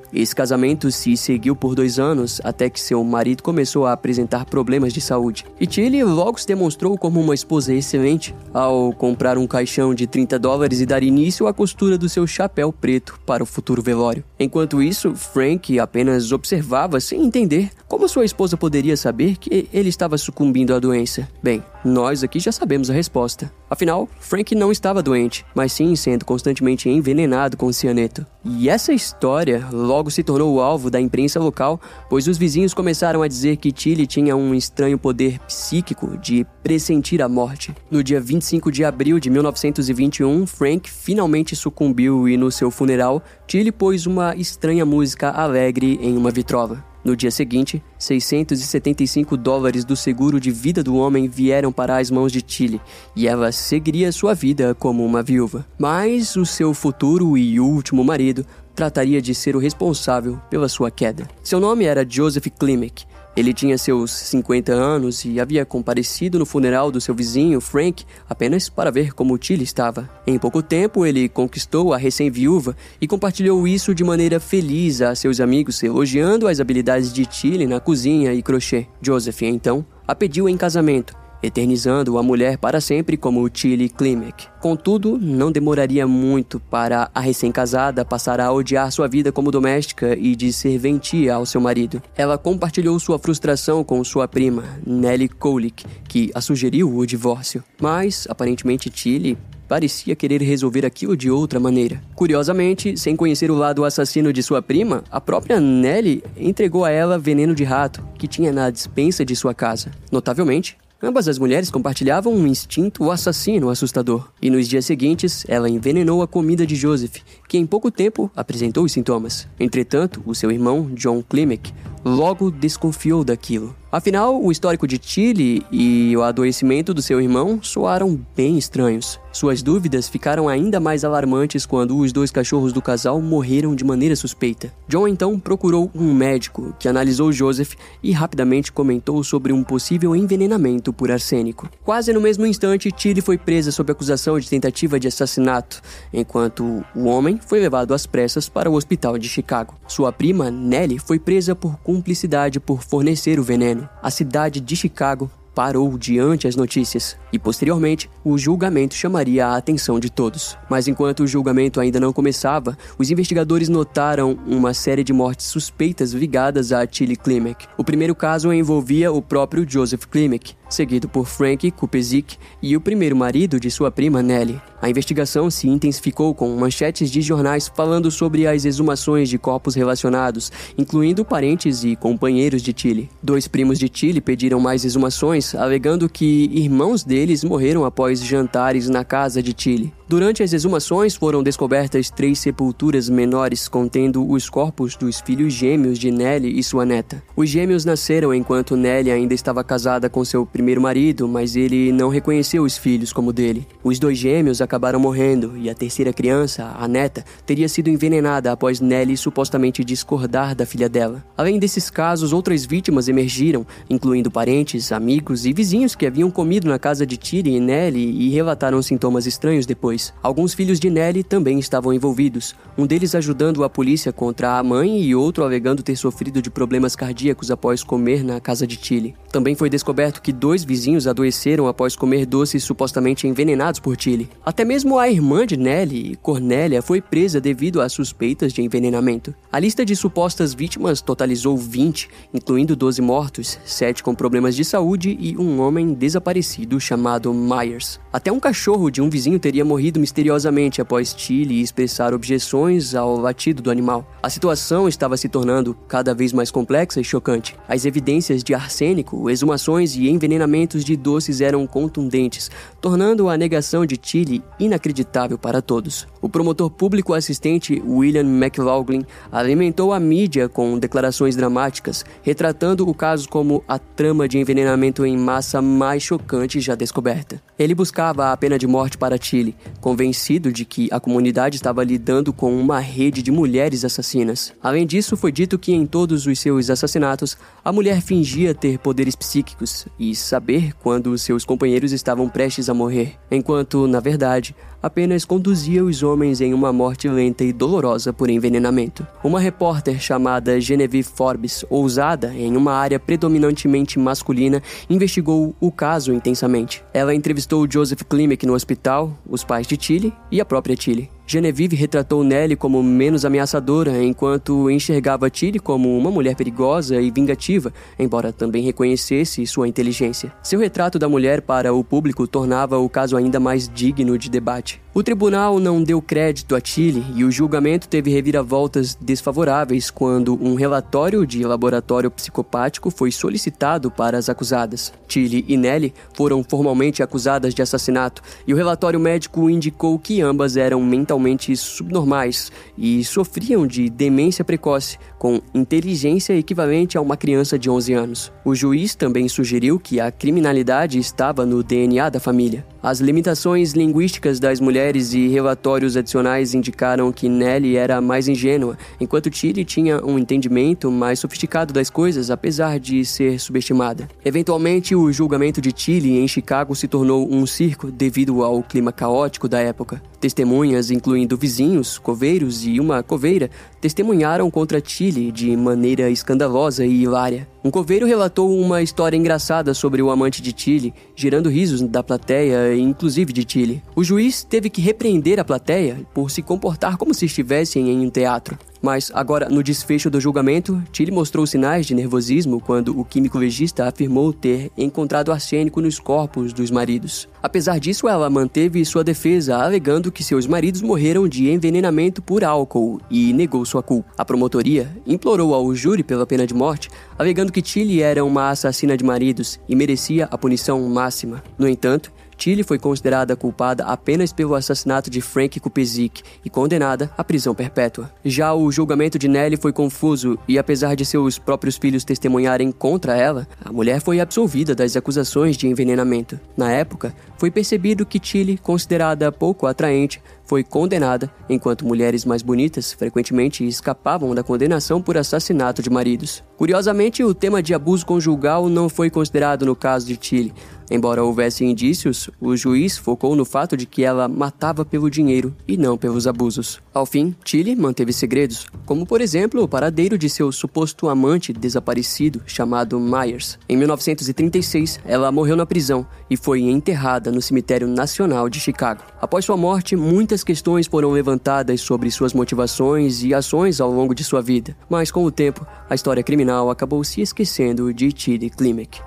Esse 0.13 0.35
casamento 0.35 0.91
se 0.91 1.15
seguiu 1.15 1.55
por 1.55 1.75
dois 1.75 1.99
anos 1.99 2.41
até 2.43 2.69
que 2.69 2.79
seu 2.79 3.03
marido 3.03 3.43
começou 3.43 3.85
a 3.85 3.93
apresentar 3.93 4.45
problemas 4.45 4.93
de 4.93 4.99
saúde. 4.99 5.45
E 5.59 5.65
Tilly 5.65 6.03
logo 6.03 6.39
se 6.39 6.47
demonstrou 6.47 6.97
como 6.97 7.19
uma 7.19 7.33
esposa 7.33 7.73
excelente 7.73 8.35
ao 8.53 8.91
comprar 8.93 9.37
um 9.37 9.47
caixão 9.47 9.93
de 9.93 10.07
30 10.07 10.37
dólares 10.37 10.81
e 10.81 10.85
dar 10.85 11.03
início 11.03 11.47
à 11.47 11.53
costura 11.53 11.97
do 11.97 12.09
seu 12.09 12.27
chapéu 12.27 12.73
preto 12.73 13.19
para 13.25 13.43
o 13.43 13.45
futuro 13.45 13.81
velório. 13.81 14.23
Enquanto 14.39 14.81
isso, 14.81 15.15
Frank 15.15 15.79
apenas 15.79 16.31
observava 16.31 16.99
sem 16.99 17.23
entender 17.23 17.71
como 17.91 18.07
sua 18.07 18.23
esposa 18.23 18.55
poderia 18.55 18.95
saber 18.95 19.35
que 19.35 19.67
ele 19.73 19.89
estava 19.89 20.17
sucumbindo 20.17 20.73
à 20.73 20.79
doença. 20.79 21.27
Bem, 21.43 21.61
nós 21.83 22.23
aqui 22.23 22.39
já 22.39 22.49
sabemos 22.49 22.89
a 22.89 22.93
resposta. 22.93 23.51
Afinal, 23.69 24.07
Frank 24.17 24.55
não 24.55 24.71
estava 24.71 25.03
doente, 25.03 25.45
mas 25.53 25.73
sim 25.73 25.93
sendo 25.97 26.23
constantemente 26.23 26.89
envenenado 26.89 27.57
com 27.57 27.71
cianeto. 27.73 28.25
E 28.45 28.69
essa 28.69 28.93
história 28.93 29.67
logo 29.73 30.00
se 30.09 30.23
tornou 30.23 30.55
o 30.55 30.61
alvo 30.61 30.89
da 30.89 30.99
imprensa 30.99 31.39
local, 31.39 31.79
pois 32.09 32.27
os 32.27 32.37
vizinhos 32.37 32.73
começaram 32.73 33.21
a 33.21 33.27
dizer 33.27 33.57
que 33.57 33.71
Tilly 33.71 34.07
tinha 34.07 34.35
um 34.35 34.55
estranho 34.55 34.97
poder 34.97 35.39
psíquico 35.41 36.17
de 36.17 36.45
pressentir 36.63 37.21
a 37.21 37.29
morte. 37.29 37.75
No 37.91 38.03
dia 38.03 38.21
25 38.21 38.71
de 38.71 38.85
abril 38.85 39.19
de 39.19 39.29
1921, 39.29 40.47
Frank 40.47 40.89
finalmente 40.89 41.55
sucumbiu 41.55 42.27
e 42.27 42.37
no 42.37 42.49
seu 42.51 42.71
funeral, 42.71 43.21
Tilly 43.45 43.71
pôs 43.71 44.07
uma 44.07 44.35
estranha 44.35 44.85
música 44.85 45.29
alegre 45.29 45.99
em 46.01 46.17
uma 46.17 46.31
vitrola. 46.31 46.91
No 47.03 47.15
dia 47.15 47.31
seguinte, 47.31 47.83
675 47.97 49.35
dólares 49.35 49.83
do 49.83 49.95
seguro 49.95 50.39
de 50.39 50.51
vida 50.51 50.83
do 50.83 50.95
homem 50.95 51.27
vieram 51.27 51.71
para 51.71 51.97
as 51.97 52.11
mãos 52.11 52.31
de 52.31 52.43
Tilly 52.43 52.79
e 53.15 53.27
ela 53.27 53.51
seguiria 53.51 54.11
sua 54.11 54.35
vida 54.35 54.75
como 54.75 55.03
uma 55.03 55.23
viúva. 55.23 55.65
Mas 55.79 56.35
o 56.35 56.45
seu 56.45 56.75
futuro 56.75 57.35
e 57.35 57.59
último 57.59 58.03
marido 58.03 58.45
trataria 58.75 59.21
de 59.21 59.33
ser 59.35 59.55
o 59.55 59.59
responsável 59.59 60.39
pela 60.49 60.69
sua 60.69 60.89
queda. 60.89 61.27
Seu 61.43 61.59
nome 61.59 61.85
era 61.85 62.05
Joseph 62.07 62.47
Klimek 62.57 63.05
ele 63.33 63.53
tinha 63.53 63.77
seus 63.77 64.11
50 64.11 64.73
anos 64.73 65.23
e 65.23 65.39
havia 65.39 65.65
comparecido 65.65 66.37
no 66.37 66.45
funeral 66.45 66.91
do 66.91 66.99
seu 66.99 67.15
vizinho, 67.15 67.61
Frank, 67.61 68.03
apenas 68.29 68.67
para 68.67 68.91
ver 68.91 69.13
como 69.13 69.37
Tilly 69.37 69.63
estava. 69.63 70.09
Em 70.27 70.37
pouco 70.37 70.61
tempo, 70.61 71.05
ele 71.05 71.29
conquistou 71.29 71.93
a 71.93 71.97
recém-viúva 71.97 72.75
e 72.99 73.07
compartilhou 73.07 73.65
isso 73.65 73.95
de 73.95 74.03
maneira 74.03 74.37
feliz 74.37 75.01
a 75.01 75.15
seus 75.15 75.39
amigos, 75.39 75.81
elogiando 75.81 76.45
as 76.45 76.59
habilidades 76.59 77.13
de 77.13 77.25
Tilly 77.25 77.65
na 77.65 77.79
cozinha 77.79 78.33
e 78.33 78.41
crochê. 78.41 78.85
Joseph, 79.01 79.43
então, 79.43 79.85
a 80.05 80.13
pediu 80.13 80.49
em 80.49 80.57
casamento 80.57 81.15
eternizando 81.41 82.17
a 82.17 82.23
mulher 82.23 82.57
para 82.57 82.81
sempre 82.81 83.17
como 83.17 83.47
Tilly 83.49 83.89
Klimek. 83.89 84.47
Contudo, 84.59 85.17
não 85.17 85.51
demoraria 85.51 86.05
muito 86.07 86.59
para 86.59 87.09
a 87.13 87.19
recém-casada 87.19 88.05
passar 88.05 88.39
a 88.39 88.51
odiar 88.51 88.91
sua 88.91 89.07
vida 89.07 89.31
como 89.31 89.51
doméstica 89.51 90.15
e 90.15 90.35
de 90.35 90.53
serventia 90.53 91.35
ao 91.35 91.45
seu 91.45 91.59
marido. 91.59 92.01
Ela 92.15 92.37
compartilhou 92.37 92.99
sua 92.99 93.17
frustração 93.17 93.83
com 93.83 94.03
sua 94.03 94.27
prima, 94.27 94.63
Nellie 94.85 95.29
Kolick, 95.29 95.85
que 96.07 96.31
a 96.35 96.41
sugeriu 96.41 96.95
o 96.95 97.05
divórcio. 97.05 97.63
Mas, 97.79 98.27
aparentemente, 98.29 98.89
Tilly 98.89 99.37
parecia 99.71 100.17
querer 100.17 100.41
resolver 100.41 100.85
aquilo 100.85 101.15
de 101.15 101.31
outra 101.31 101.57
maneira. 101.57 102.03
Curiosamente, 102.13 102.97
sem 102.97 103.15
conhecer 103.15 103.49
o 103.49 103.55
lado 103.55 103.85
assassino 103.85 104.33
de 104.33 104.43
sua 104.43 104.61
prima, 104.61 105.01
a 105.09 105.21
própria 105.21 105.61
Nellie 105.61 106.21
entregou 106.35 106.83
a 106.83 106.91
ela 106.91 107.17
veneno 107.17 107.55
de 107.55 107.63
rato 107.63 108.03
que 108.17 108.27
tinha 108.27 108.51
na 108.51 108.69
dispensa 108.69 109.23
de 109.23 109.33
sua 109.33 109.53
casa. 109.53 109.89
Notavelmente, 110.11 110.77
Ambas 111.03 111.27
as 111.27 111.39
mulheres 111.39 111.71
compartilhavam 111.71 112.31
um 112.31 112.45
instinto 112.45 113.09
assassino 113.09 113.71
assustador, 113.71 114.29
e 114.39 114.51
nos 114.51 114.67
dias 114.67 114.85
seguintes 114.85 115.43
ela 115.47 115.67
envenenou 115.67 116.21
a 116.21 116.27
comida 116.27 116.63
de 116.63 116.75
Joseph, 116.75 117.23
que 117.47 117.57
em 117.57 117.65
pouco 117.65 117.89
tempo 117.89 118.29
apresentou 118.35 118.83
os 118.83 118.91
sintomas. 118.91 119.47
Entretanto, 119.59 120.21
o 120.27 120.35
seu 120.35 120.51
irmão, 120.51 120.91
John 120.93 121.23
Klimek, 121.23 121.73
logo 122.05 122.51
desconfiou 122.51 123.23
daquilo. 123.23 123.75
Afinal, 123.91 124.39
o 124.41 124.51
histórico 124.51 124.87
de 124.87 124.99
Tilly 124.99 125.65
e 125.71 126.15
o 126.15 126.21
adoecimento 126.21 126.93
do 126.93 127.01
seu 127.01 127.19
irmão 127.19 127.59
soaram 127.63 128.19
bem 128.35 128.59
estranhos. 128.59 129.19
Suas 129.31 129.63
dúvidas 129.63 130.09
ficaram 130.09 130.49
ainda 130.49 130.79
mais 130.79 131.05
alarmantes 131.05 131.65
quando 131.65 131.97
os 131.97 132.11
dois 132.11 132.31
cachorros 132.31 132.73
do 132.73 132.81
casal 132.81 133.21
morreram 133.21 133.73
de 133.73 133.83
maneira 133.83 134.15
suspeita. 134.15 134.73
John 134.87 135.07
então 135.07 135.39
procurou 135.39 135.89
um 135.95 136.13
médico 136.13 136.75
que 136.77 136.87
analisou 136.87 137.31
Joseph 137.31 137.75
e 138.03 138.11
rapidamente 138.11 138.71
comentou 138.71 139.23
sobre 139.23 139.53
um 139.53 139.63
possível 139.63 140.15
envenenamento 140.15 140.91
por 140.91 141.09
arsênico. 141.11 141.69
Quase 141.83 142.11
no 142.11 142.19
mesmo 142.19 142.45
instante, 142.45 142.91
Tilly 142.91 143.21
foi 143.21 143.37
presa 143.37 143.71
sob 143.71 143.91
acusação 143.91 144.37
de 144.37 144.49
tentativa 144.49 144.99
de 144.99 145.07
assassinato, 145.07 145.81
enquanto 146.13 146.83
o 146.93 147.05
homem 147.05 147.39
foi 147.45 147.61
levado 147.61 147.93
às 147.93 148.05
pressas 148.05 148.49
para 148.49 148.69
o 148.69 148.73
hospital 148.73 149.17
de 149.17 149.29
Chicago. 149.29 149.75
Sua 149.87 150.11
prima, 150.11 150.51
Nellie, 150.51 150.99
foi 150.99 151.19
presa 151.19 151.55
por 151.55 151.77
cumplicidade 151.77 152.59
por 152.59 152.83
fornecer 152.83 153.39
o 153.39 153.43
veneno. 153.43 153.87
A 154.03 154.11
cidade 154.11 154.59
de 154.59 154.75
Chicago 154.75 155.31
parou 155.53 155.97
diante 155.97 156.47
as 156.47 156.55
notícias 156.55 157.17
e 157.31 157.39
posteriormente 157.39 158.09
o 158.23 158.37
julgamento 158.37 158.95
chamaria 158.95 159.47
a 159.47 159.57
atenção 159.57 159.99
de 159.99 160.09
todos. 160.09 160.57
Mas 160.69 160.87
enquanto 160.87 161.21
o 161.21 161.27
julgamento 161.27 161.79
ainda 161.79 161.99
não 161.99 162.13
começava, 162.13 162.77
os 162.97 163.09
investigadores 163.11 163.69
notaram 163.69 164.37
uma 164.47 164.73
série 164.73 165.03
de 165.03 165.13
mortes 165.13 165.47
suspeitas 165.47 166.13
ligadas 166.13 166.71
a 166.71 166.85
Tilly 166.85 167.15
Klimek. 167.15 167.67
O 167.77 167.83
primeiro 167.83 168.15
caso 168.15 168.51
envolvia 168.53 169.11
o 169.11 169.21
próprio 169.21 169.65
Joseph 169.67 170.05
Klimek, 170.05 170.55
seguido 170.69 171.09
por 171.09 171.25
Frank 171.25 171.69
Kupesik 171.71 172.37
e 172.61 172.75
o 172.75 172.81
primeiro 172.81 173.15
marido 173.15 173.59
de 173.59 173.69
sua 173.69 173.91
prima 173.91 174.21
Nellie. 174.21 174.70
A 174.81 174.89
investigação 174.89 175.51
se 175.51 175.67
intensificou 175.67 176.33
com 176.33 176.49
manchetes 176.55 177.11
de 177.11 177.21
jornais 177.21 177.71
falando 177.73 178.09
sobre 178.09 178.47
as 178.47 178.65
exumações 178.65 179.29
de 179.29 179.37
corpos 179.37 179.75
relacionados, 179.75 180.51
incluindo 180.77 181.23
parentes 181.23 181.83
e 181.83 181.95
companheiros 181.95 182.63
de 182.63 182.73
Tilly. 182.73 183.09
Dois 183.21 183.47
primos 183.47 183.77
de 183.77 183.87
Tilly 183.87 184.19
pediram 184.19 184.59
mais 184.59 184.83
exumações, 184.83 185.53
alegando 185.53 186.09
que 186.09 186.49
irmãos 186.51 187.03
deles 187.03 187.43
morreram 187.43 187.85
após 187.85 188.23
jantares 188.23 188.89
na 188.89 189.05
casa 189.05 189.41
de 189.41 189.53
Tilly. 189.53 189.93
Durante 190.11 190.43
as 190.43 190.51
exumações 190.51 191.15
foram 191.15 191.41
descobertas 191.41 192.09
três 192.09 192.39
sepulturas 192.39 193.07
menores 193.07 193.69
contendo 193.69 194.29
os 194.29 194.49
corpos 194.49 194.97
dos 194.97 195.21
filhos 195.21 195.53
gêmeos 195.53 195.97
de 195.97 196.11
Nelly 196.11 196.59
e 196.59 196.61
sua 196.61 196.85
neta. 196.85 197.23
Os 197.33 197.49
gêmeos 197.49 197.85
nasceram 197.85 198.33
enquanto 198.33 198.75
Nelly 198.75 199.09
ainda 199.09 199.33
estava 199.33 199.63
casada 199.63 200.09
com 200.09 200.25
seu 200.25 200.45
primeiro 200.45 200.81
marido, 200.81 201.29
mas 201.29 201.55
ele 201.55 201.93
não 201.93 202.09
reconheceu 202.09 202.63
os 202.63 202.77
filhos 202.77 203.13
como 203.13 203.31
dele. 203.31 203.65
Os 203.81 203.99
dois 203.99 204.17
gêmeos 204.17 204.61
acabaram 204.71 205.01
morrendo 205.01 205.57
e 205.57 205.69
a 205.69 205.75
terceira 205.75 206.13
criança, 206.13 206.73
a 206.79 206.87
neta, 206.87 207.25
teria 207.45 207.67
sido 207.67 207.89
envenenada 207.89 208.53
após 208.53 208.79
Nelly 208.79 209.17
supostamente 209.17 209.83
discordar 209.83 210.55
da 210.55 210.65
filha 210.65 210.87
dela. 210.87 211.21
Além 211.37 211.59
desses 211.59 211.89
casos, 211.89 212.31
outras 212.31 212.65
vítimas 212.65 213.09
emergiram, 213.09 213.67
incluindo 213.89 214.31
parentes, 214.31 214.93
amigos 214.93 215.45
e 215.45 215.51
vizinhos 215.51 215.93
que 215.93 216.05
haviam 216.05 216.31
comido 216.31 216.69
na 216.69 216.79
casa 216.79 217.05
de 217.05 217.17
Tiri 217.17 217.53
e 217.53 217.59
Nelly 217.59 217.99
e 217.99 218.29
relataram 218.29 218.81
sintomas 218.81 219.25
estranhos 219.25 219.65
depois. 219.65 220.13
Alguns 220.23 220.53
filhos 220.53 220.79
de 220.79 220.89
Nelly 220.89 221.21
também 221.21 221.59
estavam 221.59 221.91
envolvidos, 221.91 222.55
um 222.77 222.87
deles 222.87 223.13
ajudando 223.13 223.65
a 223.65 223.69
polícia 223.69 224.13
contra 224.13 224.57
a 224.57 224.63
mãe 224.63 225.01
e 225.01 225.13
outro 225.13 225.43
alegando 225.43 225.83
ter 225.83 225.97
sofrido 225.97 226.41
de 226.41 226.49
problemas 226.49 226.95
cardíacos 226.95 227.51
após 227.51 227.83
comer 227.83 228.23
na 228.23 228.39
casa 228.39 228.65
de 228.65 228.77
Tilly. 228.77 229.15
Também 229.33 229.53
foi 229.53 229.69
descoberto 229.69 230.21
que 230.21 230.31
dois 230.31 230.63
vizinhos 230.63 231.07
adoeceram 231.07 231.67
após 231.67 231.93
comer 231.93 232.25
doces 232.25 232.63
supostamente 232.63 233.27
envenenados 233.27 233.81
por 233.81 233.97
Tilly. 233.97 234.29
Até 234.45 234.60
mesmo 234.65 234.99
a 234.99 235.09
irmã 235.09 235.45
de 235.45 235.55
Nelly, 235.55 236.17
Cornélia, 236.21 236.81
foi 236.81 237.01
presa 237.01 237.39
devido 237.39 237.81
a 237.81 237.87
suspeitas 237.87 238.51
de 238.51 238.61
envenenamento. 238.61 239.33
A 239.51 239.59
lista 239.59 239.85
de 239.85 239.95
supostas 239.95 240.53
vítimas 240.53 241.01
totalizou 241.01 241.57
20, 241.57 242.09
incluindo 242.33 242.75
12 242.75 243.01
mortos, 243.01 243.57
7 243.65 244.03
com 244.03 244.13
problemas 244.13 244.55
de 244.55 244.65
saúde 244.65 245.17
e 245.19 245.37
um 245.37 245.61
homem 245.61 245.93
desaparecido 245.93 246.79
chamado 246.79 247.33
Myers. 247.33 247.99
Até 248.11 248.31
um 248.31 248.39
cachorro 248.39 248.89
de 248.89 249.01
um 249.01 249.09
vizinho 249.09 249.39
teria 249.39 249.63
morrido 249.63 249.99
misteriosamente 249.99 250.81
após 250.81 251.13
Tilly 251.13 251.61
expressar 251.61 252.13
objeções 252.13 252.93
ao 252.93 253.15
latido 253.15 253.61
do 253.61 253.71
animal. 253.71 254.05
A 254.21 254.29
situação 254.29 254.87
estava 254.87 255.15
se 255.17 255.29
tornando 255.29 255.73
cada 255.87 256.13
vez 256.13 256.33
mais 256.33 256.51
complexa 256.51 256.99
e 256.99 257.03
chocante. 257.03 257.55
As 257.67 257.85
evidências 257.85 258.43
de 258.43 258.53
arsênico, 258.53 259.29
exumações 259.29 259.95
e 259.95 260.09
envenenamentos 260.09 260.83
de 260.83 260.95
doces 260.95 261.41
eram 261.41 261.65
contundentes, 261.65 262.51
tornando 262.79 263.29
a 263.29 263.37
negação 263.37 263.85
de 263.85 263.97
Tilly 263.97 264.43
inacreditável 264.59 265.37
para 265.37 265.61
todos. 265.61 266.07
O 266.21 266.29
promotor 266.29 266.69
público 266.69 267.13
assistente 267.13 267.81
William 267.85 268.21
McLaughlin 268.21 269.05
alimentou 269.31 269.93
a 269.93 269.99
mídia 269.99 270.47
com 270.47 270.77
declarações 270.77 271.35
dramáticas, 271.35 272.05
retratando 272.21 272.87
o 272.87 272.93
caso 272.93 273.27
como 273.27 273.63
a 273.67 273.79
trama 273.79 274.27
de 274.27 274.37
envenenamento 274.37 275.05
em 275.05 275.17
massa 275.17 275.61
mais 275.61 276.03
chocante 276.03 276.59
já 276.59 276.75
descoberta. 276.75 277.41
Ele 277.57 277.75
buscava 277.75 278.31
a 278.31 278.37
pena 278.37 278.57
de 278.57 278.67
morte 278.67 278.97
para 278.97 279.17
Tilly, 279.17 279.55
convencido 279.79 280.51
de 280.51 280.65
que 280.65 280.89
a 280.91 280.99
comunidade 280.99 281.55
estava 281.55 281.83
lidando 281.83 282.33
com 282.33 282.55
uma 282.55 282.79
rede 282.79 283.21
de 283.21 283.31
mulheres 283.31 283.85
assassinas. 283.85 284.53
Além 284.61 284.85
disso, 284.85 285.15
foi 285.15 285.31
dito 285.31 285.59
que 285.59 285.71
em 285.71 285.85
todos 285.85 286.25
os 286.25 286.39
seus 286.39 286.69
assassinatos, 286.69 287.37
a 287.63 287.71
mulher 287.71 288.01
fingia 288.01 288.55
ter 288.55 288.79
poderes 288.79 289.15
psíquicos 289.15 289.87
e 289.99 290.15
saber 290.15 290.73
quando 290.81 291.17
seus 291.17 291.45
companheiros 291.45 291.91
estavam 291.91 292.27
prestes 292.27 292.69
a 292.69 292.73
morrer, 292.73 293.15
enquanto, 293.29 293.87
na 293.87 293.99
verdade, 293.99 294.40
sociedade 294.41 294.70
apenas 294.81 295.25
conduzia 295.25 295.83
os 295.83 296.03
homens 296.03 296.41
em 296.41 296.53
uma 296.53 296.73
morte 296.73 297.07
lenta 297.07 297.43
e 297.43 297.53
dolorosa 297.53 298.11
por 298.11 298.29
envenenamento. 298.29 299.05
Uma 299.23 299.39
repórter 299.39 299.99
chamada 299.99 300.59
Genevieve 300.59 301.07
Forbes, 301.07 301.63
ousada 301.69 302.33
em 302.33 302.55
uma 302.55 302.73
área 302.73 302.99
predominantemente 302.99 303.99
masculina, 303.99 304.61
investigou 304.89 305.55
o 305.59 305.71
caso 305.71 306.13
intensamente. 306.13 306.83
Ela 306.93 307.13
entrevistou 307.13 307.67
Joseph 307.69 308.03
Klimek 308.03 308.45
no 308.45 308.53
hospital, 308.53 309.17
os 309.27 309.43
pais 309.43 309.67
de 309.67 309.77
Tilly 309.77 310.13
e 310.31 310.39
a 310.41 310.45
própria 310.45 310.75
Tilly. 310.75 311.09
Genevieve 311.31 311.77
retratou 311.77 312.25
Nelly 312.25 312.57
como 312.57 312.83
menos 312.83 313.23
ameaçadora, 313.23 314.03
enquanto 314.03 314.69
enxergava 314.69 315.29
Tilly 315.29 315.59
como 315.59 315.97
uma 315.97 316.11
mulher 316.11 316.35
perigosa 316.35 316.99
e 316.99 317.09
vingativa, 317.09 317.71
embora 317.97 318.33
também 318.33 318.63
reconhecesse 318.63 319.47
sua 319.47 319.65
inteligência. 319.65 320.33
Seu 320.43 320.59
retrato 320.59 320.99
da 320.99 321.07
mulher 321.07 321.41
para 321.41 321.73
o 321.73 321.85
público 321.85 322.27
tornava 322.27 322.77
o 322.79 322.89
caso 322.89 323.15
ainda 323.15 323.39
mais 323.39 323.69
digno 323.69 324.17
de 324.17 324.29
debate. 324.29 324.70
O 324.93 325.01
tribunal 325.01 325.57
não 325.57 325.81
deu 325.81 326.01
crédito 326.01 326.53
a 326.53 326.59
Tilly 326.59 327.01
e 327.15 327.23
o 327.23 327.31
julgamento 327.31 327.87
teve 327.87 328.11
reviravoltas 328.11 328.93
desfavoráveis 328.99 329.89
quando 329.89 330.37
um 330.43 330.53
relatório 330.53 331.25
de 331.25 331.45
laboratório 331.45 332.11
psicopático 332.11 332.91
foi 332.91 333.09
solicitado 333.09 333.89
para 333.89 334.17
as 334.17 334.27
acusadas. 334.27 334.91
Tilly 335.07 335.45
e 335.47 335.55
Nelly 335.55 335.93
foram 336.13 336.43
formalmente 336.43 337.01
acusadas 337.01 337.53
de 337.53 337.61
assassinato 337.61 338.21
e 338.45 338.53
o 338.53 338.57
relatório 338.57 338.99
médico 338.99 339.49
indicou 339.49 339.97
que 339.97 340.21
ambas 340.21 340.57
eram 340.57 340.81
mentalmente 340.83 341.55
subnormais 341.55 342.51
e 342.77 343.01
sofriam 343.05 343.65
de 343.65 343.89
demência 343.89 344.43
precoce, 344.43 344.97
com 345.21 345.39
inteligência 345.53 346.33
equivalente 346.33 346.97
a 346.97 347.01
uma 347.01 347.15
criança 347.15 347.59
de 347.59 347.69
11 347.69 347.93
anos. 347.93 348.33
O 348.43 348.55
juiz 348.55 348.95
também 348.95 349.29
sugeriu 349.29 349.79
que 349.79 349.99
a 349.99 350.11
criminalidade 350.11 350.97
estava 350.97 351.45
no 351.45 351.61
DNA 351.61 352.09
da 352.09 352.19
família. 352.19 352.65
As 352.81 352.99
limitações 352.99 353.73
linguísticas 353.73 354.39
das 354.39 354.59
mulheres 354.59 355.13
e 355.13 355.27
relatórios 355.27 355.95
adicionais 355.95 356.55
indicaram 356.55 357.11
que 357.11 357.29
Nelly 357.29 357.77
era 357.77 358.01
mais 358.01 358.27
ingênua, 358.27 358.75
enquanto 358.99 359.29
Tilly 359.29 359.63
tinha 359.63 360.03
um 360.03 360.17
entendimento 360.17 360.89
mais 360.89 361.19
sofisticado 361.19 361.71
das 361.71 361.91
coisas, 361.91 362.31
apesar 362.31 362.79
de 362.79 363.05
ser 363.05 363.39
subestimada. 363.39 364.09
Eventualmente, 364.25 364.95
o 364.95 365.11
julgamento 365.11 365.61
de 365.61 365.71
Tilly 365.71 366.17
em 366.17 366.27
Chicago 366.27 366.75
se 366.75 366.87
tornou 366.87 367.31
um 367.31 367.45
circo 367.45 367.91
devido 367.91 368.41
ao 368.41 368.63
clima 368.63 368.91
caótico 368.91 369.47
da 369.47 369.59
época. 369.59 370.01
Testemunhas, 370.19 370.89
incluindo 370.89 371.37
vizinhos, 371.37 371.99
coveiros 371.99 372.65
e 372.65 372.79
uma 372.79 373.03
coveira, 373.03 373.51
testemunharam 373.79 374.49
contra 374.49 374.81
Tilly 374.81 375.10
de 375.11 375.57
maneira 375.57 376.09
escandalosa 376.09 376.85
e 376.85 377.01
hilária. 377.01 377.47
Um 377.63 377.69
coveiro 377.69 378.07
relatou 378.07 378.55
uma 378.55 378.81
história 378.81 379.17
engraçada 379.17 379.73
sobre 379.73 380.01
o 380.01 380.09
amante 380.09 380.41
de 380.41 380.53
Tilly, 380.53 380.93
gerando 381.15 381.49
risos 381.49 381.81
da 381.81 382.01
plateia, 382.01 382.73
inclusive 382.75 383.33
de 383.33 383.43
Tilly. 383.43 383.83
O 383.95 384.03
juiz 384.03 384.43
teve 384.43 384.69
que 384.69 384.81
repreender 384.81 385.39
a 385.39 385.43
plateia 385.45 386.07
por 386.13 386.31
se 386.31 386.41
comportar 386.41 386.95
como 386.97 387.13
se 387.13 387.25
estivessem 387.25 387.89
em 387.89 388.05
um 388.05 388.09
teatro. 388.09 388.57
Mas 388.81 389.11
agora, 389.13 389.47
no 389.47 389.61
desfecho 389.61 390.09
do 390.09 390.19
julgamento, 390.19 390.81
Tilly 390.91 391.11
mostrou 391.11 391.45
sinais 391.45 391.85
de 391.85 391.93
nervosismo 391.93 392.59
quando 392.59 392.99
o 392.99 393.05
químico 393.05 393.37
legista 393.37 393.87
afirmou 393.87 394.33
ter 394.33 394.71
encontrado 394.75 395.31
arsênico 395.31 395.79
nos 395.79 395.99
corpos 395.99 396.51
dos 396.51 396.71
maridos. 396.71 397.29
Apesar 397.43 397.79
disso, 397.79 398.07
ela 398.07 398.29
manteve 398.29 398.83
sua 398.83 399.03
defesa, 399.03 399.57
alegando 399.57 400.11
que 400.11 400.23
seus 400.23 400.47
maridos 400.47 400.81
morreram 400.81 401.27
de 401.27 401.49
envenenamento 401.51 402.21
por 402.21 402.43
álcool 402.43 402.99
e 403.09 403.31
negou 403.33 403.63
sua 403.65 403.83
culpa. 403.83 404.11
A 404.17 404.25
promotoria 404.25 404.89
implorou 405.05 405.53
ao 405.53 405.73
júri 405.75 406.03
pela 406.03 406.25
pena 406.25 406.47
de 406.47 406.53
morte, 406.53 406.89
alegando 407.19 407.51
que 407.51 407.61
Tilly 407.61 408.01
era 408.01 408.25
uma 408.25 408.49
assassina 408.49 408.97
de 408.97 409.03
maridos 409.03 409.59
e 409.69 409.75
merecia 409.75 410.27
a 410.31 410.37
punição 410.37 410.81
máxima. 410.89 411.43
No 411.57 411.67
entanto, 411.67 412.11
Tilly 412.41 412.63
foi 412.63 412.79
considerada 412.79 413.35
culpada 413.35 413.85
apenas 413.85 414.33
pelo 414.33 414.55
assassinato 414.55 415.11
de 415.11 415.21
Frank 415.21 415.59
Kupezik 415.59 416.23
e 416.43 416.49
condenada 416.49 417.11
à 417.15 417.23
prisão 417.23 417.53
perpétua. 417.53 418.11
Já 418.25 418.51
o 418.51 418.71
julgamento 418.71 419.19
de 419.19 419.27
Nelly 419.27 419.57
foi 419.57 419.71
confuso 419.71 420.39
e, 420.47 420.57
apesar 420.57 420.95
de 420.95 421.05
seus 421.05 421.37
próprios 421.37 421.77
filhos 421.77 422.03
testemunharem 422.03 422.71
contra 422.71 423.15
ela, 423.15 423.47
a 423.63 423.71
mulher 423.71 424.01
foi 424.01 424.19
absolvida 424.19 424.73
das 424.73 424.95
acusações 424.95 425.55
de 425.55 425.67
envenenamento. 425.67 426.39
Na 426.57 426.71
época, 426.71 427.13
foi 427.37 427.51
percebido 427.51 428.07
que 428.07 428.19
Tilly, 428.19 428.57
considerada 428.57 429.31
pouco 429.31 429.67
atraente, 429.67 430.19
foi 430.43 430.63
condenada, 430.63 431.31
enquanto 431.47 431.85
mulheres 431.85 432.25
mais 432.25 432.41
bonitas 432.41 432.91
frequentemente 432.91 433.65
escapavam 433.65 434.35
da 434.35 434.43
condenação 434.43 435.01
por 435.01 435.15
assassinato 435.15 435.81
de 435.81 435.89
maridos. 435.89 436.43
Curiosamente, 436.57 437.23
o 437.23 437.33
tema 437.33 437.63
de 437.63 437.73
abuso 437.73 438.05
conjugal 438.05 438.67
não 438.67 438.89
foi 438.89 439.09
considerado 439.09 439.65
no 439.65 439.75
caso 439.75 440.05
de 440.05 440.17
Tilly. 440.17 440.53
Embora 440.93 441.23
houvesse 441.23 441.63
indícios, 441.63 442.29
o 442.41 442.53
juiz 442.57 442.97
focou 442.97 443.33
no 443.33 443.45
fato 443.45 443.77
de 443.77 443.85
que 443.85 444.03
ela 444.03 444.27
matava 444.27 444.83
pelo 444.83 445.09
dinheiro 445.09 445.55
e 445.65 445.77
não 445.77 445.97
pelos 445.97 446.27
abusos. 446.27 446.81
Ao 446.93 447.05
fim, 447.05 447.33
Tilly 447.45 447.77
manteve 447.77 448.11
segredos, 448.11 448.67
como 448.85 449.05
por 449.05 449.21
exemplo 449.21 449.63
o 449.63 449.69
paradeiro 449.69 450.17
de 450.17 450.29
seu 450.29 450.51
suposto 450.51 451.07
amante 451.07 451.53
desaparecido 451.53 452.41
chamado 452.45 452.99
Myers. 452.99 453.57
Em 453.69 453.77
1936, 453.77 454.99
ela 455.05 455.31
morreu 455.31 455.55
na 455.55 455.65
prisão 455.65 456.05
e 456.29 456.35
foi 456.35 456.59
enterrada 456.63 457.31
no 457.31 457.41
Cemitério 457.41 457.87
Nacional 457.87 458.49
de 458.49 458.59
Chicago. 458.59 459.01
Após 459.21 459.45
sua 459.45 459.55
morte, 459.55 459.95
muitas 459.95 460.43
questões 460.43 460.87
foram 460.87 461.11
levantadas 461.11 461.79
sobre 461.79 462.11
suas 462.11 462.33
motivações 462.33 463.23
e 463.23 463.33
ações 463.33 463.79
ao 463.79 463.89
longo 463.89 464.13
de 464.13 464.25
sua 464.25 464.41
vida, 464.41 464.75
mas 464.89 465.09
com 465.09 465.23
o 465.23 465.31
tempo, 465.31 465.65
a 465.89 465.95
história 465.95 466.21
criminal 466.21 466.69
acabou 466.69 467.01
se 467.05 467.21
esquecendo 467.21 467.93
de 467.93 468.11
Tilly 468.11 468.49
Klimek. 468.49 468.99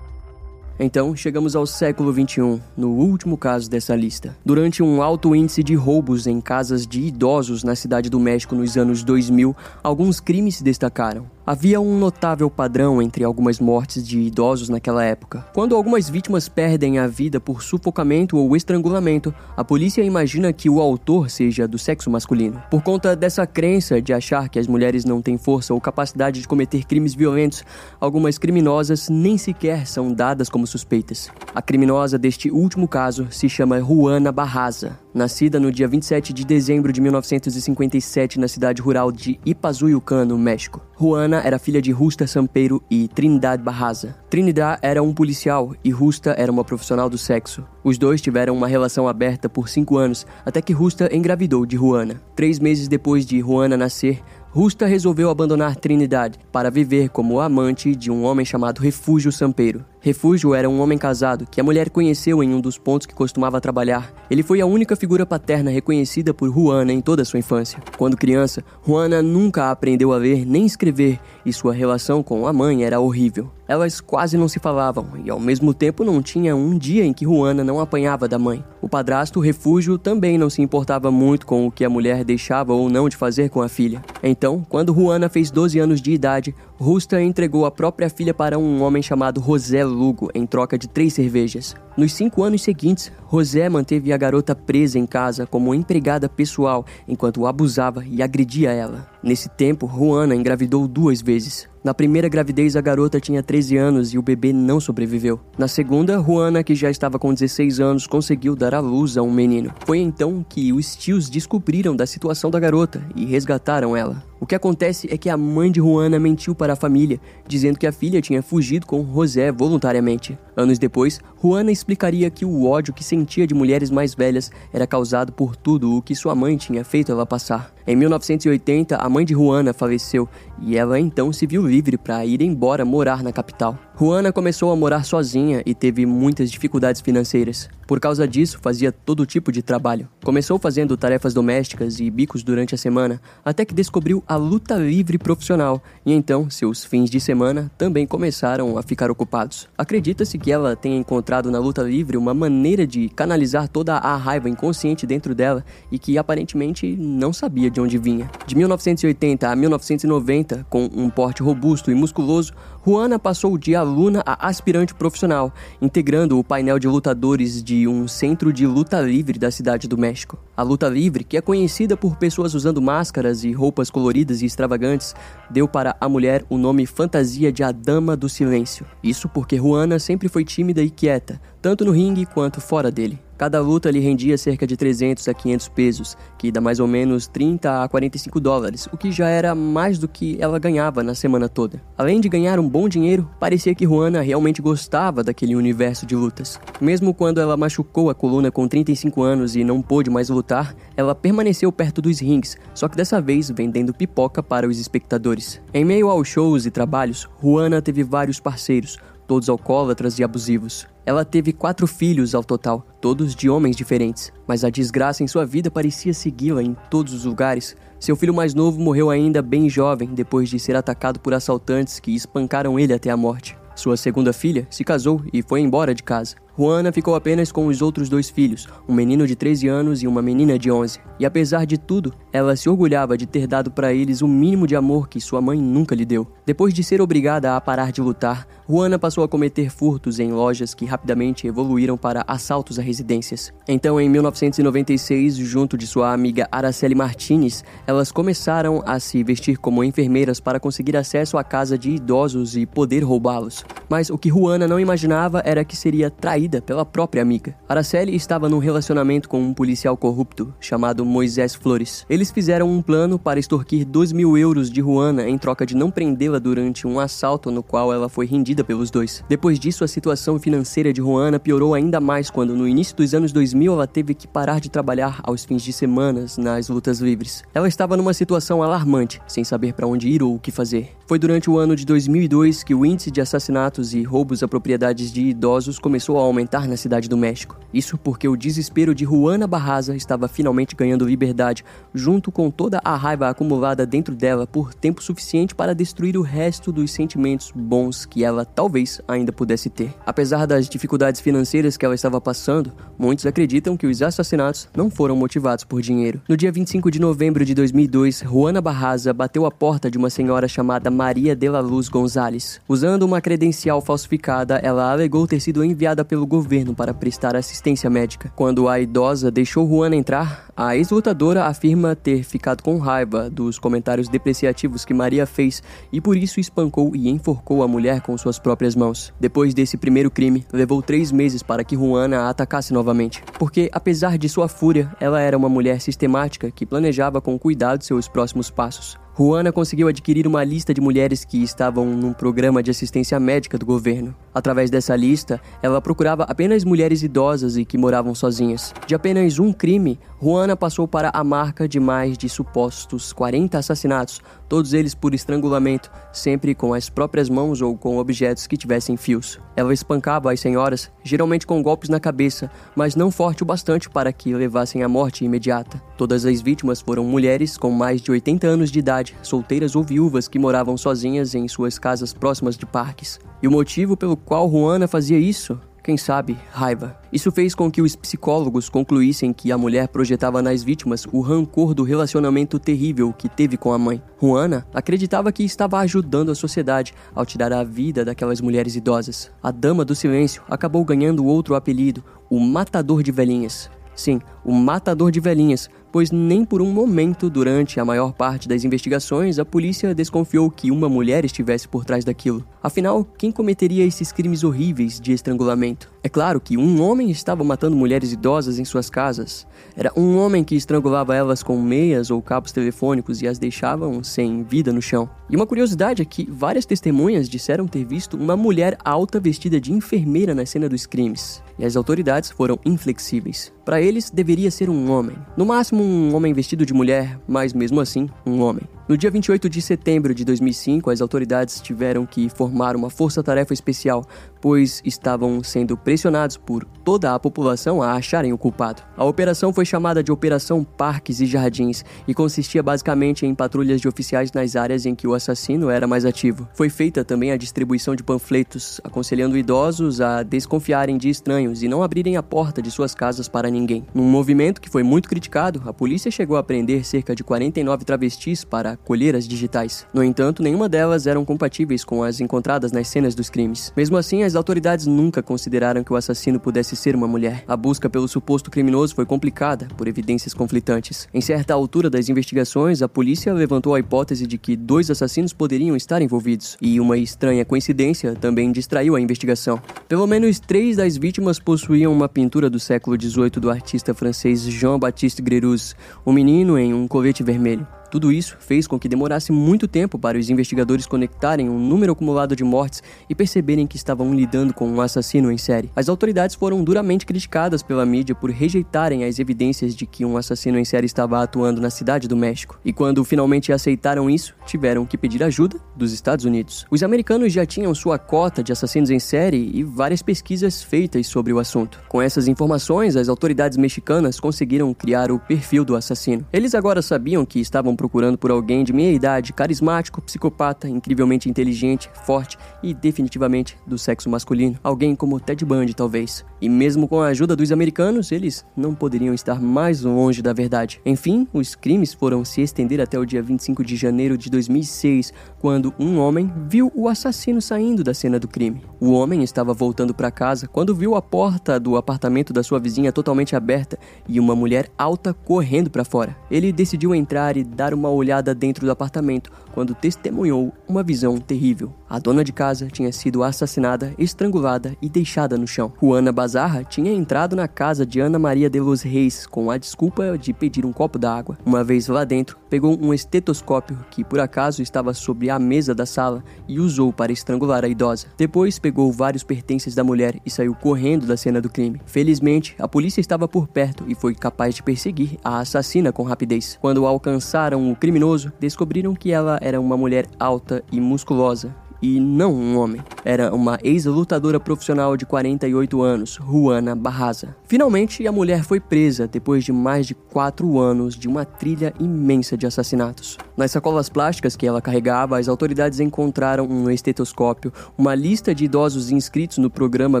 Então, 0.78 1.14
chegamos 1.14 1.54
ao 1.54 1.66
século 1.66 2.12
XXI, 2.12 2.60
no 2.76 2.90
último 2.90 3.38
caso 3.38 3.70
dessa 3.70 3.94
lista. 3.94 4.36
Durante 4.44 4.82
um 4.82 5.00
alto 5.00 5.34
índice 5.34 5.62
de 5.62 5.74
roubos 5.74 6.26
em 6.26 6.40
casas 6.40 6.84
de 6.84 7.00
idosos 7.00 7.62
na 7.62 7.76
cidade 7.76 8.10
do 8.10 8.18
México 8.18 8.56
nos 8.56 8.76
anos 8.76 9.04
2000, 9.04 9.54
alguns 9.84 10.18
crimes 10.18 10.56
se 10.56 10.64
destacaram. 10.64 11.33
Havia 11.46 11.78
um 11.78 11.98
notável 11.98 12.48
padrão 12.48 13.02
entre 13.02 13.22
algumas 13.22 13.60
mortes 13.60 14.06
de 14.08 14.18
idosos 14.18 14.70
naquela 14.70 15.04
época. 15.04 15.46
Quando 15.52 15.76
algumas 15.76 16.08
vítimas 16.08 16.48
perdem 16.48 16.98
a 16.98 17.06
vida 17.06 17.38
por 17.38 17.62
sufocamento 17.62 18.38
ou 18.38 18.56
estrangulamento, 18.56 19.34
a 19.54 19.62
polícia 19.62 20.02
imagina 20.02 20.54
que 20.54 20.70
o 20.70 20.80
autor 20.80 21.28
seja 21.28 21.68
do 21.68 21.78
sexo 21.78 22.10
masculino. 22.10 22.62
Por 22.70 22.82
conta 22.82 23.14
dessa 23.14 23.46
crença 23.46 24.00
de 24.00 24.14
achar 24.14 24.48
que 24.48 24.58
as 24.58 24.66
mulheres 24.66 25.04
não 25.04 25.20
têm 25.20 25.36
força 25.36 25.74
ou 25.74 25.80
capacidade 25.82 26.40
de 26.40 26.48
cometer 26.48 26.86
crimes 26.86 27.14
violentos, 27.14 27.62
algumas 28.00 28.38
criminosas 28.38 29.10
nem 29.10 29.36
sequer 29.36 29.86
são 29.86 30.14
dadas 30.14 30.48
como 30.48 30.66
suspeitas. 30.66 31.28
A 31.54 31.60
criminosa 31.60 32.18
deste 32.18 32.50
último 32.50 32.88
caso 32.88 33.28
se 33.30 33.50
chama 33.50 33.80
Juana 33.80 34.32
Barraza. 34.32 35.03
Nascida 35.14 35.60
no 35.60 35.70
dia 35.70 35.86
27 35.86 36.32
de 36.32 36.44
dezembro 36.44 36.92
de 36.92 37.00
1957 37.00 38.40
na 38.40 38.48
cidade 38.48 38.82
rural 38.82 39.12
de 39.12 39.38
Ipazuyucan, 39.46 40.24
no 40.24 40.36
México. 40.36 40.82
Juana 40.98 41.40
era 41.44 41.56
filha 41.56 41.80
de 41.80 41.92
Rusta 41.92 42.26
Sampeiro 42.26 42.82
e 42.90 43.06
Trinidad 43.06 43.60
Barraza. 43.60 44.16
Trinidad 44.28 44.76
era 44.82 45.00
um 45.04 45.14
policial 45.14 45.72
e 45.84 45.90
Rusta 45.90 46.34
era 46.36 46.50
uma 46.50 46.64
profissional 46.64 47.08
do 47.08 47.16
sexo. 47.16 47.64
Os 47.84 47.96
dois 47.96 48.20
tiveram 48.20 48.56
uma 48.56 48.66
relação 48.66 49.06
aberta 49.06 49.48
por 49.48 49.68
cinco 49.68 49.98
anos, 49.98 50.26
até 50.44 50.60
que 50.60 50.72
Rusta 50.72 51.08
engravidou 51.14 51.64
de 51.64 51.76
Juana. 51.76 52.20
Três 52.34 52.58
meses 52.58 52.88
depois 52.88 53.24
de 53.24 53.38
Juana 53.38 53.76
nascer, 53.76 54.20
Rusta 54.50 54.84
resolveu 54.84 55.30
abandonar 55.30 55.76
Trinidad 55.76 56.36
para 56.50 56.70
viver 56.70 57.08
como 57.08 57.40
amante 57.40 57.94
de 57.94 58.10
um 58.10 58.24
homem 58.24 58.44
chamado 58.44 58.80
Refúgio 58.80 59.30
Sampeiro. 59.30 59.84
Refúgio 60.04 60.54
era 60.54 60.68
um 60.68 60.82
homem 60.82 60.98
casado 60.98 61.46
que 61.50 61.58
a 61.58 61.64
mulher 61.64 61.88
conheceu 61.88 62.42
em 62.42 62.52
um 62.52 62.60
dos 62.60 62.76
pontos 62.76 63.06
que 63.06 63.14
costumava 63.14 63.58
trabalhar. 63.58 64.12
Ele 64.30 64.42
foi 64.42 64.60
a 64.60 64.66
única 64.66 64.94
figura 64.94 65.24
paterna 65.24 65.70
reconhecida 65.70 66.34
por 66.34 66.52
Juana 66.52 66.92
em 66.92 67.00
toda 67.00 67.22
a 67.22 67.24
sua 67.24 67.38
infância. 67.38 67.78
Quando 67.96 68.14
criança, 68.14 68.62
Juana 68.86 69.22
nunca 69.22 69.70
aprendeu 69.70 70.12
a 70.12 70.18
ler 70.18 70.44
nem 70.44 70.66
escrever 70.66 71.18
e 71.42 71.54
sua 71.54 71.72
relação 71.72 72.22
com 72.22 72.46
a 72.46 72.52
mãe 72.52 72.84
era 72.84 73.00
horrível. 73.00 73.50
Elas 73.66 73.98
quase 73.98 74.36
não 74.36 74.46
se 74.46 74.58
falavam 74.58 75.06
e 75.24 75.30
ao 75.30 75.40
mesmo 75.40 75.72
tempo 75.72 76.04
não 76.04 76.20
tinha 76.20 76.54
um 76.54 76.76
dia 76.76 77.02
em 77.02 77.14
que 77.14 77.24
Juana 77.24 77.64
não 77.64 77.80
apanhava 77.80 78.28
da 78.28 78.38
mãe. 78.38 78.62
O 78.82 78.88
padrasto 78.90 79.40
Refúgio 79.40 79.96
também 79.96 80.36
não 80.36 80.50
se 80.50 80.60
importava 80.60 81.10
muito 81.10 81.46
com 81.46 81.66
o 81.66 81.72
que 81.72 81.82
a 81.82 81.88
mulher 81.88 82.24
deixava 82.24 82.74
ou 82.74 82.90
não 82.90 83.08
de 83.08 83.16
fazer 83.16 83.48
com 83.48 83.62
a 83.62 83.68
filha. 83.70 84.02
Então, 84.22 84.62
quando 84.68 84.92
Juana 84.92 85.30
fez 85.30 85.50
12 85.50 85.78
anos 85.78 86.02
de 86.02 86.12
idade, 86.12 86.54
Rusta 86.76 87.22
entregou 87.22 87.64
a 87.64 87.70
própria 87.70 88.10
filha 88.10 88.34
para 88.34 88.58
um 88.58 88.82
homem 88.82 89.00
chamado 89.00 89.40
José 89.40 89.84
Lugo 89.84 90.28
em 90.34 90.44
troca 90.44 90.76
de 90.76 90.88
três 90.88 91.12
cervejas. 91.12 91.76
Nos 91.96 92.12
cinco 92.12 92.42
anos 92.42 92.62
seguintes, 92.62 93.12
José 93.30 93.68
manteve 93.68 94.12
a 94.12 94.16
garota 94.16 94.56
presa 94.56 94.98
em 94.98 95.06
casa 95.06 95.46
como 95.46 95.72
empregada 95.72 96.28
pessoal 96.28 96.84
enquanto 97.06 97.46
abusava 97.46 98.04
e 98.04 98.20
agredia 98.20 98.72
ela. 98.72 99.13
Nesse 99.24 99.48
tempo, 99.48 99.88
Juana 99.88 100.34
engravidou 100.34 100.86
duas 100.86 101.22
vezes. 101.22 101.66
Na 101.82 101.94
primeira 101.94 102.28
gravidez, 102.28 102.76
a 102.76 102.80
garota 102.82 103.18
tinha 103.18 103.42
13 103.42 103.74
anos 103.78 104.12
e 104.12 104.18
o 104.18 104.22
bebê 104.22 104.52
não 104.52 104.78
sobreviveu. 104.78 105.40
Na 105.56 105.66
segunda, 105.66 106.22
Juana, 106.22 106.62
que 106.62 106.74
já 106.74 106.90
estava 106.90 107.18
com 107.18 107.32
16 107.32 107.80
anos, 107.80 108.06
conseguiu 108.06 108.54
dar 108.54 108.74
à 108.74 108.80
luz 108.80 109.16
a 109.16 109.22
um 109.22 109.32
menino. 109.32 109.72
Foi 109.86 109.96
então 109.96 110.44
que 110.46 110.74
os 110.74 110.94
tios 110.94 111.30
descobriram 111.30 111.96
da 111.96 112.06
situação 112.06 112.50
da 112.50 112.60
garota 112.60 113.02
e 113.16 113.24
resgataram 113.24 113.96
ela. 113.96 114.22
O 114.38 114.44
que 114.44 114.54
acontece 114.54 115.08
é 115.10 115.16
que 115.16 115.30
a 115.30 115.38
mãe 115.38 115.72
de 115.72 115.80
Juana 115.80 116.18
mentiu 116.18 116.54
para 116.54 116.74
a 116.74 116.76
família, 116.76 117.18
dizendo 117.48 117.78
que 117.78 117.86
a 117.86 117.92
filha 117.92 118.20
tinha 118.20 118.42
fugido 118.42 118.86
com 118.86 119.10
José 119.10 119.50
voluntariamente. 119.50 120.38
Anos 120.54 120.78
depois, 120.78 121.18
Juana 121.42 121.72
explicaria 121.72 122.28
que 122.28 122.44
o 122.44 122.66
ódio 122.66 122.92
que 122.92 123.02
sentia 123.02 123.46
de 123.46 123.54
mulheres 123.54 123.90
mais 123.90 124.14
velhas 124.14 124.50
era 124.70 124.86
causado 124.86 125.32
por 125.32 125.56
tudo 125.56 125.96
o 125.96 126.02
que 126.02 126.14
sua 126.14 126.34
mãe 126.34 126.58
tinha 126.58 126.84
feito 126.84 127.10
ela 127.10 127.24
passar. 127.24 127.73
Em 127.86 127.94
1980, 127.94 128.96
a 128.96 129.08
mãe 129.10 129.26
de 129.26 129.34
Juana 129.34 129.74
faleceu 129.74 130.26
e 130.58 130.74
ela 130.74 130.98
então 130.98 131.30
se 131.32 131.46
viu 131.46 131.66
livre 131.66 131.98
para 131.98 132.24
ir 132.24 132.40
embora 132.40 132.82
morar 132.82 133.22
na 133.22 133.30
capital. 133.30 133.78
Juana 133.98 134.32
começou 134.32 134.72
a 134.72 134.76
morar 134.76 135.04
sozinha 135.04 135.62
e 135.66 135.74
teve 135.74 136.06
muitas 136.06 136.50
dificuldades 136.50 137.02
financeiras. 137.02 137.68
Por 137.86 138.00
causa 138.00 138.26
disso, 138.26 138.58
fazia 138.62 138.90
todo 138.90 139.26
tipo 139.26 139.52
de 139.52 139.62
trabalho. 139.62 140.08
Começou 140.22 140.58
fazendo 140.58 140.96
tarefas 140.96 141.34
domésticas 141.34 142.00
e 142.00 142.10
bicos 142.10 142.42
durante 142.42 142.74
a 142.74 142.78
semana, 142.78 143.20
até 143.44 143.64
que 143.64 143.74
descobriu 143.74 144.22
a 144.26 144.36
luta 144.36 144.76
livre 144.76 145.18
profissional, 145.18 145.82
e 146.04 146.12
então 146.12 146.48
seus 146.48 146.84
fins 146.84 147.10
de 147.10 147.20
semana 147.20 147.70
também 147.76 148.06
começaram 148.06 148.78
a 148.78 148.82
ficar 148.82 149.10
ocupados. 149.10 149.68
Acredita-se 149.76 150.38
que 150.38 150.50
ela 150.50 150.76
tenha 150.76 150.96
encontrado 150.96 151.50
na 151.50 151.58
luta 151.58 151.82
livre 151.82 152.16
uma 152.16 152.32
maneira 152.32 152.86
de 152.86 153.08
canalizar 153.08 153.68
toda 153.68 153.94
a 153.96 154.16
raiva 154.16 154.48
inconsciente 154.48 155.06
dentro 155.06 155.34
dela 155.34 155.64
e 155.90 155.98
que 155.98 156.16
aparentemente 156.16 156.96
não 156.96 157.32
sabia 157.32 157.70
de 157.70 157.80
onde 157.80 157.98
vinha. 157.98 158.30
De 158.46 158.54
1980 158.54 159.48
a 159.48 159.56
1990, 159.56 160.66
com 160.70 160.88
um 160.94 161.10
porte 161.10 161.42
robusto 161.42 161.90
e 161.90 161.94
musculoso, 161.94 162.52
Juana 162.86 163.18
passou 163.18 163.56
de 163.56 163.74
aluna 163.74 164.22
a 164.26 164.46
aspirante 164.46 164.94
profissional, 164.94 165.50
integrando 165.80 166.38
o 166.38 166.44
painel 166.44 166.78
de 166.78 166.86
lutadores 166.86 167.62
de 167.62 167.88
um 167.88 168.06
centro 168.06 168.52
de 168.52 168.66
luta 168.66 169.00
livre 169.00 169.38
da 169.38 169.50
cidade 169.50 169.88
do 169.88 169.96
México. 169.96 170.38
A 170.54 170.62
luta 170.62 170.86
livre, 170.86 171.24
que 171.24 171.38
é 171.38 171.40
conhecida 171.40 171.96
por 171.96 172.16
pessoas 172.16 172.52
usando 172.52 172.82
máscaras 172.82 173.42
e 173.42 173.52
roupas 173.52 173.88
coloridas 173.88 174.42
e 174.42 174.44
extravagantes, 174.44 175.14
deu 175.48 175.66
para 175.66 175.96
a 175.98 176.06
mulher 176.10 176.44
o 176.50 176.58
nome 176.58 176.84
fantasia 176.84 177.50
de 177.50 177.62
a 177.62 177.72
Dama 177.72 178.14
do 178.14 178.28
Silêncio. 178.28 178.84
Isso 179.02 179.30
porque 179.30 179.56
Juana 179.56 179.98
sempre 179.98 180.28
foi 180.28 180.44
tímida 180.44 180.82
e 180.82 180.90
quieta, 180.90 181.40
tanto 181.62 181.86
no 181.86 181.90
ringue 181.90 182.26
quanto 182.26 182.60
fora 182.60 182.90
dele. 182.90 183.18
Cada 183.36 183.60
luta 183.60 183.90
lhe 183.90 183.98
rendia 183.98 184.38
cerca 184.38 184.66
de 184.66 184.76
300 184.76 185.26
a 185.28 185.34
500 185.34 185.68
pesos, 185.68 186.16
que 186.38 186.52
dá 186.52 186.60
mais 186.60 186.78
ou 186.78 186.86
menos 186.86 187.26
30 187.26 187.82
a 187.82 187.88
45 187.88 188.38
dólares, 188.38 188.88
o 188.92 188.96
que 188.96 189.10
já 189.10 189.28
era 189.28 189.54
mais 189.54 189.98
do 189.98 190.06
que 190.06 190.36
ela 190.40 190.58
ganhava 190.58 191.02
na 191.02 191.14
semana 191.14 191.48
toda. 191.48 191.82
Além 191.98 192.20
de 192.20 192.28
ganhar 192.28 192.60
um 192.60 192.68
bom 192.68 192.88
dinheiro, 192.88 193.28
parecia 193.40 193.74
que 193.74 193.84
Juana 193.84 194.20
realmente 194.20 194.62
gostava 194.62 195.24
daquele 195.24 195.56
universo 195.56 196.06
de 196.06 196.14
lutas. 196.14 196.60
Mesmo 196.80 197.12
quando 197.12 197.40
ela 197.40 197.56
machucou 197.56 198.08
a 198.08 198.14
coluna 198.14 198.50
com 198.50 198.68
35 198.68 199.22
anos 199.22 199.56
e 199.56 199.64
não 199.64 199.82
pôde 199.82 200.10
mais 200.10 200.28
lutar, 200.28 200.74
ela 200.96 201.14
permaneceu 201.14 201.72
perto 201.72 202.00
dos 202.00 202.20
rings, 202.20 202.56
só 202.74 202.88
que 202.88 202.96
dessa 202.96 203.20
vez 203.20 203.50
vendendo 203.50 203.92
pipoca 203.92 204.42
para 204.42 204.68
os 204.68 204.78
espectadores. 204.78 205.60
Em 205.72 205.84
meio 205.84 206.08
aos 206.08 206.28
shows 206.28 206.66
e 206.66 206.70
trabalhos, 206.70 207.28
Juana 207.42 207.82
teve 207.82 208.04
vários 208.04 208.38
parceiros, 208.38 208.98
todos 209.26 209.48
alcoólatras 209.48 210.18
e 210.18 210.24
abusivos. 210.24 210.86
Ela 211.06 211.24
teve 211.24 211.52
quatro 211.52 211.86
filhos 211.86 212.34
ao 212.34 212.42
total, 212.42 212.86
todos 213.00 213.34
de 213.34 213.50
homens 213.50 213.76
diferentes, 213.76 214.32
mas 214.46 214.64
a 214.64 214.70
desgraça 214.70 215.22
em 215.22 215.26
sua 215.26 215.44
vida 215.44 215.70
parecia 215.70 216.14
segui-la 216.14 216.62
em 216.62 216.76
todos 216.90 217.12
os 217.12 217.24
lugares. 217.24 217.76
Seu 218.00 218.16
filho 218.16 218.34
mais 218.34 218.54
novo 218.54 218.80
morreu 218.80 219.10
ainda 219.10 219.42
bem 219.42 219.68
jovem 219.68 220.14
depois 220.14 220.48
de 220.48 220.58
ser 220.58 220.76
atacado 220.76 221.20
por 221.20 221.34
assaltantes 221.34 222.00
que 222.00 222.14
espancaram 222.14 222.78
ele 222.78 222.92
até 222.92 223.10
a 223.10 223.16
morte. 223.16 223.56
Sua 223.74 223.96
segunda 223.96 224.32
filha 224.32 224.66
se 224.70 224.84
casou 224.84 225.22
e 225.32 225.42
foi 225.42 225.60
embora 225.60 225.94
de 225.94 226.02
casa. 226.02 226.36
Juana 226.56 226.92
ficou 226.92 227.16
apenas 227.16 227.50
com 227.50 227.66
os 227.66 227.82
outros 227.82 228.08
dois 228.08 228.30
filhos, 228.30 228.68
um 228.88 228.94
menino 228.94 229.26
de 229.26 229.34
13 229.34 229.66
anos 229.66 230.02
e 230.04 230.06
uma 230.06 230.22
menina 230.22 230.56
de 230.56 230.70
11. 230.70 231.00
E 231.18 231.26
apesar 231.26 231.66
de 231.66 231.76
tudo, 231.76 232.14
ela 232.32 232.54
se 232.54 232.68
orgulhava 232.68 233.18
de 233.18 233.26
ter 233.26 233.48
dado 233.48 233.72
para 233.72 233.92
eles 233.92 234.22
o 234.22 234.28
mínimo 234.28 234.64
de 234.64 234.76
amor 234.76 235.08
que 235.08 235.20
sua 235.20 235.40
mãe 235.40 235.60
nunca 235.60 235.96
lhe 235.96 236.04
deu. 236.04 236.28
Depois 236.46 236.72
de 236.72 236.84
ser 236.84 237.00
obrigada 237.00 237.56
a 237.56 237.60
parar 237.60 237.90
de 237.90 238.00
lutar, 238.00 238.46
Juana 238.66 238.98
passou 238.98 239.22
a 239.22 239.28
cometer 239.28 239.68
furtos 239.68 240.18
em 240.18 240.32
lojas 240.32 240.72
que 240.72 240.86
rapidamente 240.86 241.46
evoluíram 241.46 241.98
para 241.98 242.24
assaltos 242.26 242.78
a 242.78 242.82
residências. 242.82 243.52
Então, 243.68 244.00
em 244.00 244.08
1996, 244.08 245.36
junto 245.36 245.76
de 245.76 245.86
sua 245.86 246.14
amiga 246.14 246.48
Araceli 246.50 246.94
Martinez, 246.94 247.62
elas 247.86 248.10
começaram 248.10 248.82
a 248.86 248.98
se 248.98 249.22
vestir 249.22 249.58
como 249.58 249.84
enfermeiras 249.84 250.40
para 250.40 250.58
conseguir 250.58 250.96
acesso 250.96 251.36
à 251.36 251.44
casa 251.44 251.76
de 251.76 251.90
idosos 251.90 252.56
e 252.56 252.64
poder 252.64 253.00
roubá-los. 253.00 253.66
Mas 253.86 254.08
o 254.08 254.16
que 254.16 254.30
Juana 254.30 254.66
não 254.66 254.80
imaginava 254.80 255.42
era 255.44 255.62
que 255.62 255.76
seria 255.76 256.10
traída 256.10 256.62
pela 256.62 256.86
própria 256.86 257.20
amiga. 257.20 257.54
Araceli 257.68 258.16
estava 258.16 258.48
num 258.48 258.58
relacionamento 258.58 259.28
com 259.28 259.42
um 259.42 259.52
policial 259.52 259.94
corrupto 259.94 260.54
chamado 260.58 261.04
Moisés 261.04 261.54
Flores. 261.54 262.06
Eles 262.08 262.30
fizeram 262.30 262.70
um 262.70 262.80
plano 262.80 263.18
para 263.18 263.38
extorquir 263.38 263.84
2 263.84 264.12
mil 264.12 264.38
euros 264.38 264.70
de 264.70 264.80
Juana 264.80 265.28
em 265.28 265.36
troca 265.36 265.66
de 265.66 265.76
não 265.76 265.90
prendê-la 265.90 266.38
durante 266.38 266.86
um 266.86 266.98
assalto 266.98 267.50
no 267.50 267.62
qual 267.62 267.92
ela 267.92 268.08
foi 268.08 268.24
rendida 268.24 268.53
pelos 268.62 268.90
dois. 268.90 269.24
Depois 269.28 269.58
disso, 269.58 269.82
a 269.82 269.88
situação 269.88 270.38
financeira 270.38 270.92
de 270.92 271.00
Juana 271.00 271.40
piorou 271.40 271.74
ainda 271.74 272.00
mais 272.00 272.30
quando, 272.30 272.54
no 272.54 272.68
início 272.68 272.94
dos 272.94 273.14
anos 273.14 273.32
2000, 273.32 273.72
ela 273.72 273.86
teve 273.86 274.14
que 274.14 274.28
parar 274.28 274.60
de 274.60 274.70
trabalhar 274.70 275.20
aos 275.22 275.44
fins 275.44 275.62
de 275.62 275.72
semanas 275.72 276.36
nas 276.36 276.68
lutas 276.68 277.00
livres. 277.00 277.42
Ela 277.54 277.66
estava 277.66 277.96
numa 277.96 278.12
situação 278.12 278.62
alarmante, 278.62 279.20
sem 279.26 279.42
saber 279.42 279.72
para 279.72 279.86
onde 279.86 280.08
ir 280.08 280.22
ou 280.22 280.34
o 280.34 280.38
que 280.38 280.50
fazer. 280.50 280.90
Foi 281.06 281.18
durante 281.18 281.50
o 281.50 281.58
ano 281.58 281.74
de 281.74 281.84
2002 281.84 282.62
que 282.62 282.74
o 282.74 282.84
índice 282.84 283.10
de 283.10 283.20
assassinatos 283.20 283.94
e 283.94 284.02
roubos 284.02 284.42
a 284.42 284.48
propriedades 284.48 285.12
de 285.12 285.22
idosos 285.22 285.78
começou 285.78 286.18
a 286.18 286.22
aumentar 286.22 286.68
na 286.68 286.76
cidade 286.76 287.08
do 287.08 287.16
México. 287.16 287.58
Isso 287.72 287.98
porque 287.98 288.28
o 288.28 288.36
desespero 288.36 288.94
de 288.94 289.04
Juana 289.04 289.46
Barraza 289.46 289.94
estava 289.94 290.28
finalmente 290.28 290.74
ganhando 290.74 291.06
liberdade, 291.06 291.64
junto 291.92 292.32
com 292.32 292.50
toda 292.50 292.80
a 292.84 292.96
raiva 292.96 293.28
acumulada 293.28 293.86
dentro 293.86 294.14
dela 294.14 294.46
por 294.46 294.72
tempo 294.74 295.02
suficiente 295.02 295.54
para 295.54 295.74
destruir 295.74 296.16
o 296.16 296.22
resto 296.22 296.72
dos 296.72 296.90
sentimentos 296.90 297.52
bons 297.54 298.06
que 298.06 298.24
ela 298.24 298.43
talvez 298.44 299.00
ainda 299.06 299.32
pudesse 299.32 299.70
ter. 299.70 299.94
Apesar 300.04 300.46
das 300.46 300.68
dificuldades 300.68 301.20
financeiras 301.20 301.76
que 301.76 301.84
ela 301.84 301.94
estava 301.94 302.20
passando, 302.20 302.72
muitos 302.98 303.26
acreditam 303.26 303.76
que 303.76 303.86
os 303.86 304.02
assassinatos 304.02 304.68
não 304.76 304.90
foram 304.90 305.16
motivados 305.16 305.64
por 305.64 305.80
dinheiro. 305.80 306.20
No 306.28 306.36
dia 306.36 306.52
25 306.52 306.90
de 306.90 307.00
novembro 307.00 307.44
de 307.44 307.54
2002, 307.54 308.20
Juana 308.20 308.60
Barraza 308.60 309.12
bateu 309.12 309.46
a 309.46 309.50
porta 309.50 309.90
de 309.90 309.98
uma 309.98 310.10
senhora 310.10 310.48
chamada 310.48 310.90
Maria 310.90 311.34
de 311.34 311.48
la 311.48 311.60
Luz 311.60 311.88
Gonzalez. 311.88 312.60
Usando 312.68 313.02
uma 313.02 313.20
credencial 313.20 313.80
falsificada, 313.80 314.56
ela 314.56 314.92
alegou 314.92 315.26
ter 315.26 315.40
sido 315.40 315.64
enviada 315.64 316.04
pelo 316.04 316.26
governo 316.26 316.74
para 316.74 316.94
prestar 316.94 317.36
assistência 317.36 317.88
médica. 317.88 318.32
Quando 318.34 318.68
a 318.68 318.80
idosa 318.80 319.30
deixou 319.30 319.68
Juana 319.68 319.96
entrar, 319.96 320.46
a 320.56 320.76
ex-lutadora 320.76 321.46
afirma 321.46 321.96
ter 321.96 322.22
ficado 322.22 322.62
com 322.62 322.78
raiva 322.78 323.28
dos 323.28 323.58
comentários 323.58 324.08
depreciativos 324.08 324.84
que 324.84 324.94
Maria 324.94 325.26
fez 325.26 325.62
e 325.92 326.00
por 326.00 326.16
isso 326.16 326.38
espancou 326.38 326.94
e 326.94 327.08
enforcou 327.08 327.62
a 327.62 327.68
mulher 327.68 328.00
com 328.00 328.16
suas 328.34 328.38
próprias 328.38 328.74
mãos. 328.74 329.12
Depois 329.18 329.54
desse 329.54 329.76
primeiro 329.76 330.10
crime, 330.10 330.46
levou 330.52 330.82
três 330.82 331.12
meses 331.12 331.42
para 331.42 331.64
que 331.64 331.76
Juana 331.76 332.20
a 332.20 332.28
atacasse 332.28 332.72
novamente, 332.72 333.22
porque 333.38 333.70
apesar 333.72 334.18
de 334.18 334.28
sua 334.28 334.48
fúria, 334.48 334.90
ela 335.00 335.20
era 335.20 335.36
uma 335.36 335.48
mulher 335.48 335.80
sistemática 335.80 336.50
que 336.50 336.66
planejava 336.66 337.20
com 337.20 337.38
cuidado 337.38 337.84
seus 337.84 338.08
próximos 338.08 338.50
passos. 338.50 339.03
Juana 339.16 339.52
conseguiu 339.52 339.86
adquirir 339.86 340.26
uma 340.26 340.42
lista 340.42 340.74
de 340.74 340.80
mulheres 340.80 341.24
que 341.24 341.40
estavam 341.40 341.86
num 341.86 342.12
programa 342.12 342.60
de 342.60 342.72
assistência 342.72 343.20
médica 343.20 343.56
do 343.56 343.64
governo. 343.64 344.12
Através 344.34 344.70
dessa 344.70 344.96
lista, 344.96 345.40
ela 345.62 345.80
procurava 345.80 346.24
apenas 346.24 346.64
mulheres 346.64 347.04
idosas 347.04 347.56
e 347.56 347.64
que 347.64 347.78
moravam 347.78 348.12
sozinhas. 348.12 348.74
De 348.88 348.94
apenas 348.94 349.38
um 349.38 349.52
crime, 349.52 350.00
Juana 350.20 350.56
passou 350.56 350.88
para 350.88 351.12
a 351.14 351.22
marca 351.22 351.68
de 351.68 351.78
mais 351.78 352.18
de 352.18 352.28
supostos 352.28 353.12
40 353.12 353.56
assassinatos, 353.56 354.20
todos 354.48 354.72
eles 354.72 354.96
por 354.96 355.14
estrangulamento, 355.14 355.92
sempre 356.12 356.52
com 356.52 356.74
as 356.74 356.90
próprias 356.90 357.30
mãos 357.30 357.62
ou 357.62 357.76
com 357.76 357.98
objetos 357.98 358.48
que 358.48 358.56
tivessem 358.56 358.96
fios. 358.96 359.38
Ela 359.54 359.72
espancava 359.72 360.32
as 360.32 360.40
senhoras, 360.40 360.90
geralmente 361.04 361.46
com 361.46 361.62
golpes 361.62 361.88
na 361.88 362.00
cabeça, 362.00 362.50
mas 362.74 362.96
não 362.96 363.12
forte 363.12 363.44
o 363.44 363.46
bastante 363.46 363.88
para 363.88 364.12
que 364.12 364.34
levassem 364.34 364.82
à 364.82 364.88
morte 364.88 365.24
imediata. 365.24 365.80
Todas 365.96 366.26
as 366.26 366.40
vítimas 366.40 366.80
foram 366.80 367.04
mulheres 367.04 367.56
com 367.56 367.70
mais 367.70 368.00
de 368.00 368.10
80 368.10 368.46
anos 368.46 368.70
de 368.70 368.78
idade 368.78 369.16
solteiras 369.22 369.76
ou 369.76 369.82
viúvas 369.82 370.26
que 370.26 370.38
moravam 370.38 370.76
sozinhas 370.76 371.34
em 371.34 371.46
suas 371.46 371.78
casas 371.78 372.12
próximas 372.12 372.56
de 372.56 372.66
parques. 372.66 373.20
E 373.42 373.46
o 373.46 373.50
motivo 373.50 373.96
pelo 373.96 374.16
qual 374.16 374.50
Juana 374.50 374.88
fazia 374.88 375.18
isso? 375.18 375.58
Quem 375.84 375.98
sabe, 375.98 376.34
raiva. 376.50 376.98
Isso 377.12 377.30
fez 377.30 377.54
com 377.54 377.70
que 377.70 377.82
os 377.82 377.94
psicólogos 377.94 378.70
concluíssem 378.70 379.34
que 379.34 379.52
a 379.52 379.58
mulher 379.58 379.86
projetava 379.88 380.40
nas 380.40 380.62
vítimas 380.62 381.06
o 381.12 381.20
rancor 381.20 381.74
do 381.74 381.82
relacionamento 381.82 382.58
terrível 382.58 383.12
que 383.12 383.28
teve 383.28 383.58
com 383.58 383.70
a 383.70 383.78
mãe. 383.78 384.02
Juana 384.18 384.66
acreditava 384.72 385.30
que 385.30 385.44
estava 385.44 385.78
ajudando 385.80 386.30
a 386.30 386.34
sociedade 386.34 386.94
ao 387.14 387.26
tirar 387.26 387.52
a 387.52 387.62
vida 387.62 388.02
daquelas 388.02 388.40
mulheres 388.40 388.76
idosas. 388.76 389.30
A 389.42 389.50
Dama 389.50 389.84
do 389.84 389.94
Silêncio 389.94 390.42
acabou 390.48 390.82
ganhando 390.86 391.26
outro 391.26 391.54
apelido, 391.54 392.02
o 392.30 392.40
Matador 392.40 393.02
de 393.02 393.12
Velhinhas. 393.12 393.70
Sim, 393.94 394.20
o 394.42 394.52
Matador 394.52 395.10
de 395.10 395.20
Velhinhas, 395.20 395.68
pois 395.94 396.10
nem 396.10 396.44
por 396.44 396.60
um 396.60 396.72
momento 396.72 397.30
durante 397.30 397.78
a 397.78 397.84
maior 397.84 398.12
parte 398.12 398.48
das 398.48 398.64
investigações 398.64 399.38
a 399.38 399.44
polícia 399.44 399.94
desconfiou 399.94 400.50
que 400.50 400.72
uma 400.72 400.88
mulher 400.88 401.24
estivesse 401.24 401.68
por 401.68 401.84
trás 401.84 402.04
daquilo. 402.04 402.44
Afinal, 402.60 403.06
quem 403.16 403.30
cometeria 403.30 403.86
esses 403.86 404.10
crimes 404.10 404.42
horríveis 404.42 404.98
de 404.98 405.12
estrangulamento? 405.12 405.94
É 406.02 406.08
claro 406.08 406.40
que 406.40 406.58
um 406.58 406.82
homem 406.82 407.10
estava 407.10 407.44
matando 407.44 407.76
mulheres 407.76 408.12
idosas 408.12 408.58
em 408.58 408.64
suas 408.64 408.90
casas. 408.90 409.46
Era 409.76 409.92
um 409.96 410.18
homem 410.18 410.42
que 410.42 410.56
estrangulava 410.56 411.14
elas 411.14 411.42
com 411.42 411.58
meias 411.62 412.10
ou 412.10 412.20
cabos 412.20 412.52
telefônicos 412.52 413.22
e 413.22 413.28
as 413.28 413.38
deixavam 413.38 414.02
sem 414.02 414.42
vida 414.42 414.72
no 414.72 414.82
chão. 414.82 415.08
E 415.30 415.36
uma 415.36 415.46
curiosidade 415.46 416.02
é 416.02 416.04
que 416.04 416.28
várias 416.30 416.66
testemunhas 416.66 417.28
disseram 417.28 417.66
ter 417.66 417.84
visto 417.84 418.16
uma 418.16 418.36
mulher 418.36 418.76
alta 418.84 419.20
vestida 419.20 419.60
de 419.60 419.72
enfermeira 419.72 420.34
na 420.34 420.44
cena 420.44 420.68
dos 420.68 420.84
crimes. 420.84 421.42
E 421.58 421.64
as 421.64 421.76
autoridades 421.76 422.30
foram 422.30 422.58
inflexíveis. 422.66 423.52
Para 423.64 423.80
eles, 423.80 424.10
deveria 424.10 424.50
ser 424.50 424.68
um 424.68 424.90
homem. 424.90 425.16
No 425.36 425.46
máximo, 425.46 425.83
um 425.84 426.14
homem 426.14 426.32
vestido 426.32 426.64
de 426.64 426.72
mulher, 426.72 427.18
mas 427.28 427.52
mesmo 427.52 427.80
assim, 427.80 428.08
um 428.26 428.40
homem. 428.40 428.62
No 428.86 428.98
dia 428.98 429.10
28 429.10 429.48
de 429.48 429.62
setembro 429.62 430.14
de 430.14 430.26
2005, 430.26 430.90
as 430.90 431.00
autoridades 431.00 431.58
tiveram 431.58 432.04
que 432.04 432.28
formar 432.28 432.76
uma 432.76 432.90
força-tarefa 432.90 433.54
especial, 433.54 434.04
pois 434.42 434.82
estavam 434.84 435.42
sendo 435.42 435.74
pressionados 435.74 436.36
por 436.36 436.66
toda 436.84 437.14
a 437.14 437.18
população 437.18 437.82
a 437.82 437.94
acharem 437.94 438.34
o 438.34 438.36
culpado. 438.36 438.82
A 438.94 439.02
operação 439.02 439.54
foi 439.54 439.64
chamada 439.64 440.02
de 440.02 440.12
Operação 440.12 440.62
Parques 440.62 441.20
e 441.20 441.26
Jardins 441.26 441.82
e 442.06 442.12
consistia 442.12 442.62
basicamente 442.62 443.24
em 443.24 443.34
patrulhas 443.34 443.80
de 443.80 443.88
oficiais 443.88 444.30
nas 444.32 444.54
áreas 444.54 444.84
em 444.84 444.94
que 444.94 445.08
o 445.08 445.14
assassino 445.14 445.70
era 445.70 445.86
mais 445.86 446.04
ativo. 446.04 446.46
Foi 446.52 446.68
feita 446.68 447.02
também 447.02 447.32
a 447.32 447.38
distribuição 447.38 447.96
de 447.96 448.02
panfletos, 448.02 448.82
aconselhando 448.84 449.38
idosos 449.38 450.02
a 450.02 450.22
desconfiarem 450.22 450.98
de 450.98 451.08
estranhos 451.08 451.62
e 451.62 451.68
não 451.68 451.82
abrirem 451.82 452.18
a 452.18 452.22
porta 452.22 452.60
de 452.60 452.70
suas 452.70 452.94
casas 452.94 453.28
para 453.28 453.50
ninguém. 453.50 453.86
Num 453.94 454.04
movimento 454.04 454.60
que 454.60 454.68
foi 454.68 454.82
muito 454.82 455.08
criticado, 455.08 455.62
a 455.64 455.72
polícia 455.74 456.10
chegou 456.10 456.36
a 456.36 456.42
prender 456.42 456.84
cerca 456.84 457.14
de 457.14 457.22
49 457.22 457.84
travestis 457.84 458.44
para 458.44 458.76
colher 458.76 459.14
as 459.14 459.28
digitais. 459.28 459.86
No 459.92 460.02
entanto, 460.02 460.42
nenhuma 460.42 460.68
delas 460.68 461.06
eram 461.06 461.24
compatíveis 461.24 461.84
com 461.84 462.02
as 462.02 462.20
encontradas 462.20 462.72
nas 462.72 462.88
cenas 462.88 463.14
dos 463.14 463.28
crimes. 463.28 463.72
Mesmo 463.76 463.96
assim, 463.96 464.22
as 464.22 464.34
autoridades 464.34 464.86
nunca 464.86 465.22
consideraram 465.22 465.84
que 465.84 465.92
o 465.92 465.96
assassino 465.96 466.40
pudesse 466.40 466.76
ser 466.76 466.94
uma 466.94 467.06
mulher. 467.06 467.44
A 467.46 467.56
busca 467.56 467.90
pelo 467.90 468.08
suposto 468.08 468.50
criminoso 468.50 468.94
foi 468.94 469.04
complicada 469.04 469.68
por 469.76 469.88
evidências 469.88 470.32
conflitantes. 470.32 471.08
Em 471.12 471.20
certa 471.20 471.52
altura 471.52 471.90
das 471.90 472.08
investigações, 472.08 472.80
a 472.80 472.88
polícia 472.88 473.34
levantou 473.34 473.74
a 473.74 473.80
hipótese 473.80 474.26
de 474.26 474.38
que 474.38 474.56
dois 474.56 474.90
assassinos 474.90 475.32
poderiam 475.32 475.76
estar 475.76 476.00
envolvidos, 476.00 476.56
e 476.62 476.78
uma 476.80 476.96
estranha 476.96 477.44
coincidência 477.44 478.14
também 478.14 478.52
distraiu 478.52 478.96
a 478.96 479.00
investigação. 479.00 479.60
Pelo 479.88 480.06
menos 480.06 480.38
três 480.38 480.76
das 480.76 480.96
vítimas 480.96 481.38
possuíam 481.38 481.92
uma 481.92 482.08
pintura 482.08 482.48
do 482.48 482.60
século 482.60 483.00
XVIII 483.00 483.30
do 483.40 483.50
artista 483.50 483.92
francês 483.92 484.42
Jean-Baptiste 484.42 485.22
Grerus, 485.64 485.76
um 486.04 486.12
menino 486.12 486.58
em 486.58 486.74
um 486.74 486.86
colete 486.86 487.22
vermelho. 487.22 487.66
Tudo 487.94 488.10
isso 488.10 488.36
fez 488.40 488.66
com 488.66 488.76
que 488.76 488.88
demorasse 488.88 489.30
muito 489.30 489.68
tempo 489.68 489.96
para 490.00 490.18
os 490.18 490.28
investigadores 490.28 490.84
conectarem 490.84 491.48
um 491.48 491.60
número 491.60 491.92
acumulado 491.92 492.34
de 492.34 492.42
mortes 492.42 492.82
e 493.08 493.14
perceberem 493.14 493.68
que 493.68 493.76
estavam 493.76 494.12
lidando 494.12 494.52
com 494.52 494.68
um 494.68 494.80
assassino 494.80 495.30
em 495.30 495.38
série. 495.38 495.70
As 495.76 495.88
autoridades 495.88 496.34
foram 496.34 496.64
duramente 496.64 497.06
criticadas 497.06 497.62
pela 497.62 497.86
mídia 497.86 498.12
por 498.12 498.30
rejeitarem 498.30 499.04
as 499.04 499.20
evidências 499.20 499.76
de 499.76 499.86
que 499.86 500.04
um 500.04 500.16
assassino 500.16 500.58
em 500.58 500.64
série 500.64 500.86
estava 500.86 501.22
atuando 501.22 501.60
na 501.60 501.70
cidade 501.70 502.08
do 502.08 502.16
México. 502.16 502.58
E 502.64 502.72
quando 502.72 503.04
finalmente 503.04 503.52
aceitaram 503.52 504.10
isso, 504.10 504.34
tiveram 504.44 504.84
que 504.84 504.98
pedir 504.98 505.22
ajuda 505.22 505.60
dos 505.76 505.92
Estados 505.92 506.24
Unidos. 506.24 506.66
Os 506.72 506.82
americanos 506.82 507.32
já 507.32 507.46
tinham 507.46 507.72
sua 507.76 507.96
cota 507.96 508.42
de 508.42 508.50
assassinos 508.50 508.90
em 508.90 508.98
série 508.98 509.52
e 509.54 509.62
várias 509.62 510.02
pesquisas 510.02 510.64
feitas 510.64 511.06
sobre 511.06 511.32
o 511.32 511.38
assunto. 511.38 511.80
Com 511.88 512.02
essas 512.02 512.26
informações, 512.26 512.96
as 512.96 513.08
autoridades 513.08 513.56
mexicanas 513.56 514.18
conseguiram 514.18 514.74
criar 514.74 515.12
o 515.12 515.20
perfil 515.20 515.64
do 515.64 515.76
assassino. 515.76 516.26
Eles 516.32 516.56
agora 516.56 516.82
sabiam 516.82 517.24
que 517.24 517.38
estavam 517.38 517.76
procurando 517.84 518.16
por 518.16 518.30
alguém 518.30 518.64
de 518.64 518.72
meia 518.72 518.94
idade, 518.94 519.34
carismático, 519.34 520.00
psicopata, 520.00 520.66
incrivelmente 520.66 521.28
inteligente, 521.28 521.90
forte 522.06 522.38
e 522.62 522.72
definitivamente 522.72 523.58
do 523.66 523.76
sexo 523.76 524.08
masculino. 524.08 524.58
Alguém 524.64 524.96
como 524.96 525.20
Ted 525.20 525.44
Bundy, 525.44 525.74
talvez. 525.74 526.24
E 526.40 526.48
mesmo 526.48 526.88
com 526.88 527.02
a 527.02 527.08
ajuda 527.08 527.36
dos 527.36 527.52
americanos, 527.52 528.10
eles 528.10 528.42
não 528.56 528.74
poderiam 528.74 529.12
estar 529.12 529.38
mais 529.38 529.82
longe 529.82 530.22
da 530.22 530.32
verdade. 530.32 530.80
Enfim, 530.86 531.28
os 531.30 531.54
crimes 531.54 531.92
foram 531.92 532.24
se 532.24 532.40
estender 532.40 532.80
até 532.80 532.98
o 532.98 533.04
dia 533.04 533.22
25 533.22 533.62
de 533.62 533.76
janeiro 533.76 534.16
de 534.16 534.30
2006, 534.30 535.12
quando 535.38 535.74
um 535.78 535.98
homem 535.98 536.32
viu 536.48 536.72
o 536.74 536.88
assassino 536.88 537.42
saindo 537.42 537.84
da 537.84 537.92
cena 537.92 538.18
do 538.18 538.26
crime. 538.26 538.62
O 538.80 538.92
homem 538.92 539.22
estava 539.22 539.52
voltando 539.52 539.92
para 539.92 540.10
casa 540.10 540.48
quando 540.48 540.74
viu 540.74 540.94
a 540.94 541.02
porta 541.02 541.60
do 541.60 541.76
apartamento 541.76 542.32
da 542.32 542.42
sua 542.42 542.58
vizinha 542.58 542.90
totalmente 542.90 543.36
aberta 543.36 543.78
e 544.08 544.18
uma 544.18 544.34
mulher 544.34 544.70
alta 544.78 545.12
correndo 545.12 545.68
para 545.68 545.84
fora. 545.84 546.16
Ele 546.30 546.50
decidiu 546.50 546.94
entrar 546.94 547.36
e 547.36 547.44
dar 547.44 547.73
uma 547.74 547.90
olhada 547.90 548.34
dentro 548.34 548.64
do 548.64 548.72
apartamento 548.72 549.30
quando 549.52 549.74
testemunhou 549.74 550.52
uma 550.68 550.82
visão 550.82 551.18
terrível. 551.18 551.72
A 551.94 551.98
dona 552.00 552.24
de 552.24 552.32
casa 552.32 552.66
tinha 552.66 552.90
sido 552.90 553.22
assassinada, 553.22 553.94
estrangulada 553.96 554.76
e 554.82 554.88
deixada 554.88 555.38
no 555.38 555.46
chão. 555.46 555.72
Juana 555.80 556.10
Bazarra 556.10 556.64
tinha 556.64 556.92
entrado 556.92 557.36
na 557.36 557.46
casa 557.46 557.86
de 557.86 558.00
Ana 558.00 558.18
Maria 558.18 558.50
de 558.50 558.58
los 558.58 558.82
Reis 558.82 559.28
com 559.28 559.48
a 559.48 559.56
desculpa 559.56 560.18
de 560.18 560.32
pedir 560.32 560.66
um 560.66 560.72
copo 560.72 560.98
d'água. 560.98 561.38
Uma 561.46 561.62
vez 561.62 561.86
lá 561.86 562.02
dentro, 562.02 562.36
pegou 562.50 562.76
um 562.82 562.92
estetoscópio 562.92 563.78
que 563.92 564.02
por 564.02 564.18
acaso 564.18 564.60
estava 564.60 564.92
sobre 564.92 565.30
a 565.30 565.38
mesa 565.38 565.72
da 565.72 565.86
sala 565.86 566.24
e 566.48 566.58
usou 566.58 566.92
para 566.92 567.12
estrangular 567.12 567.64
a 567.64 567.68
idosa. 567.68 568.08
Depois 568.18 568.58
pegou 568.58 568.90
vários 568.90 569.22
pertences 569.22 569.72
da 569.76 569.84
mulher 569.84 570.18
e 570.26 570.30
saiu 570.30 570.52
correndo 570.52 571.06
da 571.06 571.16
cena 571.16 571.40
do 571.40 571.48
crime. 571.48 571.80
Felizmente, 571.86 572.56
a 572.58 572.66
polícia 572.66 573.00
estava 573.00 573.28
por 573.28 573.46
perto 573.46 573.84
e 573.86 573.94
foi 573.94 574.16
capaz 574.16 574.56
de 574.56 574.64
perseguir 574.64 575.16
a 575.22 575.38
assassina 575.38 575.92
com 575.92 576.02
rapidez. 576.02 576.58
Quando 576.60 576.86
alcançaram 576.86 577.70
o 577.70 577.76
criminoso, 577.76 578.32
descobriram 578.40 578.96
que 578.96 579.12
ela 579.12 579.38
era 579.40 579.60
uma 579.60 579.76
mulher 579.76 580.08
alta 580.18 580.60
e 580.72 580.80
musculosa 580.80 581.54
e 581.80 582.00
não 582.00 582.32
um 582.32 582.58
homem. 582.58 582.82
Era 583.04 583.34
uma 583.34 583.58
ex-lutadora 583.62 584.40
profissional 584.40 584.96
de 584.96 585.04
48 585.04 585.82
anos, 585.82 586.18
Juana 586.20 586.74
Barraza. 586.74 587.36
Finalmente, 587.46 588.06
a 588.06 588.12
mulher 588.12 588.42
foi 588.42 588.58
presa 588.58 589.06
depois 589.06 589.44
de 589.44 589.52
mais 589.52 589.86
de 589.86 589.94
quatro 589.94 590.58
anos 590.58 590.94
de 590.94 591.06
uma 591.06 591.24
trilha 591.24 591.72
imensa 591.78 592.36
de 592.36 592.46
assassinatos. 592.46 593.18
Nas 593.36 593.50
sacolas 593.50 593.88
plásticas 593.88 594.36
que 594.36 594.46
ela 594.46 594.62
carregava, 594.62 595.18
as 595.18 595.28
autoridades 595.28 595.80
encontraram 595.80 596.46
um 596.46 596.70
estetoscópio, 596.70 597.52
uma 597.76 597.94
lista 597.94 598.34
de 598.34 598.44
idosos 598.44 598.90
inscritos 598.90 599.38
no 599.38 599.50
programa 599.50 600.00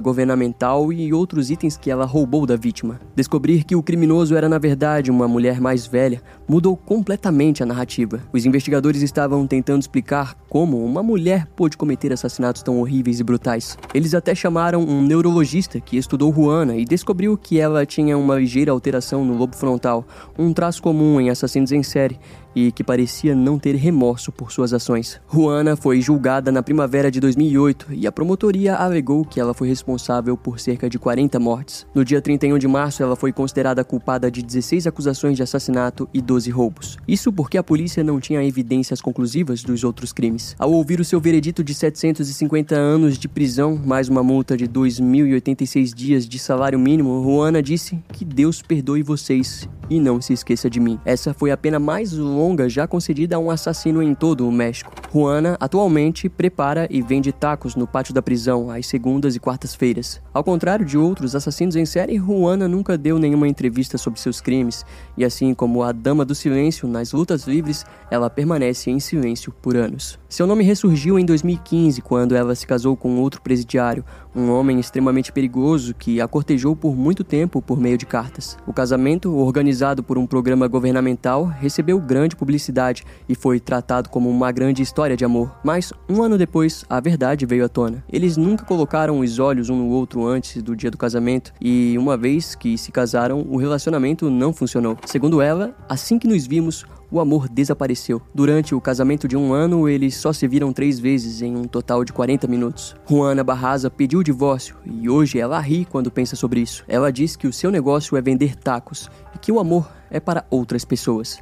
governamental 0.00 0.92
e 0.92 1.12
outros 1.12 1.50
itens 1.50 1.76
que 1.76 1.90
ela 1.90 2.04
roubou 2.04 2.46
da 2.46 2.56
vítima. 2.56 3.00
Descobrir 3.14 3.64
que 3.64 3.76
o 3.76 3.82
criminoso 3.82 4.36
era 4.36 4.48
na 4.48 4.58
verdade 4.58 5.10
uma 5.10 5.28
mulher 5.28 5.60
mais 5.60 5.86
velha 5.86 6.22
mudou 6.48 6.76
completamente 6.76 7.62
a 7.62 7.66
narrativa. 7.66 8.20
Os 8.32 8.44
investigadores 8.44 9.02
estavam 9.02 9.46
tentando 9.46 9.80
explicar 9.80 10.36
como 10.48 10.84
uma 10.84 11.02
mulher 11.02 11.46
pôde 11.56 11.73
de 11.74 11.78
cometer 11.78 12.12
assassinatos 12.12 12.62
tão 12.62 12.80
horríveis 12.80 13.20
e 13.20 13.24
brutais. 13.24 13.76
Eles 13.92 14.14
até 14.14 14.34
chamaram 14.34 14.80
um 14.80 15.02
neurologista 15.02 15.80
que 15.80 15.96
estudou 15.96 16.32
Juana 16.32 16.76
e 16.76 16.84
descobriu 16.84 17.36
que 17.36 17.58
ela 17.58 17.84
tinha 17.84 18.16
uma 18.16 18.38
ligeira 18.38 18.70
alteração 18.70 19.24
no 19.24 19.36
lobo 19.36 19.56
frontal, 19.56 20.06
um 20.38 20.52
traço 20.52 20.80
comum 20.80 21.20
em 21.20 21.30
assassinos 21.30 21.72
em 21.72 21.82
série, 21.82 22.18
e 22.54 22.70
que 22.70 22.84
parecia 22.84 23.34
não 23.34 23.58
ter 23.58 23.74
remorso 23.74 24.30
por 24.30 24.52
suas 24.52 24.72
ações. 24.72 25.20
Juana 25.32 25.76
foi 25.76 26.00
julgada 26.00 26.52
na 26.52 26.62
primavera 26.62 27.10
de 27.10 27.20
2008 27.20 27.88
e 27.92 28.06
a 28.06 28.12
promotoria 28.12 28.76
alegou 28.76 29.24
que 29.24 29.40
ela 29.40 29.54
foi 29.54 29.68
responsável 29.68 30.36
por 30.36 30.60
cerca 30.60 30.88
de 30.88 30.98
40 30.98 31.38
mortes. 31.40 31.86
No 31.94 32.04
dia 32.04 32.20
31 32.20 32.58
de 32.58 32.68
março, 32.68 33.02
ela 33.02 33.16
foi 33.16 33.32
considerada 33.32 33.84
culpada 33.84 34.30
de 34.30 34.42
16 34.42 34.86
acusações 34.86 35.36
de 35.36 35.42
assassinato 35.42 36.08
e 36.12 36.20
12 36.20 36.50
roubos. 36.50 36.96
Isso 37.06 37.32
porque 37.32 37.58
a 37.58 37.62
polícia 37.62 38.04
não 38.04 38.20
tinha 38.20 38.44
evidências 38.44 39.00
conclusivas 39.00 39.62
dos 39.62 39.84
outros 39.84 40.12
crimes. 40.12 40.54
Ao 40.58 40.72
ouvir 40.72 41.00
o 41.00 41.04
seu 41.04 41.20
veredito 41.20 41.64
de 41.64 41.74
750 41.74 42.74
anos 42.74 43.18
de 43.18 43.28
prisão, 43.28 43.80
mais 43.84 44.08
uma 44.08 44.22
multa 44.22 44.56
de 44.56 44.68
2.086 44.68 45.94
dias 45.94 46.28
de 46.28 46.38
salário 46.38 46.78
mínimo, 46.78 47.22
Juana 47.22 47.62
disse 47.62 47.98
que 48.12 48.24
Deus 48.24 48.62
perdoe 48.62 49.02
vocês 49.02 49.68
e 49.90 50.00
não 50.00 50.20
se 50.20 50.32
esqueça 50.32 50.70
de 50.70 50.80
mim. 50.80 50.98
Essa 51.04 51.34
foi 51.34 51.50
a 51.50 51.56
pena 51.56 51.78
mais 51.78 52.12
longa 52.44 52.68
já 52.68 52.86
concedida 52.86 53.36
a 53.36 53.38
um 53.38 53.50
assassino 53.50 54.02
em 54.02 54.14
todo 54.14 54.46
o 54.46 54.52
México. 54.52 54.92
Juana 55.10 55.56
atualmente 55.58 56.28
prepara 56.28 56.86
e 56.90 57.00
vende 57.00 57.32
tacos 57.32 57.74
no 57.74 57.86
pátio 57.86 58.12
da 58.12 58.20
prisão 58.20 58.70
às 58.70 58.86
segundas 58.86 59.34
e 59.34 59.40
quartas-feiras. 59.40 60.20
Ao 60.32 60.44
contrário 60.44 60.84
de 60.84 60.98
outros 60.98 61.34
assassinos 61.34 61.74
em 61.74 61.86
série, 61.86 62.18
Juana 62.18 62.68
nunca 62.68 62.98
deu 62.98 63.18
nenhuma 63.18 63.48
entrevista 63.48 63.96
sobre 63.96 64.20
seus 64.20 64.42
crimes, 64.42 64.84
e 65.16 65.24
assim 65.24 65.54
como 65.54 65.82
a 65.82 65.90
Dama 65.90 66.24
do 66.24 66.34
Silêncio 66.34 66.86
nas 66.86 67.12
lutas 67.12 67.46
livres, 67.46 67.86
ela 68.10 68.28
permanece 68.28 68.90
em 68.90 69.00
silêncio 69.00 69.50
por 69.50 69.74
anos. 69.74 70.18
Seu 70.28 70.46
nome 70.46 70.64
ressurgiu 70.64 71.18
em 71.18 71.24
2015 71.24 72.02
quando 72.02 72.34
ela 72.36 72.54
se 72.54 72.66
casou 72.66 72.94
com 72.94 73.16
outro 73.20 73.40
presidiário, 73.40 74.04
um 74.34 74.50
homem 74.50 74.80
extremamente 74.80 75.32
perigoso 75.32 75.94
que 75.94 76.20
a 76.20 76.28
cortejou 76.28 76.74
por 76.74 76.96
muito 76.96 77.22
tempo 77.22 77.62
por 77.62 77.78
meio 77.78 77.96
de 77.96 78.06
cartas. 78.06 78.56
O 78.66 78.72
casamento, 78.72 79.34
organizado 79.36 80.02
por 80.02 80.18
um 80.18 80.26
programa 80.26 80.66
governamental, 80.66 81.44
recebeu 81.44 82.00
grande 82.00 82.36
publicidade 82.36 83.04
e 83.28 83.34
foi 83.34 83.60
tratado 83.60 84.08
como 84.08 84.28
uma 84.28 84.50
grande 84.50 84.82
história 84.82 85.16
de 85.16 85.24
amor. 85.24 85.54
Mas, 85.62 85.92
um 86.08 86.22
ano 86.22 86.36
depois, 86.36 86.84
a 86.88 87.00
verdade 87.00 87.46
veio 87.46 87.64
à 87.64 87.68
tona. 87.68 88.04
Eles 88.12 88.36
nunca 88.36 88.64
colocaram 88.64 89.20
os 89.20 89.38
olhos 89.38 89.70
um 89.70 89.76
no 89.76 89.88
outro 89.88 90.26
antes 90.26 90.62
do 90.62 90.74
dia 90.74 90.90
do 90.90 90.98
casamento 90.98 91.52
e, 91.60 91.96
uma 91.98 92.16
vez 92.16 92.54
que 92.54 92.76
se 92.76 92.90
casaram, 92.90 93.46
o 93.48 93.56
relacionamento 93.56 94.28
não 94.30 94.52
funcionou. 94.52 94.96
Segundo 95.06 95.40
ela, 95.40 95.74
assim 95.88 96.18
que 96.18 96.28
nos 96.28 96.46
vimos, 96.46 96.84
o 97.10 97.20
amor 97.20 97.48
desapareceu. 97.48 98.20
Durante 98.34 98.74
o 98.74 98.80
casamento 98.80 99.28
de 99.28 99.36
um 99.36 99.52
ano, 99.52 99.88
eles 99.88 100.16
só 100.16 100.32
se 100.32 100.46
viram 100.46 100.72
três 100.72 100.98
vezes 100.98 101.42
em 101.42 101.56
um 101.56 101.64
total 101.64 102.04
de 102.04 102.12
40 102.12 102.46
minutos. 102.46 102.94
Juana 103.08 103.44
Barraza 103.44 103.90
pediu 103.90 104.20
o 104.20 104.24
divórcio 104.24 104.76
e 104.84 105.08
hoje 105.08 105.38
ela 105.38 105.58
ri 105.60 105.84
quando 105.84 106.10
pensa 106.10 106.36
sobre 106.36 106.60
isso. 106.60 106.84
Ela 106.88 107.12
diz 107.12 107.36
que 107.36 107.46
o 107.46 107.52
seu 107.52 107.70
negócio 107.70 108.16
é 108.16 108.22
vender 108.22 108.56
tacos 108.56 109.10
e 109.34 109.38
que 109.38 109.52
o 109.52 109.58
amor 109.58 109.90
é 110.10 110.20
para 110.20 110.44
outras 110.50 110.84
pessoas. 110.84 111.40